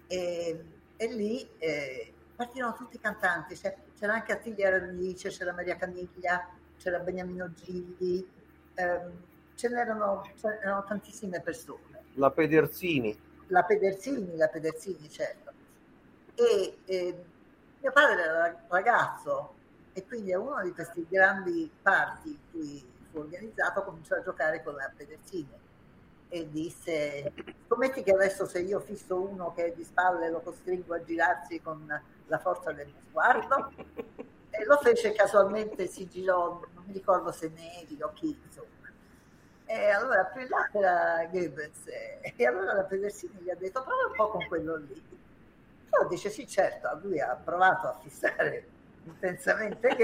E, 0.06 0.64
e 0.98 1.08
lì 1.08 1.50
eh, 1.58 2.14
partirono 2.36 2.76
tutti 2.76 2.98
i 2.98 3.00
cantanti, 3.00 3.56
c'era, 3.56 3.76
c'era 3.98 4.14
anche 4.14 4.34
Attilia 4.34 4.70
Radice, 4.70 5.30
c'era 5.30 5.54
Maria 5.54 5.76
Caniglia, 5.76 6.48
c'era 6.78 7.00
Beniamino 7.00 7.52
Gilli, 7.54 8.28
ehm, 8.76 9.12
ce, 9.56 9.70
n'erano, 9.70 10.22
ce 10.36 10.50
n'erano 10.50 10.84
tantissime 10.84 11.42
persone. 11.42 12.04
La 12.16 12.30
Pederzini. 12.30 13.18
La 13.48 13.64
Pederzini, 13.64 14.36
la 14.36 14.50
Pederzini, 14.50 15.10
certo. 15.10 15.52
E 16.36 16.78
eh, 16.86 17.24
mio 17.84 17.92
padre 17.92 18.24
era 18.24 18.64
ragazzo 18.70 19.56
e 19.92 20.06
quindi 20.06 20.32
a 20.32 20.40
uno 20.40 20.62
di 20.64 20.72
questi 20.72 21.06
grandi 21.08 21.70
party 21.82 22.30
in 22.30 22.38
cui 22.50 22.94
fu 23.12 23.20
organizzato 23.20 23.84
cominciò 23.84 24.16
a 24.16 24.22
giocare 24.22 24.64
con 24.64 24.76
la 24.76 24.90
Pederzini 24.96 25.52
e 26.30 26.50
disse 26.50 27.34
scommetti 27.66 28.02
che 28.02 28.14
adesso 28.14 28.48
se 28.48 28.62
io 28.62 28.80
fisso 28.80 29.20
uno 29.20 29.54
che 29.54 29.66
è 29.66 29.74
di 29.74 29.84
spalle 29.84 30.30
lo 30.30 30.40
costringo 30.40 30.94
a 30.94 31.04
girarsi 31.04 31.62
con 31.62 31.86
la 32.28 32.40
forza 32.40 32.72
del 32.72 32.88
mio 32.88 33.02
sguardo? 33.10 33.72
E 34.50 34.64
lo 34.64 34.78
fece 34.78 35.12
casualmente 35.12 35.86
si 35.88 36.08
girò 36.08 36.62
non 36.74 36.86
mi 36.86 36.94
ricordo 36.94 37.34
se 37.34 37.50
Neri 37.50 38.02
o 38.02 38.14
chi 38.14 38.40
insomma. 38.46 38.90
E 39.66 39.90
allora 39.90 40.32
là 40.48 40.70
era 40.72 41.28
Goebbels 41.30 41.88
e 41.88 42.46
allora 42.46 42.76
la 42.76 42.84
Pedersini 42.84 43.40
gli 43.42 43.50
ha 43.50 43.56
detto 43.56 43.84
prova 43.84 44.06
un 44.06 44.16
po' 44.16 44.30
con 44.30 44.48
quello 44.48 44.78
lì 44.78 45.22
però 45.94 46.08
dice 46.10 46.30
sì 46.30 46.48
certo 46.48 47.00
lui 47.04 47.20
ha 47.20 47.36
provato 47.36 47.88
a 47.88 48.00
fissare 48.02 48.68
intensamente 49.04 49.96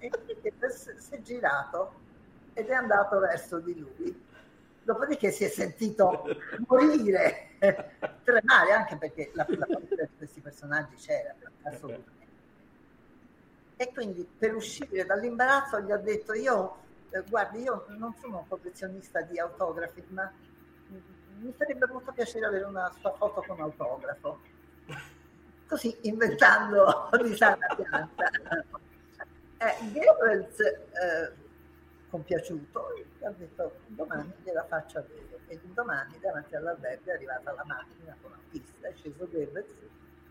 Goebbels 0.00 0.86
e 0.86 0.98
si 0.98 1.14
è 1.14 1.20
girato 1.20 2.06
ed 2.54 2.68
è 2.68 2.74
andato 2.74 3.18
verso 3.18 3.58
di 3.58 3.78
lui 3.78 4.26
dopodiché 4.88 5.30
si 5.30 5.44
è 5.44 5.48
sentito 5.48 6.24
morire, 6.66 7.50
tremare, 8.24 8.72
anche 8.72 8.96
perché 8.96 9.30
la, 9.34 9.44
paura 9.44 9.66
di 9.66 10.08
questi 10.16 10.40
personaggi 10.40 10.94
c'era, 10.94 11.34
assolutamente. 11.64 12.26
E 13.76 13.92
quindi 13.92 14.26
per 14.38 14.54
uscire 14.54 15.04
dall'imbarazzo 15.04 15.80
gli 15.82 15.92
ho 15.92 15.98
detto 15.98 16.32
io, 16.32 16.76
eh, 17.10 17.22
guardi, 17.28 17.60
io 17.60 17.84
non 17.88 18.14
sono 18.18 18.38
un 18.38 18.48
collezionista 18.48 19.20
di 19.20 19.38
autografi, 19.38 20.02
ma 20.08 20.32
mi 21.40 21.52
farebbe 21.54 21.86
molto 21.86 22.10
piacere 22.12 22.46
avere 22.46 22.64
una 22.64 22.90
sua 22.98 23.12
foto 23.12 23.44
con 23.46 23.60
autografo. 23.60 24.40
Così 25.66 25.96
inventando 26.02 27.10
di 27.22 27.36
sana 27.36 27.66
pianta. 27.74 28.30
Eh, 29.58 29.92
Goebbels, 29.92 30.60
eh, 30.60 31.32
compiaciuto 32.08 32.86
ha 33.22 33.30
detto 33.30 33.80
domani 33.86 34.32
gliela 34.42 34.64
faccio 34.64 34.98
avere 34.98 35.40
e 35.48 35.58
domani 35.74 36.18
davanti 36.20 36.54
all'albergo 36.54 37.10
è 37.10 37.14
arrivata 37.14 37.52
la 37.52 37.64
macchina 37.64 38.16
con 38.22 38.30
l'autista, 38.30 38.88
è 38.88 38.94
sceso 38.94 39.28
Goebbels 39.30 39.66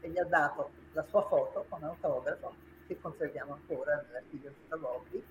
e 0.01 0.09
gli 0.09 0.17
ha 0.17 0.23
dato 0.23 0.71
la 0.93 1.03
sua 1.03 1.21
foto 1.27 1.65
con 1.67 1.83
autografo 1.83 2.55
che 2.87 2.99
conserviamo 2.99 3.53
ancora 3.53 3.95
nell'archivio 3.95 4.51
Tutavogli 4.51 5.23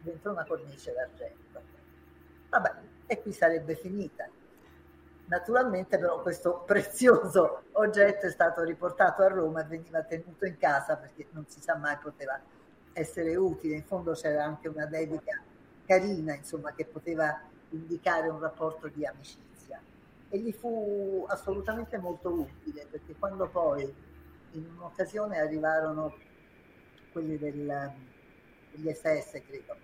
dentro 0.00 0.32
una 0.32 0.44
cornice 0.44 0.92
d'argento. 0.92 1.62
Vabbè, 2.48 2.72
e 3.06 3.22
qui 3.22 3.32
sarebbe 3.32 3.76
finita. 3.76 4.28
Naturalmente 5.28 5.98
però 5.98 6.22
questo 6.22 6.62
prezioso 6.64 7.64
oggetto 7.72 8.26
è 8.26 8.30
stato 8.30 8.62
riportato 8.62 9.22
a 9.22 9.28
Roma 9.28 9.60
e 9.60 9.64
veniva 9.64 10.02
tenuto 10.02 10.46
in 10.46 10.56
casa 10.56 10.96
perché 10.96 11.26
non 11.32 11.44
si 11.46 11.60
sa 11.60 11.76
mai 11.76 11.98
poteva 11.98 12.40
essere 12.94 13.36
utile. 13.36 13.76
In 13.76 13.84
fondo 13.84 14.12
c'era 14.12 14.42
anche 14.42 14.68
una 14.68 14.86
dedica 14.86 15.38
carina, 15.84 16.34
insomma, 16.34 16.72
che 16.72 16.86
poteva 16.86 17.40
indicare 17.70 18.28
un 18.28 18.40
rapporto 18.40 18.88
di 18.88 19.04
amicizia. 19.04 19.78
E 20.30 20.38
gli 20.38 20.52
fu 20.52 21.26
assolutamente 21.28 21.98
molto 21.98 22.30
utile, 22.30 22.86
perché 22.90 23.14
quando 23.18 23.48
poi 23.48 23.82
in 24.52 24.66
un'occasione 24.76 25.38
arrivarono 25.38 26.14
quelli 27.12 27.36
del, 27.36 27.92
degli 28.72 28.92
SS, 28.94 29.42
credo, 29.46 29.76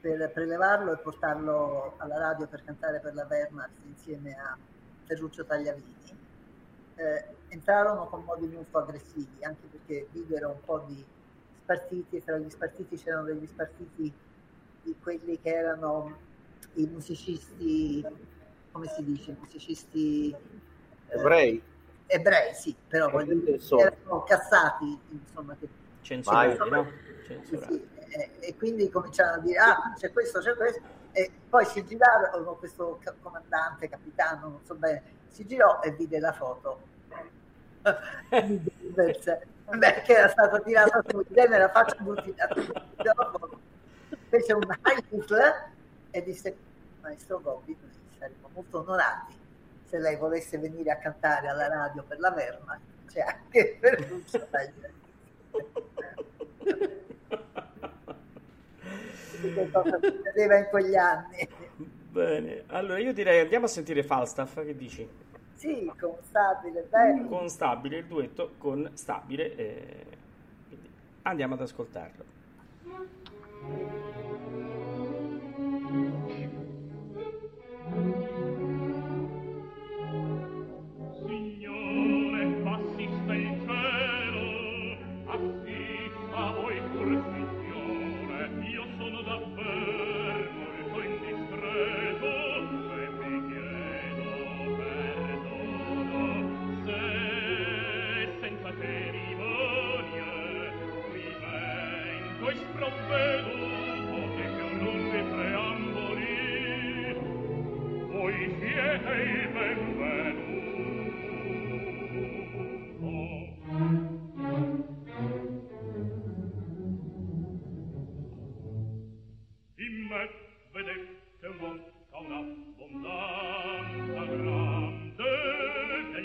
per 0.00 0.30
prelevarlo 0.32 0.92
e 0.92 0.98
portarlo 0.98 1.94
alla 1.96 2.18
radio 2.18 2.46
per 2.46 2.62
cantare 2.64 3.00
per 3.00 3.14
la 3.14 3.26
Wehrmacht 3.28 3.78
insieme 3.84 4.34
a 4.34 4.56
Ferruccio 5.06 5.44
Tagliavini, 5.44 5.94
eh, 6.96 7.24
entrarono 7.48 8.06
con 8.06 8.22
modi 8.24 8.46
molto 8.46 8.78
aggressivi, 8.78 9.42
anche 9.44 9.66
perché 9.70 10.08
videro 10.12 10.50
un 10.50 10.60
po' 10.64 10.84
di 10.86 11.04
spartiti, 11.62 12.16
e 12.16 12.24
tra 12.24 12.38
gli 12.38 12.50
spartiti 12.50 12.96
c'erano 12.96 13.24
degli 13.24 13.46
spartiti 13.46 14.12
di 14.82 14.94
quelli 15.00 15.40
che 15.40 15.50
erano 15.50 16.16
i 16.74 16.86
musicisti, 16.86 18.04
come 18.72 18.88
si 18.88 19.04
dice, 19.04 19.36
musicisti 19.38 20.30
eh, 20.30 21.18
ebrei. 21.18 21.62
Ebrei, 22.06 22.54
sì, 22.54 22.74
però 22.88 23.08
erano 23.08 24.22
cassati, 24.24 24.98
insomma, 25.10 25.56
che 25.58 25.68
censurati, 26.02 26.68
no? 26.68 26.90
Censurati. 27.26 27.72
Sì, 27.74 27.88
e, 28.08 28.30
e, 28.40 28.56
quindi 28.56 28.90
cominciarono 28.90 29.36
a 29.36 29.44
dire, 29.44 29.58
ah, 29.58 29.94
c'è 29.96 30.12
questo, 30.12 30.40
c'è 30.40 30.54
questo, 30.54 30.82
e 31.12 31.30
poi 31.48 31.64
si 31.66 31.84
girarono, 31.84 32.54
questo 32.54 32.98
comandante, 33.20 33.88
capitano, 33.88 34.48
non 34.48 34.64
so 34.64 34.74
bene, 34.74 35.02
si 35.28 35.46
girò 35.46 35.80
e 35.82 35.92
vide 35.92 36.18
la 36.18 36.32
foto. 36.32 36.80
Beh, 39.72 40.02
che 40.02 40.12
era 40.12 40.28
stato 40.28 40.60
tirato 40.62 41.02
su, 41.08 41.24
me 41.28 41.58
la 41.58 41.70
faccia 41.70 41.96
tutti, 41.96 42.34
fece 44.28 44.52
un 44.52 44.62
Heil 44.82 45.04
e 46.10 46.22
disse 46.22 46.56
maestro 47.00 47.40
Gobbi 47.40 47.76
noi 47.80 47.90
saremmo 48.18 48.48
molto 48.52 48.78
onorati 48.80 49.34
se 49.84 49.98
lei 49.98 50.16
volesse 50.16 50.58
venire 50.58 50.90
a 50.90 50.96
cantare 50.96 51.48
alla 51.48 51.68
radio 51.68 52.02
per 52.02 52.18
la 52.18 52.30
Verma 52.30 52.78
c'è 53.06 53.20
anche 53.20 53.76
per 53.78 54.08
Lucio 54.08 54.46
che 59.52 59.70
cosa 59.70 59.98
succedeva 60.02 60.58
in 60.58 60.66
quegli 60.70 60.94
anni 60.94 61.48
bene 62.10 62.64
allora 62.68 62.98
io 62.98 63.12
direi 63.12 63.40
andiamo 63.40 63.64
a 63.64 63.68
sentire 63.68 64.02
Falstaff 64.02 64.62
che 64.64 64.76
dici? 64.76 65.08
sì 65.54 65.90
con 65.98 66.14
Stabile 66.22 66.86
bene. 66.90 67.26
con 67.28 67.48
Stabile 67.48 67.98
il 67.98 68.06
duetto 68.06 68.52
con 68.58 68.90
Stabile 68.94 69.56
eh, 69.56 70.06
andiamo 71.22 71.54
ad 71.54 71.60
ascoltarlo 71.60 72.24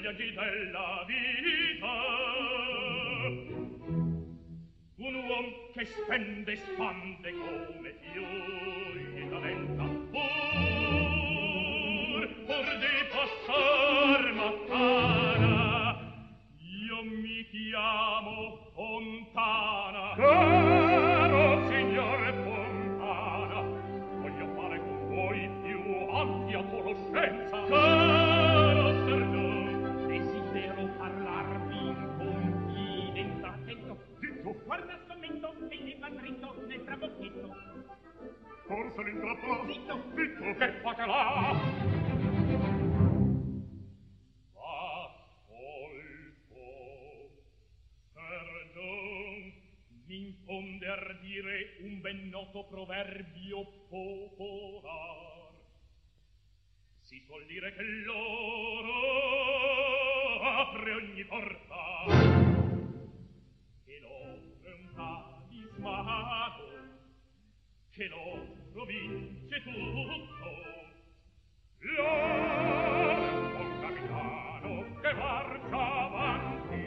viaggi 0.07 0.31
della 0.33 1.03
vita. 1.05 1.91
Un 4.99 5.15
uom 5.15 5.45
che 5.73 5.85
spende 5.85 6.55
spande 6.55 7.31
come 7.31 7.93
fiori 7.99 9.29
la 9.29 9.39
venta 9.39 9.83
pur 9.83 10.21
pur 12.45 12.77
di 12.79 12.95
passar 13.11 14.33
mattana. 14.33 15.65
Io 16.57 17.03
mi 17.03 17.45
chiamo 17.49 18.71
Fontana. 18.73 19.86
forse 38.67 39.01
l'intrappò 39.03 39.65
zitto 39.65 40.03
zitto 40.13 40.53
che 40.57 40.71
fatalà 40.81 41.51
ascolto 45.37 46.25
perdon 48.13 49.53
m'infonder 50.05 51.19
dire 51.21 51.77
un 51.79 52.01
ben 52.01 52.29
noto 52.29 52.65
proverbio 52.65 53.65
popolar. 53.87 55.51
Si 57.01 57.23
suol 57.25 57.45
dire 57.45 57.73
che 57.73 57.83
l'oro 57.83 58.91
apre 60.41 60.91
ogni 60.93 61.23
porta 61.23 62.05
che 63.85 63.99
l'oro 63.99 64.59
è 64.61 64.71
un 64.73 64.93
talismano 64.93 66.66
che 67.97 68.07
lo 68.09 68.45
province 68.73 69.59
tutto. 69.63 70.49
Là, 71.79 73.17
un 73.57 73.79
capitano 73.81 74.85
che 75.01 75.13
marcia 75.13 76.03
avanti, 76.05 76.85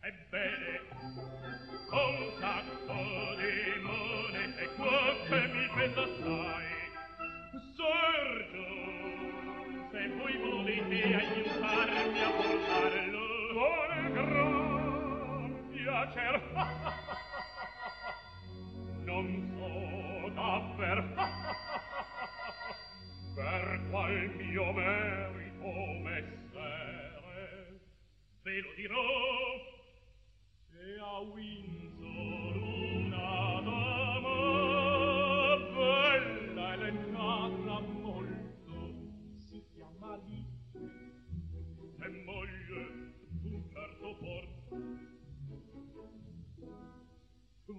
ebbene, 0.00 0.80
con 1.90 2.14
sacco 2.40 3.00
di 3.36 3.80
monete 3.82 4.64
qua 4.76 5.04
che 5.28 5.40
mi 5.48 5.68
pesa 5.74 6.02
assai. 6.02 6.64
Sergio, 7.76 8.68
se 9.90 10.08
voi 10.16 10.36
volete 10.38 11.14
aiutarmi 11.14 12.20
a 12.22 12.30
portarlo, 12.30 13.26
con 13.52 14.12
gran 14.14 15.68
piacer. 15.72 16.40
non 19.06 19.55
per 20.76 20.98
per 23.34 23.80
qual 23.90 24.30
mio 24.36 24.72
merito 24.72 25.72
messere 26.04 27.80
ve 28.42 28.60
lo 28.60 28.72
dirò 28.76 29.02
se 30.70 30.98
a 31.00 31.18
Windsor 31.32 32.56
una 32.56 33.60
dama 33.66 34.36
bella 35.74 36.66
elencata 36.74 37.80
molto 38.04 38.76
si 39.46 39.58
chiama 39.74 40.16
lì 40.26 40.46
e 41.98 42.08
moglie 42.24 42.82
d'un 43.42 43.62
certo 43.72 44.08
porto 44.20 44.76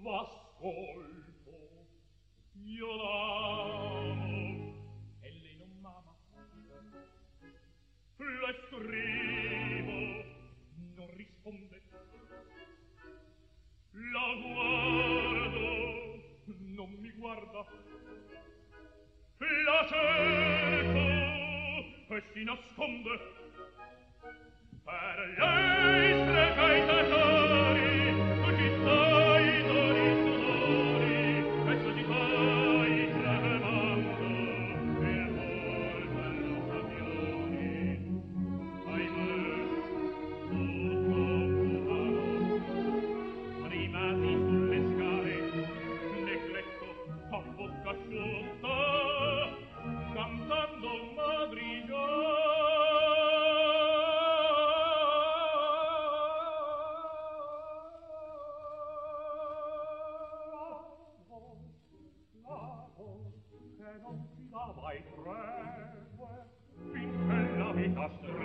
v'ascolto 0.03 1.16
io 2.78 2.95
l'amo. 2.95 4.74
E 5.22 5.32
lei 5.41 5.58
non 5.58 5.72
m'ama. 5.82 6.14
Le 8.18 8.54
scrivo 8.68 9.98
non 10.95 11.10
risponde. 11.16 11.82
La 13.91 14.28
guardo 14.41 15.70
non 16.76 16.91
mi 16.99 17.12
guarda. 17.14 17.66
La 19.40 19.86
cerco 19.90 21.06
e 22.16 22.24
si 22.34 22.44
nasconde. 22.44 23.36
Per 24.84 25.36
lei 25.38 26.14
strega 26.14 26.97
capo 62.98 63.32
che 63.78 63.99
non 64.02 64.28
ti 64.36 64.49
dà 64.49 64.74
mai 64.82 65.03
tregue 65.14 66.32
finché 66.91 67.57
la 67.57 67.72
vita 67.72 68.10
stringe 68.10 68.37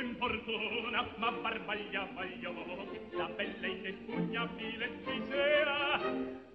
importuna 0.02 1.06
ma 1.16 1.30
barbagliava 1.30 2.24
gli 2.24 2.44
occhi 2.44 3.16
la 3.16 3.28
bella 3.28 3.66
inespugnabile 3.66 4.84
eccera 4.84 6.51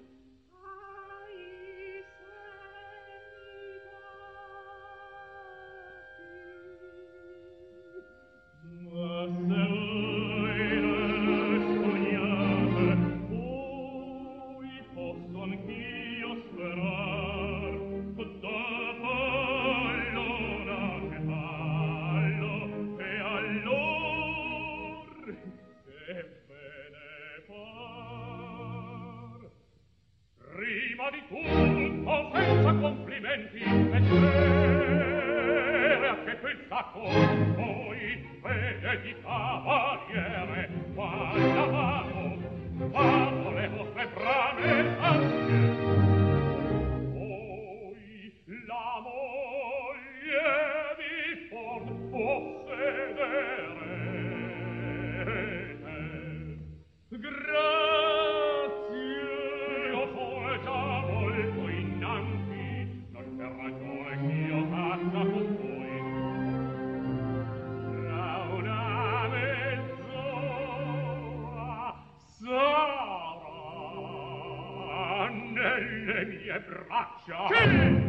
Shot. 77.27 77.51
Get 77.51 77.67
it! 77.67 78.06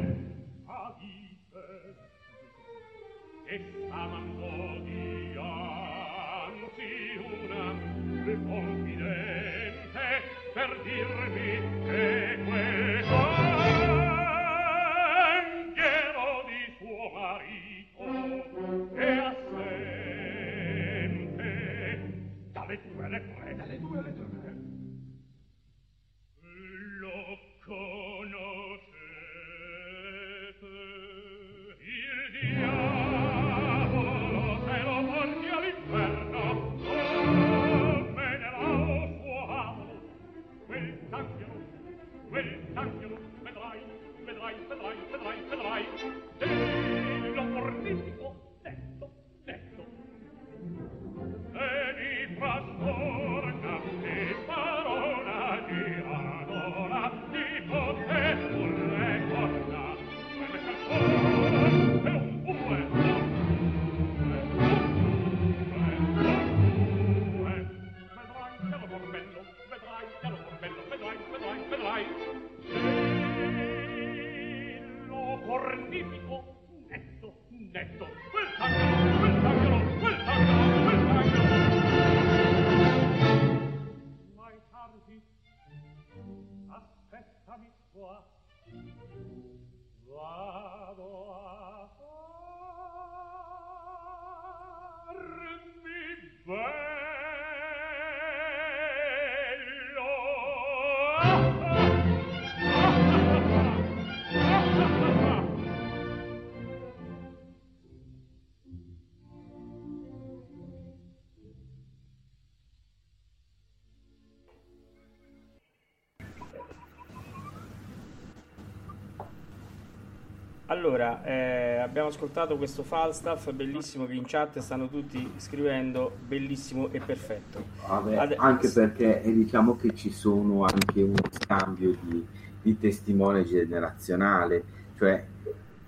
Allora, 120.78 121.24
eh, 121.24 121.78
abbiamo 121.78 122.06
ascoltato 122.06 122.56
questo 122.56 122.84
Falstaff 122.84 123.50
bellissimo 123.50 124.06
che 124.06 124.12
in 124.12 124.22
chat 124.24 124.60
stanno 124.60 124.88
tutti 124.88 125.32
scrivendo 125.38 126.12
bellissimo 126.24 126.88
e 126.92 127.00
perfetto. 127.00 127.64
Vabbè, 127.84 128.16
Ade- 128.16 128.36
anche 128.36 128.68
perché 128.68 129.20
eh, 129.22 129.32
diciamo 129.32 129.76
che 129.76 129.92
ci 129.96 130.12
sono 130.12 130.62
anche 130.62 131.02
uno 131.02 131.18
scambio 131.32 131.96
di, 132.00 132.24
di 132.62 132.78
testimone 132.78 133.44
generazionale, 133.44 134.62
cioè 134.96 135.26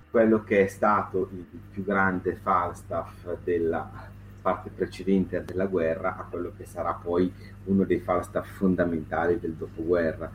quello 0.09 0.43
che 0.43 0.65
è 0.65 0.67
stato 0.67 1.29
il 1.31 1.45
più 1.71 1.85
grande 1.85 2.35
Falstaff 2.35 3.37
della 3.45 3.89
parte 4.41 4.71
precedente 4.75 5.45
della 5.45 5.67
guerra 5.67 6.17
a 6.17 6.25
quello 6.29 6.51
che 6.57 6.65
sarà 6.65 6.91
poi 7.01 7.31
uno 7.63 7.85
dei 7.85 7.99
Falstaff 8.01 8.57
fondamentali 8.57 9.39
del 9.39 9.53
dopoguerra. 9.53 10.29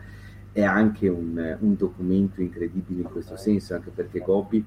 È 0.57 0.63
anche 0.63 1.07
un, 1.07 1.59
un 1.61 1.77
documento 1.77 2.41
incredibile 2.41 3.03
in 3.03 3.11
questo 3.11 3.37
senso, 3.37 3.75
anche 3.75 3.91
perché 3.91 4.21
Gopi 4.21 4.65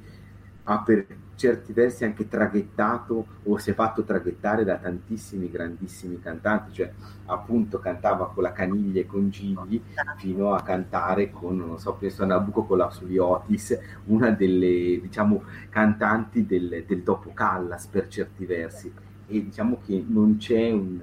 ha 0.66 0.84
per 0.84 1.08
certi 1.34 1.74
versi 1.74 2.04
anche 2.04 2.28
traghettato 2.28 3.26
o 3.42 3.58
si 3.58 3.72
è 3.72 3.74
fatto 3.74 4.04
traghettare 4.04 4.64
da 4.64 4.78
tantissimi 4.78 5.50
grandissimi 5.50 6.20
cantanti, 6.20 6.74
cioè 6.74 6.94
appunto 7.26 7.80
cantava 7.80 8.30
con 8.30 8.44
la 8.44 8.52
Caniglia 8.52 9.02
e 9.02 9.08
con 9.08 9.32
Gigli 9.32 9.82
fino 10.18 10.54
a 10.54 10.62
cantare 10.62 11.32
con, 11.32 11.58
non 11.58 11.80
so, 11.80 11.94
penso 11.94 12.22
a 12.22 12.28
Nabucco 12.28 12.66
con 12.66 12.78
la 12.78 12.92
Sully 12.92 13.18
Otis, 13.18 13.76
una 14.06 14.30
delle 14.30 15.00
diciamo 15.02 15.42
cantanti 15.70 16.46
del, 16.46 16.84
del 16.86 17.02
dopo 17.02 17.32
Callas 17.34 17.88
per 17.88 18.08
certi 18.08 18.46
versi 18.46 18.94
e 19.30 19.44
diciamo 19.44 19.80
che 19.86 20.04
non 20.06 20.38
c'è 20.38 20.72
un, 20.72 21.00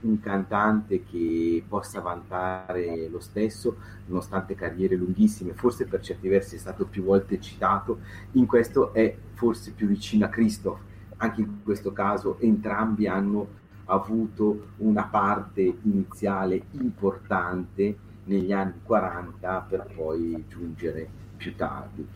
un 0.00 0.20
cantante 0.20 1.04
che 1.04 1.62
possa 1.68 2.00
vantare 2.00 3.08
lo 3.08 3.20
stesso 3.20 3.76
nonostante 4.06 4.54
carriere 4.54 4.96
lunghissime, 4.96 5.52
forse 5.52 5.84
per 5.84 6.00
certi 6.00 6.28
versi 6.28 6.56
è 6.56 6.58
stato 6.58 6.86
più 6.86 7.04
volte 7.04 7.40
citato, 7.40 8.00
in 8.32 8.46
questo 8.46 8.92
è 8.92 9.14
forse 9.34 9.72
più 9.72 9.86
vicino 9.86 10.24
a 10.24 10.28
Christoph, 10.28 10.80
anche 11.18 11.42
in 11.42 11.62
questo 11.62 11.92
caso 11.92 12.38
entrambi 12.40 13.06
hanno 13.06 13.64
avuto 13.86 14.68
una 14.78 15.04
parte 15.04 15.60
iniziale 15.82 16.62
importante 16.72 17.96
negli 18.24 18.52
anni 18.52 18.80
40 18.82 19.66
per 19.68 19.86
poi 19.94 20.44
giungere 20.48 21.08
più 21.36 21.54
tardi. 21.54 22.06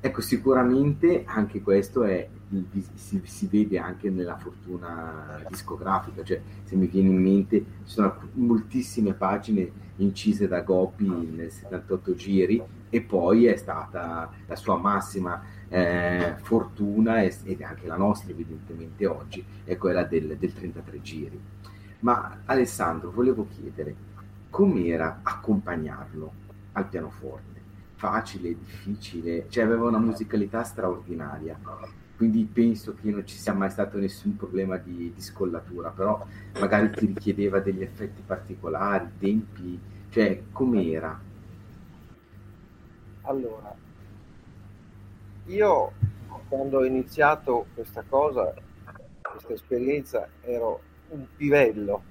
Ecco, 0.00 0.20
sicuramente 0.20 1.24
anche 1.26 1.62
questo 1.62 2.02
è, 2.04 2.28
si, 2.94 3.20
si, 3.24 3.46
vede 3.46 3.78
anche 3.78 4.10
nella 4.10 4.36
fortuna 4.36 5.42
discografica, 5.48 6.22
cioè 6.22 6.40
se 6.64 6.76
mi 6.76 6.86
viene 6.86 7.08
in 7.08 7.20
mente 7.20 7.64
ci 7.84 7.92
sono 7.92 8.16
moltissime 8.34 9.14
pagine 9.14 9.82
incise 9.96 10.48
da 10.48 10.60
Gopi 10.60 11.06
nel 11.06 11.50
78 11.50 12.14
giri 12.14 12.62
e 12.90 13.00
poi 13.00 13.46
è 13.46 13.56
stata 13.56 14.30
la 14.46 14.56
sua 14.56 14.76
massima 14.76 15.42
eh, 15.68 16.34
fortuna 16.42 17.22
ed 17.22 17.62
anche 17.62 17.86
la 17.86 17.96
nostra 17.96 18.30
evidentemente 18.30 19.06
oggi 19.06 19.44
è 19.64 19.76
quella 19.76 20.04
del, 20.04 20.36
del 20.36 20.52
33 20.52 21.02
giri. 21.02 21.40
Ma 22.00 22.40
Alessandro, 22.44 23.10
volevo 23.10 23.46
chiedere 23.48 23.94
com'era 24.50 25.20
accompagnarlo 25.22 26.32
al 26.72 26.86
pianoforte? 26.86 27.54
facile, 28.04 28.54
difficile, 28.58 29.46
cioè 29.48 29.64
aveva 29.64 29.88
una 29.88 29.98
musicalità 29.98 30.62
straordinaria. 30.62 31.58
Quindi 32.16 32.44
penso 32.44 32.94
che 32.94 33.10
non 33.10 33.26
ci 33.26 33.36
sia 33.36 33.52
mai 33.52 33.70
stato 33.70 33.98
nessun 33.98 34.36
problema 34.36 34.76
di, 34.76 35.12
di 35.14 35.20
scollatura, 35.20 35.90
però 35.90 36.24
magari 36.60 36.90
ti 36.90 37.06
richiedeva 37.06 37.58
degli 37.58 37.82
effetti 37.82 38.22
particolari, 38.24 39.10
tempi, 39.18 39.78
cioè 40.10 40.42
com'era? 40.52 41.20
Allora, 43.22 43.74
io 45.46 45.92
quando 46.48 46.78
ho 46.78 46.84
iniziato 46.84 47.66
questa 47.74 48.04
cosa, 48.08 48.54
questa 49.20 49.52
esperienza, 49.52 50.28
ero 50.42 50.80
un 51.08 51.26
pivello, 51.36 52.02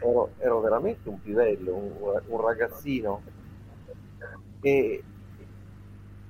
ero, 0.00 0.32
ero 0.38 0.60
veramente 0.60 1.08
un 1.08 1.20
pivello, 1.20 1.74
un, 1.76 2.22
un 2.26 2.40
ragazzino 2.40 3.22
e 4.60 5.02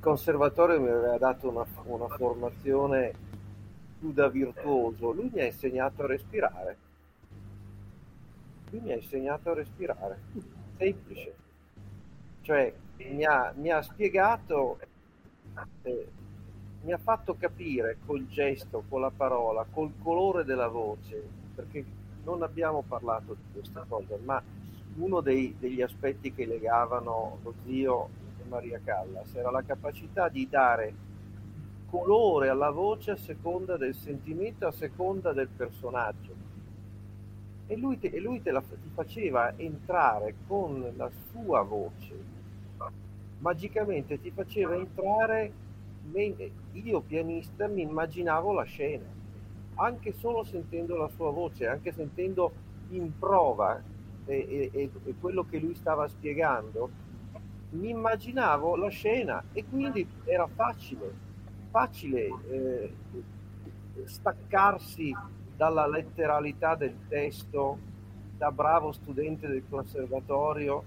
conservatorio 0.03 0.81
mi 0.81 0.89
aveva 0.89 1.16
dato 1.16 1.49
una, 1.49 1.65
una 1.85 2.09
formazione 2.09 3.15
più 4.01 4.12
da 4.12 4.29
virtuoso, 4.29 5.12
lui 5.12 5.31
mi 5.33 5.41
ha 5.41 5.47
insegnato 5.47 6.03
a 6.03 6.07
respirare. 6.09 6.77
Lui 8.70 8.81
mi 8.81 8.91
ha 8.91 8.97
insegnato 8.97 9.51
a 9.51 9.55
respirare, 9.55 10.19
semplice. 10.77 11.35
Cioè 12.41 12.74
mi 12.97 13.24
ha, 13.24 13.53
mi 13.57 13.70
ha 13.70 13.81
spiegato, 13.81 14.81
eh, 15.83 16.09
mi 16.83 16.93
ha 16.93 16.99
fatto 16.99 17.37
capire 17.37 17.99
col 18.05 18.27
gesto, 18.27 18.83
con 18.89 19.03
la 19.03 19.12
parola, 19.16 19.65
col 19.70 19.93
colore 20.03 20.43
della 20.45 20.66
voce, 20.66 21.23
perché 21.55 21.85
non 22.24 22.43
abbiamo 22.43 22.83
parlato 22.83 23.35
di 23.35 23.53
questa 23.53 23.85
cosa, 23.89 24.16
ma 24.24 24.43
uno 24.97 25.20
dei, 25.20 25.55
degli 25.61 25.81
aspetti 25.81 26.35
che 26.35 26.45
legavano 26.45 27.39
lo 27.45 27.55
zio 27.65 28.20
Maria 28.53 28.81
Callas 28.85 29.35
era 29.35 29.51
la 29.51 29.62
capacità 29.62 30.29
di 30.29 30.47
dare 30.47 30.95
colore 31.89 32.51
alla 32.51 32.70
voce 32.70 33.12
a 33.12 33.16
seconda 33.16 33.79
del 33.79 33.95
sentimento, 33.95 34.66
a 34.66 34.73
seconda 34.73 35.33
del 35.33 35.49
personaggio. 35.49 36.35
E 37.66 37.77
lui, 37.77 37.99
te, 37.99 38.09
e 38.09 38.20
lui 38.20 38.43
te 38.43 38.51
la, 38.51 38.61
ti 38.61 38.91
faceva 38.93 39.57
entrare 39.57 40.35
con 40.47 40.93
la 40.97 41.11
sua 41.31 41.62
voce, 41.62 42.15
magicamente 43.39 44.20
ti 44.20 44.31
faceva 44.31 44.74
entrare, 44.74 45.53
io 46.73 47.01
pianista 47.01 47.66
mi 47.69 47.83
immaginavo 47.83 48.53
la 48.53 48.65
scena, 48.65 49.07
anche 49.77 50.12
solo 50.12 50.45
sentendo 50.45 50.97
la 50.97 51.09
sua 51.09 51.31
voce, 51.31 51.66
anche 51.66 51.93
sentendo 51.93 52.53
in 52.91 53.19
prova 53.19 53.83
e, 54.27 54.70
e, 54.73 54.91
e 55.05 55.15
quello 55.19 55.47
che 55.49 55.59
lui 55.59 55.74
stava 55.74 56.07
spiegando, 56.09 56.91
mi 57.73 57.90
immaginavo 57.90 58.77
la 58.77 58.89
scena 58.89 59.43
e 59.53 59.65
quindi 59.65 60.07
era 60.24 60.47
facile, 60.47 61.12
facile 61.70 62.28
eh, 62.51 62.93
staccarsi 64.05 65.15
dalla 65.57 65.86
letteralità 65.86 66.74
del 66.74 66.94
testo 67.09 67.78
da 68.36 68.51
bravo 68.51 68.93
studente 68.93 69.47
del 69.47 69.62
conservatorio 69.69 70.82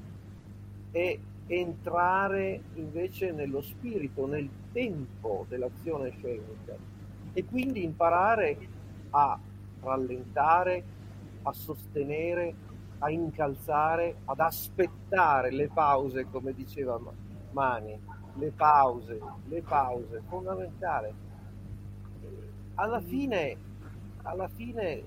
e 0.92 1.20
entrare 1.48 2.62
invece 2.76 3.32
nello 3.32 3.62
spirito, 3.62 4.26
nel 4.28 4.50
tempo 4.72 5.46
dell'azione 5.48 6.12
scenica. 6.12 6.76
E 7.34 7.46
quindi 7.46 7.84
imparare 7.84 8.58
a 9.12 9.40
rallentare, 9.82 10.84
a 11.44 11.54
sostenere, 11.54 12.54
a 13.06 13.12
incalzare, 13.12 14.18
ad 14.26 14.40
aspettare 14.40 15.52
le 15.52 15.70
pause, 15.72 16.26
come 16.32 16.54
diceva 16.54 17.00
Mani, 17.52 18.00
le 18.34 18.52
pause, 18.52 19.22
le 19.48 19.62
pause, 19.62 20.24
fondamentale. 20.28 21.14
Alla 22.74 23.00
fine, 23.00 23.58
alla 24.24 24.48
fine 24.48 25.04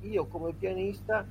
io 0.00 0.26
come 0.26 0.52
pianista 0.52 1.24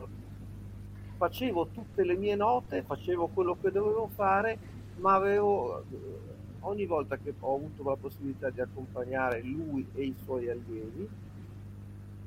facevo 1.17 1.67
tutte 1.67 2.03
le 2.03 2.15
mie 2.15 2.35
note, 2.35 2.81
facevo 2.81 3.27
quello 3.27 3.57
che 3.61 3.71
dovevo 3.71 4.07
fare, 4.07 4.57
ma 4.97 5.13
avevo 5.13 5.83
ogni 6.61 6.85
volta 6.87 7.15
che 7.17 7.33
ho 7.39 7.55
avuto 7.55 7.83
la 7.83 7.95
possibilità 7.95 8.49
di 8.49 8.59
accompagnare 8.59 9.41
lui 9.43 9.87
e 9.93 10.03
i 10.03 10.15
suoi 10.23 10.49
allievi, 10.49 11.07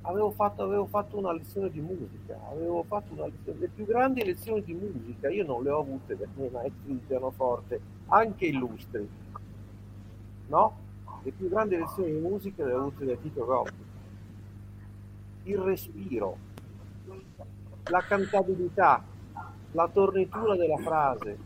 avevo 0.03 0.31
fatto, 0.31 0.63
avevo 0.63 0.87
fatto 0.87 1.19
una 1.19 1.33
lezione 1.33 1.71
di 1.71 1.81
musica, 1.81 2.39
avevo 2.51 2.83
fatto 2.85 3.13
una 3.13 3.27
lezione, 3.27 3.59
le 3.59 3.69
più 3.69 3.85
grandi 3.85 4.25
lezioni 4.25 4.63
di 4.63 4.75
musica, 4.75 5.29
io 5.29 5.45
non 5.45 5.63
le 5.63 5.71
ho 5.71 5.81
avute 5.81 6.17
dai 6.17 6.29
miei 6.35 6.51
maestri 6.51 6.93
di 6.93 7.03
pianoforte, 7.07 7.81
anche 8.07 8.47
illustri, 8.47 9.09
no? 10.49 10.89
Le 11.23 11.31
più 11.33 11.49
grandi 11.49 11.77
lezioni 11.77 12.13
di 12.13 12.19
musica 12.19 12.65
le 12.65 12.73
ho 12.73 12.79
avute 12.81 13.05
da 13.05 13.15
Tito 13.17 13.45
Gobbi. 13.45 13.89
Il 15.45 15.59
respiro, 15.59 16.37
la 17.85 18.01
cantabilità, 18.01 19.05
la 19.73 19.89
tornitura 19.89 20.57
della 20.57 20.79
frase 20.79 21.39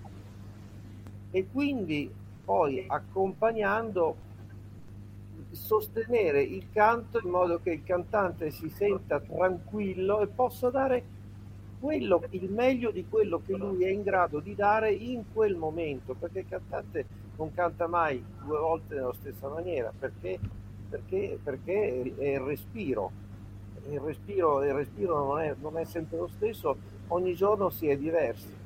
e 1.31 1.47
quindi 1.51 2.12
poi 2.44 2.85
accompagnando 2.86 4.16
sostenere 5.55 6.43
il 6.43 6.70
canto 6.70 7.20
in 7.22 7.31
modo 7.31 7.60
che 7.60 7.70
il 7.70 7.85
cantante 7.85 8.51
si 8.51 8.68
senta 8.68 9.20
tranquillo 9.20 10.20
e 10.20 10.26
possa 10.26 10.70
dare 10.70 11.05
quello, 11.85 12.22
il 12.31 12.51
meglio 12.51 12.90
di 12.90 13.06
quello 13.06 13.43
che 13.44 13.52
lui 13.52 13.85
è 13.85 13.90
in 13.90 14.02
grado 14.02 14.40
di 14.40 14.55
dare 14.55 14.90
in 14.90 15.24
quel 15.32 15.55
momento, 15.55 16.14
perché 16.14 16.39
il 16.39 16.48
cantante 16.48 17.06
non 17.36 17.52
canta 17.52 17.86
mai 17.86 18.24
due 18.43 18.59
volte 18.59 18.94
nella 18.94 19.12
stessa 19.12 19.48
maniera, 19.48 19.93
perché, 19.97 20.39
perché, 20.89 21.39
perché 21.43 22.14
è 22.16 22.35
il 22.35 22.40
respiro. 22.40 23.22
Il 23.90 24.01
respiro, 24.01 24.64
il 24.64 24.72
respiro 24.72 25.26
non, 25.26 25.40
è, 25.40 25.55
non, 25.60 25.76
è, 25.76 25.85
sempre 25.85 26.16
lo 26.16 26.28
stesso, 26.28 26.74
ogni 27.09 27.35
giorno 27.35 27.68
si 27.68 27.86
è 27.86 27.98
diversi. 27.98 28.62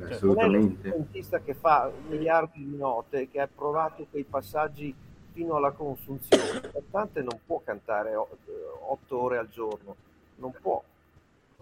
Assolutamente. 0.00 0.88
Non 0.88 1.06
è 1.12 1.26
un 1.30 1.42
che 1.44 1.52
fa 1.52 1.90
miliardi 2.08 2.64
di 2.64 2.76
note, 2.76 3.28
che 3.28 3.38
ha 3.38 3.48
provato 3.54 4.06
quei 4.10 4.24
passaggi 4.24 4.94
fino 5.36 5.56
alla 5.56 5.72
consunzione. 5.72 6.60
Il 6.60 6.70
cantante 6.72 7.20
non 7.20 7.38
può 7.44 7.60
cantare 7.62 8.14
otto 8.14 9.20
ore 9.20 9.36
al 9.36 9.50
giorno, 9.50 9.94
non 10.36 10.50
può. 10.62 10.82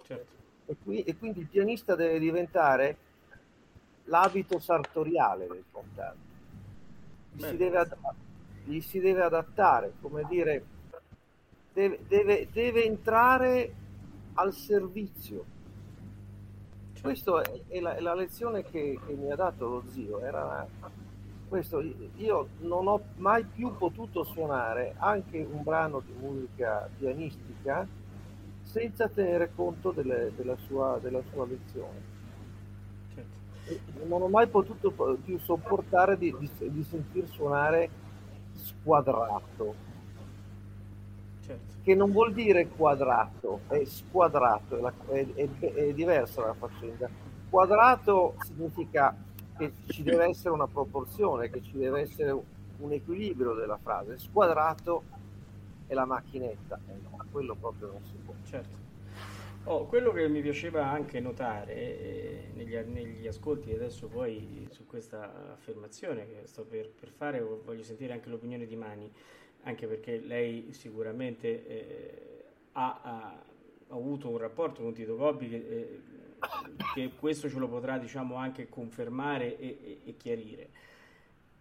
Certo. 0.04 0.32
E, 0.66 0.76
qui, 0.80 1.02
e, 1.02 1.16
quindi 1.16 1.40
il 1.40 1.48
pianista 1.48 1.96
deve 1.96 2.20
diventare 2.20 2.96
l'abito 4.04 4.60
sartoriale 4.60 5.48
del 5.48 5.64
cantante. 5.72 6.32
Gli 7.32 7.42
si, 7.42 7.56
deve, 7.56 7.88
gli 8.62 8.80
si 8.80 9.00
deve 9.00 9.22
adattare, 9.24 9.94
come 10.00 10.24
dire, 10.28 10.64
deve, 11.72 11.98
deve, 12.06 12.48
deve 12.52 12.84
entrare 12.84 13.74
al 14.34 14.54
servizio. 14.54 15.44
Certo. 16.92 17.02
Questa 17.02 17.42
è, 17.42 17.60
è, 17.66 17.80
la, 17.80 17.96
è 17.96 18.00
la 18.00 18.14
lezione 18.14 18.62
che, 18.62 19.00
che, 19.04 19.12
mi 19.14 19.32
ha 19.32 19.36
dato 19.36 19.68
lo 19.68 19.82
zio. 19.88 20.20
Era 20.20 20.64
questo 21.54 21.80
io 22.16 22.48
non 22.62 22.88
ho 22.88 23.00
mai 23.18 23.44
più 23.44 23.76
potuto 23.76 24.24
suonare 24.24 24.96
anche 24.98 25.46
un 25.48 25.62
brano 25.62 26.00
di 26.00 26.12
musica 26.18 26.90
pianistica 26.98 27.86
senza 28.62 29.08
tenere 29.08 29.52
conto 29.54 29.92
delle, 29.92 30.32
della, 30.34 30.56
sua, 30.66 30.98
della, 31.00 31.22
sua, 31.32 31.46
lezione. 31.46 32.02
Certo. 33.14 34.04
Non 34.04 34.22
ho 34.22 34.26
mai 34.26 34.48
potuto 34.48 34.90
più 35.22 35.38
sopportare 35.38 36.18
di, 36.18 36.34
di, 36.36 36.50
di 36.70 36.82
sentir 36.82 37.28
suonare 37.28 37.88
squadrato, 38.54 39.74
certo. 41.40 41.74
che 41.84 41.94
non 41.94 42.10
vuol 42.10 42.32
dire 42.32 42.66
quadrato, 42.66 43.60
è 43.68 43.84
squadrato, 43.84 44.92
è, 45.06 45.24
è, 45.34 45.48
è 45.60 45.92
diversa 45.92 46.46
la 46.46 46.54
faccenda. 46.54 47.08
Quadrato 47.48 48.34
significa 48.40 49.14
che 49.56 49.72
ci 49.88 50.02
deve 50.02 50.26
essere 50.26 50.50
una 50.50 50.66
proporzione, 50.66 51.50
che 51.50 51.62
ci 51.62 51.76
deve 51.76 52.00
essere 52.00 52.30
un 52.78 52.92
equilibrio 52.92 53.54
della 53.54 53.78
frase. 53.78 54.18
Squadrato 54.18 55.02
è 55.86 55.94
la 55.94 56.04
macchinetta, 56.04 56.80
eh 56.88 56.94
no, 57.02 57.24
quello 57.30 57.54
proprio 57.54 57.88
non 57.92 58.04
si 58.04 58.14
può. 58.24 58.34
Certo. 58.44 58.82
Oh, 59.66 59.86
quello 59.86 60.12
che 60.12 60.28
mi 60.28 60.42
piaceva 60.42 60.90
anche 60.90 61.20
notare 61.20 61.74
eh, 61.74 62.50
negli, 62.54 62.76
negli, 62.76 63.26
ascolti, 63.26 63.72
adesso 63.72 64.08
poi 64.08 64.68
su 64.70 64.84
questa 64.86 65.52
affermazione 65.52 66.26
che 66.26 66.42
sto 66.44 66.64
per, 66.64 66.90
per, 66.90 67.08
fare, 67.08 67.40
voglio 67.40 67.82
sentire 67.82 68.12
anche 68.12 68.28
l'opinione 68.28 68.66
di 68.66 68.76
Mani, 68.76 69.10
anche 69.62 69.86
perché 69.86 70.18
lei 70.18 70.68
sicuramente 70.72 71.66
eh, 71.66 72.44
ha, 72.72 73.00
ha, 73.02 73.42
avuto 73.88 74.28
un 74.28 74.36
rapporto 74.36 74.82
con 74.82 74.92
Tito 74.92 75.16
Gobbi 75.16 75.48
che 75.48 75.56
eh, 75.56 76.00
che 76.94 77.12
questo 77.18 77.48
ce 77.48 77.58
lo 77.58 77.68
potrà 77.68 77.98
diciamo, 77.98 78.36
anche 78.36 78.68
confermare 78.68 79.56
e, 79.58 79.78
e, 79.82 80.00
e 80.04 80.16
chiarire. 80.16 80.70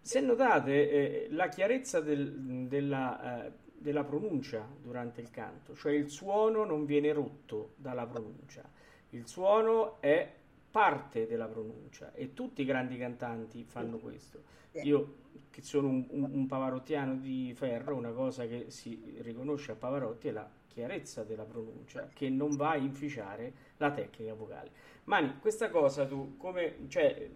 Se 0.00 0.20
notate 0.20 0.90
eh, 0.90 1.26
la 1.30 1.48
chiarezza 1.48 2.00
del, 2.00 2.66
della, 2.68 3.46
eh, 3.46 3.52
della 3.78 4.04
pronuncia 4.04 4.66
durante 4.82 5.20
il 5.20 5.30
canto, 5.30 5.74
cioè 5.74 5.92
il 5.92 6.10
suono 6.10 6.64
non 6.64 6.84
viene 6.84 7.12
rotto 7.12 7.72
dalla 7.76 8.06
pronuncia, 8.06 8.62
il 9.10 9.26
suono 9.26 10.00
è 10.00 10.30
parte 10.70 11.26
della 11.26 11.46
pronuncia 11.46 12.12
e 12.14 12.34
tutti 12.34 12.62
i 12.62 12.64
grandi 12.64 12.98
cantanti 12.98 13.64
fanno 13.64 13.98
questo. 13.98 14.42
Io 14.82 15.22
che 15.50 15.62
sono 15.62 15.86
un, 15.86 16.04
un, 16.10 16.28
un, 16.32 16.46
pavarottiano 16.48 17.14
di 17.14 17.52
ferro, 17.54 17.94
una 17.94 18.10
cosa 18.10 18.44
che 18.44 18.66
si 18.70 19.18
riconosce 19.20 19.70
a 19.70 19.76
Pavarotti 19.76 20.26
è 20.26 20.32
la 20.32 20.50
chiarezza 20.74 21.22
della 21.22 21.44
pronuncia 21.44 22.10
che 22.12 22.28
non 22.28 22.56
va 22.56 22.70
a 22.70 22.76
inficiare 22.76 23.52
la 23.78 23.92
tecnica 23.92 24.34
vocale. 24.34 24.70
Mani, 25.04 25.38
questa 25.38 25.70
cosa 25.70 26.04
tu 26.06 26.36
come, 26.36 26.76
cioè, 26.88 27.30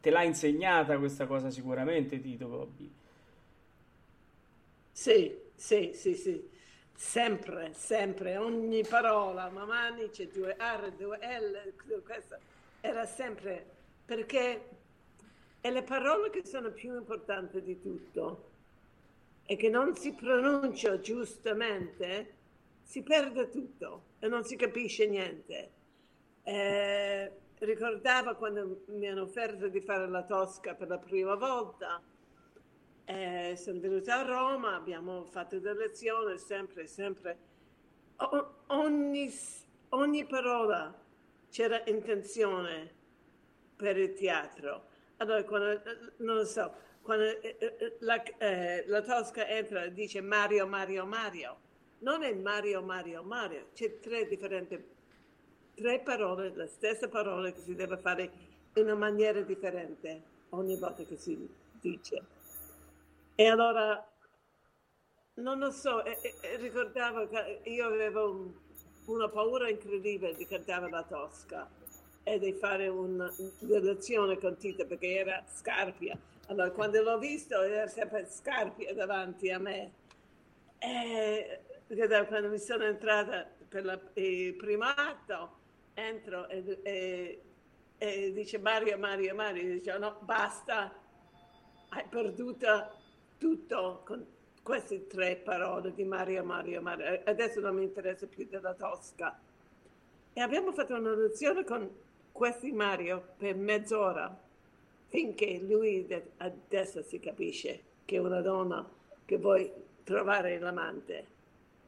te 0.00 0.10
l'ha 0.10 0.22
insegnata 0.22 0.98
questa 0.98 1.26
cosa 1.26 1.50
sicuramente 1.50 2.20
Tito 2.20 2.48
Gobbi? 2.48 2.92
Sì, 4.90 5.38
sì, 5.54 5.92
sì, 5.94 6.14
sì. 6.14 6.54
Sempre, 6.92 7.72
sempre, 7.74 8.38
ogni 8.38 8.82
parola, 8.86 9.48
ma 9.50 9.64
Mani 9.64 10.08
c'è 10.10 10.28
due 10.28 10.56
R, 10.58 10.92
due 10.92 11.18
L, 11.18 12.02
questo 12.02 12.38
era 12.80 13.04
sempre 13.04 13.64
perché 14.04 14.68
è 15.60 15.70
le 15.70 15.82
parole 15.82 16.30
che 16.30 16.44
sono 16.44 16.70
più 16.70 16.96
importanti 16.96 17.60
di 17.60 17.80
tutto 17.80 18.54
e 19.46 19.56
che 19.56 19.68
non 19.68 19.94
si 19.96 20.12
pronuncia 20.12 20.98
giustamente, 21.00 22.34
si 22.82 23.02
perde 23.02 23.48
tutto 23.48 24.02
e 24.18 24.28
non 24.28 24.44
si 24.44 24.56
capisce 24.56 25.06
niente. 25.06 25.70
Eh, 26.42 27.32
ricordava 27.58 28.34
quando 28.34 28.82
mi 28.88 29.08
hanno 29.08 29.22
offerto 29.22 29.68
di 29.68 29.80
fare 29.80 30.08
la 30.08 30.24
Tosca 30.24 30.74
per 30.74 30.88
la 30.88 30.98
prima 30.98 31.34
volta, 31.36 32.02
eh, 33.04 33.54
sono 33.56 33.78
venuta 33.78 34.18
a 34.18 34.22
Roma, 34.22 34.74
abbiamo 34.74 35.24
fatto 35.24 35.60
delle 35.60 35.86
lezioni, 35.86 36.36
sempre, 36.38 36.88
sempre, 36.88 37.38
o, 38.16 38.54
ogni, 38.66 39.32
ogni 39.90 40.26
parola 40.26 40.92
c'era 41.48 41.82
intenzione 41.86 42.92
per 43.76 43.96
il 43.96 44.12
teatro. 44.14 44.88
Allora, 45.18 45.44
quando, 45.44 45.80
non 46.18 46.36
lo 46.36 46.44
so, 46.44 46.74
quando 47.06 47.40
eh, 47.40 47.56
eh 47.58 47.96
la, 48.00 48.20
eh, 48.22 48.84
la, 48.88 49.00
Tosca 49.00 49.46
entra 49.46 49.84
e 49.84 49.92
dice 49.92 50.20
Mario, 50.20 50.66
Mario, 50.66 51.06
Mario, 51.06 51.56
non 52.00 52.24
è 52.24 52.34
Mario, 52.34 52.82
Mario, 52.82 53.22
Mario, 53.22 53.68
c'è 53.74 54.00
tre 54.00 54.26
differenti, 54.26 54.84
tre 55.76 56.00
parole, 56.00 56.52
la 56.54 56.66
stessa 56.66 57.08
parola 57.08 57.52
che 57.52 57.60
si 57.60 57.76
deve 57.76 57.96
fare 57.96 58.30
in 58.74 58.82
una 58.82 58.96
maniera 58.96 59.40
differente 59.40 60.22
ogni 60.50 60.76
volta 60.76 61.04
che 61.04 61.16
si 61.16 61.48
dice. 61.80 62.22
E 63.36 63.46
allora, 63.46 64.04
non 65.34 65.60
lo 65.60 65.70
so, 65.70 66.04
eh, 66.04 66.18
eh, 66.40 66.56
ricordavo 66.56 67.28
che 67.28 67.60
io 67.70 67.86
avevo 67.86 68.30
un, 68.30 68.52
una 69.04 69.28
paura 69.28 69.68
incredibile 69.70 70.34
di 70.34 70.44
cantare 70.44 70.90
la 70.90 71.04
Tosca 71.04 71.70
e 72.24 72.40
di 72.40 72.52
fare 72.54 72.88
una 72.88 73.32
lezione 73.60 74.38
con 74.38 74.56
Tita 74.56 74.84
perché 74.84 75.18
era 75.18 75.44
Scarpia. 75.46 76.18
Allora, 76.46 76.70
quando 76.70 77.02
l'ho 77.02 77.18
visto, 77.18 77.60
era 77.60 77.88
sempre 77.88 78.26
Scarpia 78.28 78.94
davanti 78.94 79.50
a 79.50 79.58
me. 79.58 79.92
E 80.78 81.60
quando 82.28 82.48
mi 82.48 82.58
sono 82.58 82.84
entrata 82.84 83.48
per 83.68 83.84
la, 83.84 84.00
il 84.14 84.54
primo 84.54 84.84
atto, 84.84 85.58
entro 85.94 86.48
e, 86.48 86.78
e, 86.82 87.42
e 87.98 88.32
dice 88.32 88.58
Mario, 88.58 88.96
Mario, 88.96 89.34
Mario, 89.34 89.62
dice 89.62 89.98
no, 89.98 90.18
basta, 90.20 90.94
hai 91.88 92.04
perduto 92.08 92.94
tutto 93.38 94.02
con 94.04 94.24
queste 94.62 95.06
tre 95.06 95.36
parole 95.36 95.92
di 95.94 96.04
Mario, 96.04 96.44
Mario, 96.44 96.80
Mario. 96.80 97.22
Adesso 97.24 97.60
non 97.60 97.74
mi 97.74 97.84
interessa 97.84 98.26
più 98.26 98.46
della 98.48 98.74
Tosca. 98.74 99.38
E 100.32 100.40
abbiamo 100.40 100.72
fatto 100.72 100.94
una 100.94 101.14
lezione 101.14 101.64
con 101.64 101.90
questi 102.30 102.70
Mario 102.70 103.34
per 103.36 103.56
mezz'ora, 103.56 104.45
finché 105.08 105.58
lui 105.58 106.06
adesso 106.38 107.02
si 107.02 107.18
capisce 107.18 107.82
che 108.04 108.18
una 108.18 108.40
donna 108.40 108.88
che 109.24 109.36
vuoi 109.38 109.70
trovare 110.04 110.58
l'amante. 110.58 111.34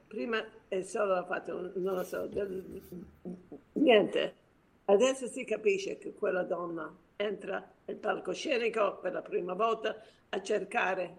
Prima 0.07 0.45
è 0.69 0.83
solo 0.83 1.25
fatto, 1.25 1.73
non 1.75 1.95
lo 1.95 2.03
so, 2.03 2.27
del, 2.27 2.83
niente. 3.75 4.35
Adesso 4.87 5.27
si 5.27 5.45
capisce 5.45 5.99
che 5.99 6.15
quella 6.15 6.43
donna 6.43 6.95
entra 7.17 7.71
nel 7.85 7.97
palcoscenico 7.97 8.99
per 8.99 9.13
la 9.13 9.23
prima 9.23 9.53
volta 9.55 10.01
a 10.31 10.43
cercare 10.43 11.17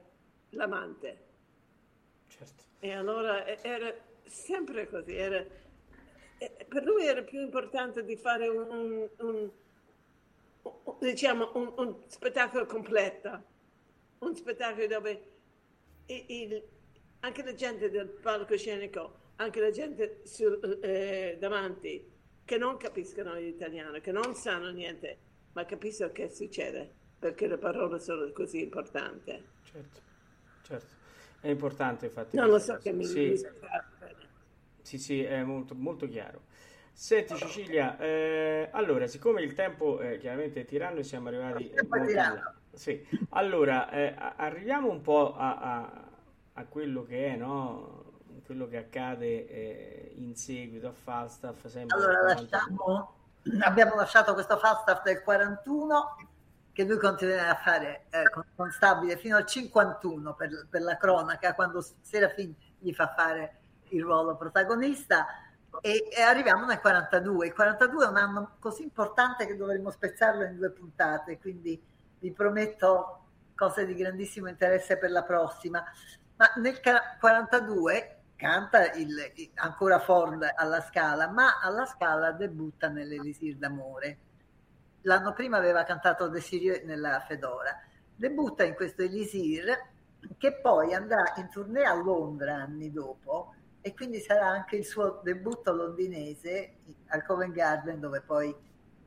l'amante. 0.50 1.28
Certo. 2.28 2.64
E 2.80 2.92
allora 2.92 3.46
era 3.62 3.94
sempre 4.24 4.88
così, 4.88 5.16
era, 5.16 5.46
per 6.68 6.84
lui 6.84 7.06
era 7.06 7.22
più 7.22 7.40
importante 7.42 8.04
di 8.04 8.16
fare 8.16 8.48
un, 8.48 9.08
un 9.18 9.50
diciamo, 11.00 11.52
un, 11.56 11.74
un, 11.78 11.96
spettacolo 12.08 12.66
completo, 12.66 13.44
un 14.20 14.36
spettacolo 14.36 14.88
dove 14.88 15.24
il, 16.08 16.26
il, 16.28 16.64
anche 17.22 17.44
la 17.44 17.54
gente 17.54 17.90
del 17.90 18.08
palcoscenico, 18.08 19.18
anche 19.38 19.60
la 19.60 19.72
gente 19.72 20.22
sul, 20.26 20.80
eh, 20.82 21.38
davanti, 21.40 22.12
che 22.44 22.58
non 22.58 22.78
capiscono 22.78 23.34
l'italiano, 23.36 24.00
che 24.00 24.12
non 24.12 24.36
sanno 24.36 24.70
niente, 24.70 25.18
ma 25.54 25.66
capiscono 25.66 26.12
che 26.12 26.30
succede, 26.30 26.94
perché 27.20 27.48
le 27.48 27.58
parole 27.58 28.00
sono 28.00 28.32
così 28.32 28.62
importanti. 28.62 29.44
Certo 29.64 30.08
certo. 30.70 30.96
È 31.40 31.48
importante 31.48 32.06
infatti. 32.06 32.36
Non 32.36 32.50
lo 32.50 32.60
so 32.60 32.78
che 32.78 32.92
mi 32.92 33.06
sì. 33.06 33.40
sì, 34.82 34.98
sì, 34.98 35.22
è 35.22 35.44
molto, 35.44 35.74
molto 35.74 36.08
chiaro. 36.08 36.42
Senti 37.00 37.34
Cecilia, 37.38 37.98
eh, 37.98 38.68
allora, 38.74 39.08
siccome 39.08 39.42
il 39.42 39.54
tempo 39.54 40.02
eh, 40.02 40.18
chiaramente 40.18 40.60
è 40.60 40.66
tiranno 40.66 41.00
e 41.00 41.04
siamo 41.04 41.30
arrivati... 41.30 41.74
Molto 41.88 42.58
sì. 42.74 43.08
Allora, 43.30 43.90
eh, 43.90 44.14
arriviamo 44.36 44.92
un 44.92 45.00
po' 45.00 45.34
a, 45.34 45.58
a, 45.60 46.04
a, 46.56 46.66
quello 46.66 47.06
che 47.06 47.28
è, 47.28 47.36
no? 47.38 48.04
Quello 48.46 48.68
che 48.68 48.76
accade 48.76 49.48
eh, 49.48 50.14
in 50.18 50.36
seguito 50.36 50.90
a 50.90 50.92
Falstaff. 50.92 51.74
Allora, 51.88 52.34
lasciamo, 52.34 53.14
abbiamo 53.62 53.96
lasciato 53.96 54.34
questo 54.34 54.58
Falstaff 54.58 55.02
del 55.04 55.22
41 55.22 56.18
che 56.74 56.84
lui 56.84 56.98
continuerà 56.98 57.52
a 57.52 57.62
fare 57.64 58.08
eh, 58.10 58.30
constabile 58.58 59.16
fino 59.16 59.38
al 59.38 59.46
51 59.46 60.34
per, 60.34 60.68
per, 60.70 60.82
la 60.82 60.98
cronaca, 60.98 61.56
quando 61.56 61.82
Serafin 62.02 62.54
gli 62.78 62.92
fa 62.92 63.14
fare 63.16 63.56
il 63.92 64.04
ruolo 64.04 64.36
protagonista. 64.36 65.26
E, 65.82 66.08
e, 66.12 66.22
arriviamo 66.22 66.66
nel 66.66 66.80
42. 66.80 67.48
Il 67.48 67.54
42 67.54 68.06
è 68.06 68.08
un 68.08 68.18
anno 68.18 68.56
così 68.60 68.84
importante 68.84 69.46
che 69.46 69.56
dovremmo 69.56 69.92
spezzarlo 69.92 70.44
in 70.44 70.56
due 70.56 70.72
puntate, 70.72 71.40
quindi 71.40 71.82
vi 72.20 72.32
prometto 72.32 73.26
cose 73.56 73.86
di 73.86 73.96
grandissimo 73.96 74.48
interesse 74.48 74.98
per 74.98 75.12
la 75.12 75.24
prossima. 75.24 75.84
Ma 76.36 76.52
nel 76.56 76.80
42 77.20 78.18
canta 78.36 78.92
il, 78.94 79.16
ancora 79.56 80.00
Ford 80.00 80.50
alla 80.56 80.82
Scala, 80.82 81.28
ma 81.28 81.60
alla 81.62 81.86
Scala 81.86 82.32
debutta 82.32 82.88
nell'Elisir 82.88 83.58
d'amore 83.58 84.18
l'anno 85.02 85.34
prima 85.34 85.58
aveva 85.58 85.84
cantato 85.84 86.28
Desirio 86.28 86.82
nella 86.86 87.20
Fedora. 87.22 87.80
Debutta 88.16 88.64
in 88.64 88.74
questo 88.74 89.04
Elisir 89.04 89.88
che 90.38 90.60
poi 90.60 90.94
andrà 90.94 91.34
in 91.38 91.50
tournée 91.50 91.86
a 91.86 91.94
Londra 91.94 92.56
anni 92.56 92.92
dopo 92.92 93.54
e 93.82 93.94
quindi 93.94 94.20
sarà 94.20 94.48
anche 94.48 94.76
il 94.76 94.86
suo 94.86 95.22
debutto 95.24 95.74
londinese 95.74 96.78
al 97.08 97.24
Covent 97.24 97.54
Garden 97.54 98.00
dove 98.00 98.22
poi 98.22 98.56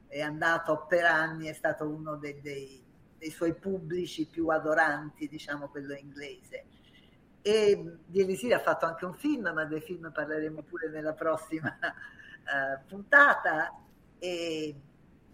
è 0.09 0.21
andato 0.21 0.87
per 0.89 1.05
anni, 1.05 1.49
è 1.49 1.53
stato 1.53 1.89
uno 1.89 2.17
dei, 2.17 2.41
dei, 2.41 2.83
dei 3.19 3.31
suoi 3.31 3.55
pubblici 3.55 4.27
più 4.27 4.49
adoranti, 4.49 5.29
diciamo 5.29 5.69
quello 5.69 5.95
inglese. 5.95 6.65
E 7.41 7.99
di 8.07 8.21
Elisir 8.21 8.55
ha 8.55 8.61
fatto 8.61 8.87
anche 8.87 9.05
un 9.05 9.15
film, 9.15 9.51
ma 9.53 9.65
dei 9.65 9.81
film 9.81 10.11
parleremo 10.13 10.63
pure 10.63 10.89
nella 10.91 11.15
prossima 11.15 11.77
uh, 11.81 12.85
puntata. 12.87 13.75
E 14.19 14.77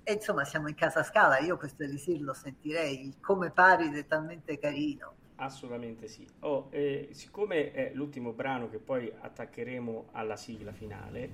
e 0.09 0.15
insomma 0.15 0.47
siamo 0.47 0.69
in 0.69 0.74
casa 0.74 1.02
Scala, 1.02 1.39
io 1.39 1.59
questo 1.59 1.82
Elisir 1.82 2.23
lo 2.23 2.32
sentirei, 2.32 3.19
come 3.20 3.51
pari 3.51 3.90
è 3.90 4.06
talmente 4.06 4.59
carino. 4.59 5.12
Assolutamente 5.40 6.09
sì. 6.09 6.27
Oh, 6.40 6.66
eh, 6.70 7.09
siccome 7.12 7.70
è 7.70 7.93
l'ultimo 7.94 8.32
brano 8.32 8.69
che 8.69 8.78
poi 8.78 9.12
attaccheremo 9.20 10.09
alla 10.12 10.36
sigla 10.36 10.73
finale, 10.73 11.31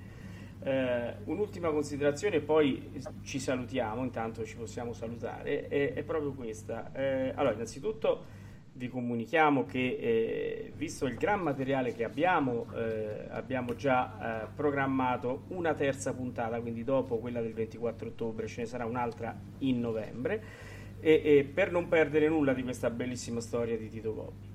eh, 0.63 1.15
un'ultima 1.25 1.71
considerazione, 1.71 2.41
poi 2.41 3.03
ci 3.23 3.39
salutiamo, 3.39 4.03
intanto 4.03 4.45
ci 4.45 4.57
possiamo 4.57 4.93
salutare, 4.93 5.69
è, 5.69 5.95
è 5.95 6.03
proprio 6.03 6.33
questa. 6.33 6.93
Eh, 6.93 7.33
allora, 7.35 7.55
innanzitutto 7.55 8.43
vi 8.77 8.89
comunichiamo 8.89 9.65
che 9.65 9.79
eh, 9.79 10.73
visto 10.77 11.07
il 11.07 11.15
gran 11.15 11.41
materiale 11.41 11.95
che 11.95 12.05
abbiamo, 12.05 12.67
eh, 12.75 13.27
abbiamo 13.31 13.75
già 13.75 14.43
eh, 14.43 14.47
programmato 14.55 15.45
una 15.49 15.73
terza 15.75 16.13
puntata, 16.13 16.61
quindi 16.61 16.85
dopo 16.85 17.19
quella 17.19 17.41
del 17.41 17.55
24 17.55 18.09
ottobre 18.09 18.49
ce 18.49 18.63
ne 18.63 18.67
sarà 18.67 18.85
un'altra 18.85 19.35
in 19.59 19.81
novembre, 19.81 20.73
e, 21.05 21.21
e 21.23 21.45
per 21.45 21.71
non 21.71 21.87
perdere 21.87 22.29
nulla 22.31 22.55
di 22.55 22.63
questa 22.63 22.89
bellissima 22.89 23.41
storia 23.41 23.77
di 23.77 23.91
Tito 23.91 24.15
Gobbi. 24.15 24.49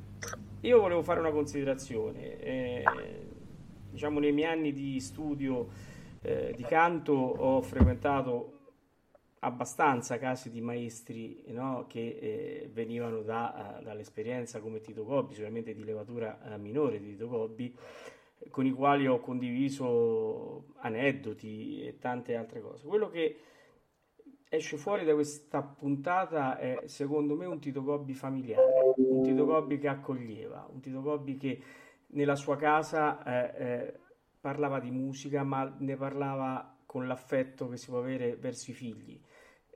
Io 0.62 0.82
volevo 0.82 1.04
fare 1.04 1.20
una 1.20 1.30
considerazione, 1.30 2.40
eh, 2.40 2.84
diciamo 3.92 4.20
nei 4.20 4.32
miei 4.32 4.52
anni 4.52 4.74
di 4.74 5.00
studio 5.00 5.68
eh, 6.22 6.54
di 6.56 6.64
canto 6.64 7.14
ho 7.14 7.62
frequentato 7.62 8.56
abbastanza 9.42 10.18
casi 10.18 10.50
di 10.50 10.60
maestri 10.60 11.44
no, 11.50 11.86
che 11.88 12.18
eh, 12.20 12.70
venivano 12.74 13.22
da, 13.22 13.78
uh, 13.80 13.84
dall'esperienza 13.84 14.60
come 14.60 14.82
Tito 14.82 15.06
Gobbi, 15.06 15.36
sicuramente 15.36 15.76
di 15.76 15.84
levatura 15.84 16.40
uh, 16.44 16.60
minore 16.60 17.00
di 17.00 17.12
Tito 17.12 17.28
Gobbi, 17.28 17.74
con 18.50 18.66
i 18.66 18.72
quali 18.72 19.08
ho 19.08 19.20
condiviso 19.20 20.74
aneddoti 20.78 21.84
e 21.86 22.00
tante 22.00 22.36
altre 22.36 22.60
cose. 22.60 22.88
Quello 22.88 23.10
che 23.10 23.38
esce 24.50 24.78
fuori 24.78 25.06
da 25.06 25.14
questa 25.14 25.62
puntata 25.62 26.58
è 26.58 26.82
secondo 26.86 27.36
me 27.36 27.46
un 27.46 27.60
Tito 27.60 27.84
Gobbi 27.84 28.14
familiare, 28.14 28.94
un 28.98 29.24
Tito 29.24 29.46
Gobbi 29.46 29.78
che 29.78 29.88
accoglieva, 29.88 30.68
un 30.72 30.82
Tito 30.82 31.02
Gobbi 31.02 31.38
che 31.38 31.62
nella 32.08 32.36
sua 32.36 32.58
casa 32.58 33.24
eh, 33.24 33.64
eh, 33.64 34.00
parlava 34.42 34.80
di 34.80 34.90
musica 34.90 35.44
ma 35.44 35.74
ne 35.78 35.96
parlava 35.96 36.76
con 36.86 37.08
l'affetto 37.08 37.70
che 37.70 37.78
si 37.78 37.88
può 37.90 38.00
avere 38.00 38.36
verso 38.36 38.72
i 38.72 38.74
figli 38.74 39.22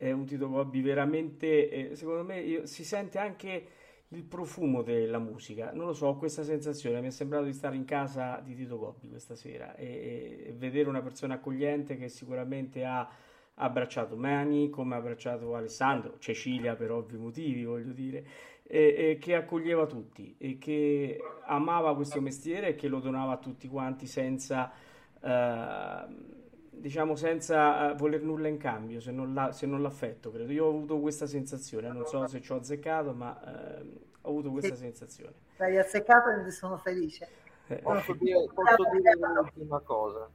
è 0.03 0.11
un 0.11 0.25
Tito 0.25 0.49
Gobbi 0.49 0.81
veramente, 0.81 1.69
eh, 1.69 1.95
secondo 1.95 2.23
me, 2.23 2.41
io, 2.41 2.65
si 2.65 2.83
sente 2.83 3.19
anche 3.19 3.67
il 4.09 4.23
profumo 4.23 4.81
della 4.81 5.17
musica. 5.17 5.71
Non 5.71 5.85
lo 5.85 5.93
so, 5.93 6.07
ho 6.07 6.17
questa 6.17 6.43
sensazione. 6.43 6.99
Mi 6.99 7.07
è 7.07 7.11
sembrato 7.11 7.45
di 7.45 7.53
stare 7.53 7.77
in 7.77 7.85
casa 7.85 8.41
di 8.43 8.53
Tito 8.53 8.77
Gobbi 8.77 9.07
questa 9.07 9.35
sera 9.35 9.75
e, 9.75 10.43
e 10.47 10.53
vedere 10.57 10.89
una 10.89 11.01
persona 11.01 11.35
accogliente 11.35 11.95
che 11.95 12.09
sicuramente 12.09 12.83
ha 12.83 13.09
abbracciato 13.55 14.15
Mani 14.15 14.69
come 14.69 14.95
ha 14.95 14.97
abbracciato 14.97 15.55
Alessandro, 15.55 16.17
Cecilia 16.19 16.75
per 16.75 16.91
ovvi 16.91 17.17
motivi, 17.17 17.63
voglio 17.63 17.93
dire, 17.93 18.25
e, 18.63 18.95
e 19.11 19.17
che 19.19 19.35
accoglieva 19.35 19.85
tutti 19.85 20.35
e 20.37 20.57
che 20.57 21.19
amava 21.45 21.95
questo 21.95 22.21
mestiere 22.21 22.69
e 22.69 22.75
che 22.75 22.87
lo 22.87 22.99
donava 22.99 23.33
a 23.33 23.37
tutti 23.37 23.67
quanti 23.67 24.07
senza. 24.07 24.71
Uh, 25.19 26.41
diciamo 26.83 27.15
senza 27.15 27.91
eh, 27.91 27.95
voler 27.95 28.21
nulla 28.23 28.49
in 28.49 28.57
cambio, 28.57 28.99
se 28.99 29.11
non, 29.11 29.33
la, 29.33 29.53
se 29.53 29.65
non, 29.65 29.81
l'affetto, 29.81 30.31
credo. 30.31 30.51
Io 30.51 30.65
ho 30.65 30.69
avuto 30.69 30.99
questa 30.99 31.27
sensazione, 31.27 31.87
non 31.87 32.05
so 32.05 32.27
se 32.27 32.41
ci 32.41 32.51
ho 32.51 32.57
azzeccato, 32.57 33.13
ma 33.13 33.79
eh, 33.79 33.85
ho 34.21 34.29
avuto 34.29 34.51
questa 34.51 34.75
sì. 34.75 34.81
sensazione. 34.81 35.33
Hai 35.57 35.77
azzeccato 35.77 36.29
e 36.29 36.41
ne 36.41 36.51
sono 36.51 36.75
felice. 36.77 37.27
Eh, 37.67 37.77
posso, 37.77 38.13
dire, 38.13 38.45
posso 38.53 38.89
dire 38.91 39.15
un'ultima 39.15 39.79
cosa? 39.79 40.29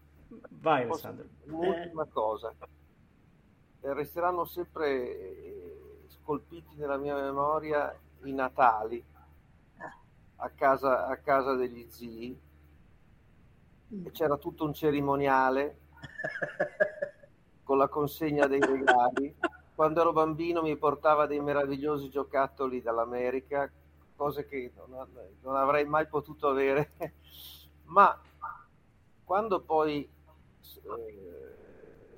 Vai 0.50 0.84
Alessandro. 0.84 1.26
Un'ultima 1.44 2.06
cosa. 2.06 2.54
Resteranno 3.80 4.44
sempre 4.44 5.18
eh, 5.18 6.02
scolpiti 6.08 6.76
nella 6.76 6.96
mia 6.96 7.14
memoria 7.14 7.96
i 8.24 8.32
Natali 8.32 9.04
a 10.40 10.50
casa, 10.50 11.06
a 11.06 11.16
casa 11.16 11.54
degli 11.54 11.86
zii. 11.88 12.40
Mm. 13.94 14.06
C'era 14.12 14.36
tutto 14.36 14.64
un 14.64 14.74
cerimoniale 14.74 15.78
con 17.62 17.78
la 17.78 17.88
consegna 17.88 18.46
dei 18.46 18.60
regali. 18.60 19.34
Quando 19.74 20.00
ero 20.00 20.12
bambino 20.12 20.62
mi 20.62 20.76
portava 20.76 21.26
dei 21.26 21.40
meravigliosi 21.40 22.10
giocattoli 22.10 22.82
dall'America, 22.82 23.70
cose 24.16 24.46
che 24.46 24.72
non, 24.74 25.06
non 25.40 25.56
avrei 25.56 25.84
mai 25.84 26.06
potuto 26.06 26.48
avere. 26.48 26.92
Ma 27.84 28.20
quando 29.24 29.60
poi 29.60 30.08
eh, 30.82 31.56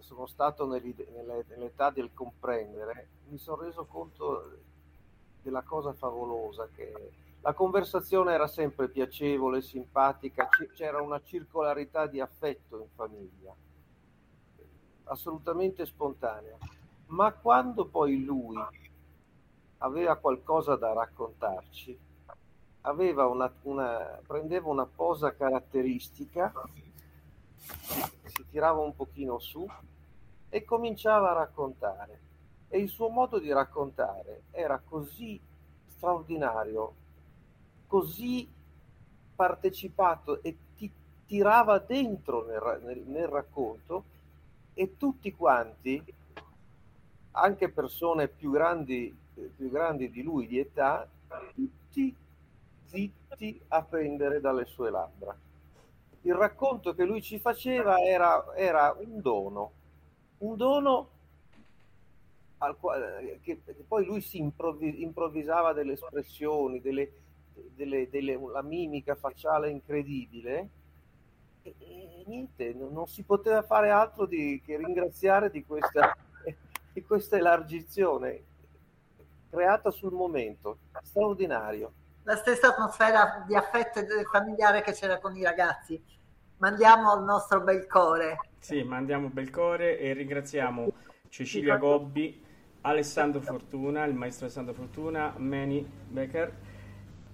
sono 0.01 0.27
stato 0.27 0.67
nell'età 0.67 1.91
del 1.91 2.13
comprendere, 2.13 3.09
mi 3.29 3.39
sono 3.39 3.63
reso 3.63 3.85
conto 3.85 4.59
della 5.43 5.63
cosa 5.63 5.93
favolosa 5.93 6.69
che 6.75 7.13
la 7.41 7.55
conversazione 7.55 8.35
era 8.35 8.47
sempre 8.47 8.89
piacevole, 8.89 9.63
simpatica, 9.63 10.49
c'era 10.75 11.01
una 11.01 11.23
circolarità 11.23 12.07
di 12.07 12.21
affetto 12.21 12.79
in 12.79 12.89
famiglia 12.95 13.55
assolutamente 15.11 15.85
spontanea, 15.87 16.57
ma 17.07 17.33
quando 17.33 17.87
poi 17.87 18.23
lui 18.25 18.57
aveva 19.79 20.17
qualcosa 20.17 20.77
da 20.77 20.93
raccontarci, 20.93 21.99
una, 22.83 23.53
una, 23.63 24.21
prendeva 24.27 24.69
una 24.69 24.87
posa 24.87 25.35
caratteristica, 25.35 26.53
si, 27.57 28.03
si 28.25 28.49
tirava 28.49 28.81
un 28.81 28.95
pochino 28.95 29.39
su 29.39 29.67
e 30.51 30.65
cominciava 30.65 31.31
a 31.31 31.35
raccontare. 31.35 32.29
E 32.69 32.79
il 32.79 32.89
suo 32.89 33.09
modo 33.09 33.39
di 33.39 33.51
raccontare 33.51 34.43
era 34.51 34.81
così 34.85 35.41
straordinario, 35.89 36.95
così 37.87 38.49
partecipato 39.35 40.43
e 40.43 40.57
ti 40.77 40.91
tirava 41.27 41.79
dentro 41.79 42.45
nel, 42.45 42.81
nel, 42.85 43.03
nel 43.07 43.29
racconto 43.29 44.05
e 44.75 44.97
tutti 44.97 45.35
quanti, 45.35 46.03
anche 47.33 47.69
persone 47.71 48.29
più 48.29 48.51
grandi, 48.51 49.17
più 49.57 49.71
grandi 49.71 50.11
di 50.11 50.23
lui 50.23 50.47
di 50.47 50.59
età, 50.59 51.09
tutti 51.55 52.15
zitti 52.87 53.61
a 53.69 53.83
prendere 53.83 54.41
dalle 54.41 54.67
sue 54.67 54.91
labbra. 54.91 55.37
Il 56.23 56.35
racconto 56.35 56.95
che 56.95 57.05
lui 57.05 57.23
ci 57.23 57.39
faceva 57.39 57.99
era, 57.99 58.55
era 58.55 58.95
un 58.99 59.21
dono, 59.21 59.73
un 60.41 60.57
dono 60.57 61.09
al 62.59 62.77
quale, 62.79 63.41
che, 63.43 63.63
che 63.65 63.85
poi 63.87 64.05
lui 64.05 64.21
si 64.21 64.39
improvvis, 64.39 64.99
improvvisava 64.99 65.73
delle 65.73 65.93
espressioni, 65.93 66.81
delle, 66.81 67.13
delle, 67.75 68.09
delle, 68.11 68.39
la 68.53 68.63
mimica 68.63 69.15
facciale 69.15 69.71
incredibile 69.71 70.69
e, 71.63 71.75
e 71.79 72.25
niente, 72.27 72.73
non, 72.75 72.93
non, 72.93 73.07
si 73.07 73.23
poteva 73.23 73.63
fare 73.63 73.91
altro 73.91 74.27
di, 74.27 74.61
che 74.65 74.77
ringraziare 74.77 75.51
di 75.51 75.65
questa, 75.65 76.15
di 76.93 77.03
questa 77.03 77.37
elargizione 77.37 78.45
creata 79.51 79.91
sul 79.91 80.13
momento, 80.13 80.79
straordinario. 81.03 81.93
La 82.23 82.37
stessa 82.37 82.69
atmosfera 82.69 83.45
di 83.47 83.57
affetto 83.57 84.01
familiare 84.31 84.83
che 84.83 84.93
c'era 84.93 85.19
con 85.19 85.37
i 85.37 85.43
ragazzi. 85.43 86.01
Mandiamo 86.59 87.17
il 87.17 87.25
nostro 87.25 87.61
bel 87.63 87.87
cuore. 87.89 88.50
Sì, 88.61 88.83
mandiamo 88.85 89.29
bel 89.29 89.51
cuore 89.51 89.99
e 89.99 90.13
ringraziamo 90.13 90.93
Cecilia 91.29 91.77
Gobbi, 91.77 92.41
Alessandro 92.83 93.41
Fortuna, 93.41 94.05
il 94.05 94.15
maestro 94.15 94.45
Alessandro 94.45 94.75
Fortuna, 94.75 95.35
Manny 95.37 95.85
Becker 96.09 96.53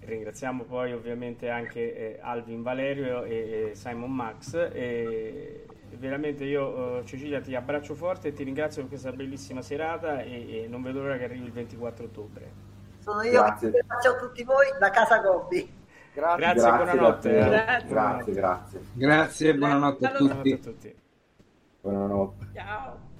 Ringraziamo 0.07 0.63
poi 0.63 0.93
ovviamente 0.93 1.51
anche 1.51 1.97
eh, 1.97 2.19
Alvin 2.23 2.63
Valerio 2.63 3.25
e, 3.25 3.71
e 3.71 3.75
Simon 3.75 4.13
Max. 4.13 4.55
E, 4.55 5.67
veramente 5.99 6.45
io, 6.45 6.99
uh, 6.99 7.05
Cecilia, 7.05 7.41
ti 7.41 7.55
abbraccio 7.57 7.95
forte 7.95 8.29
e 8.29 8.33
ti 8.33 8.45
ringrazio 8.45 8.83
per 8.83 8.91
questa 8.91 9.11
bellissima 9.11 9.63
serata 9.63 10.21
e, 10.21 10.65
e 10.65 10.69
non 10.69 10.83
vedo 10.83 11.01
l'ora 11.01 11.17
che 11.17 11.25
arrivi 11.25 11.47
il 11.47 11.53
24 11.53 12.05
ottobre. 12.05 12.53
Sono 12.99 13.23
io 13.23 13.43
grazie. 13.43 13.71
che 13.71 13.79
ringrazio 13.79 14.11
a 14.13 14.17
tutti 14.17 14.45
voi 14.45 14.67
da 14.79 14.91
Casa 14.91 15.19
Gobbi. 15.19 15.75
Grazie, 16.15 16.39
grazie, 16.39 16.71
buonanotte. 16.71 17.31
Grazie, 17.31 17.89
grazie. 17.89 18.33
Grazie, 18.33 18.81
grazie 18.93 19.55
buonanotte 19.55 20.07
a 20.07 20.11
tutti. 20.11 20.25
Buonanotte 20.25 20.53
a 20.53 20.59
tutti. 20.59 20.97
Buonanotte. 21.87 22.49
Ciao. 22.53 22.99
vezzoso 22.99 23.16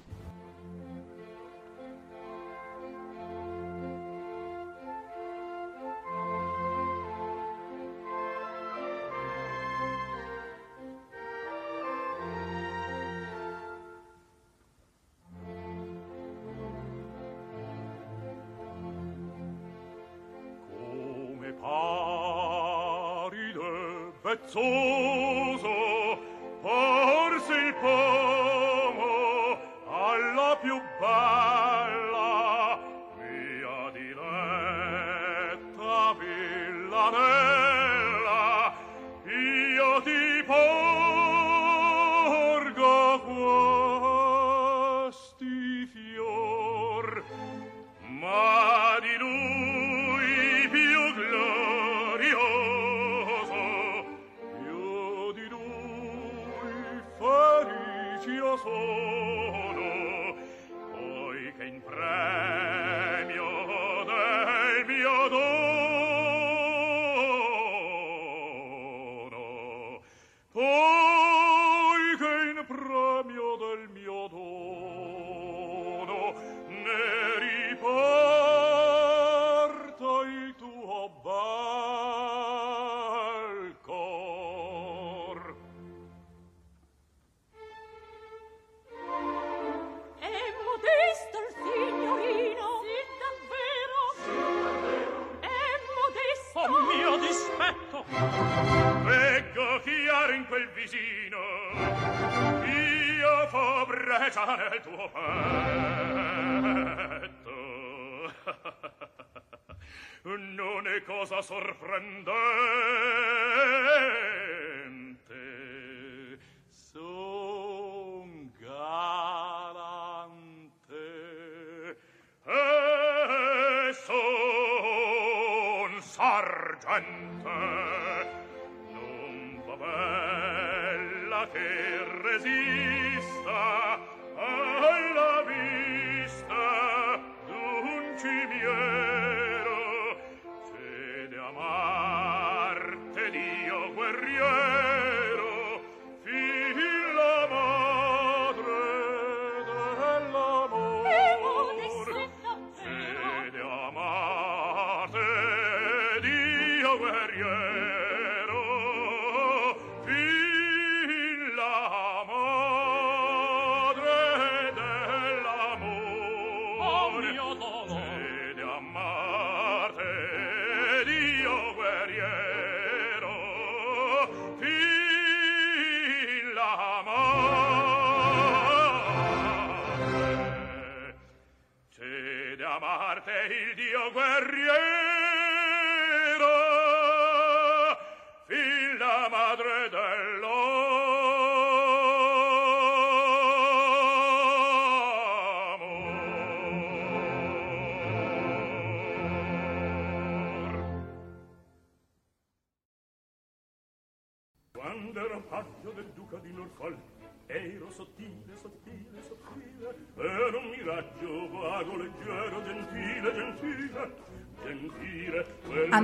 felice 58.57 59.46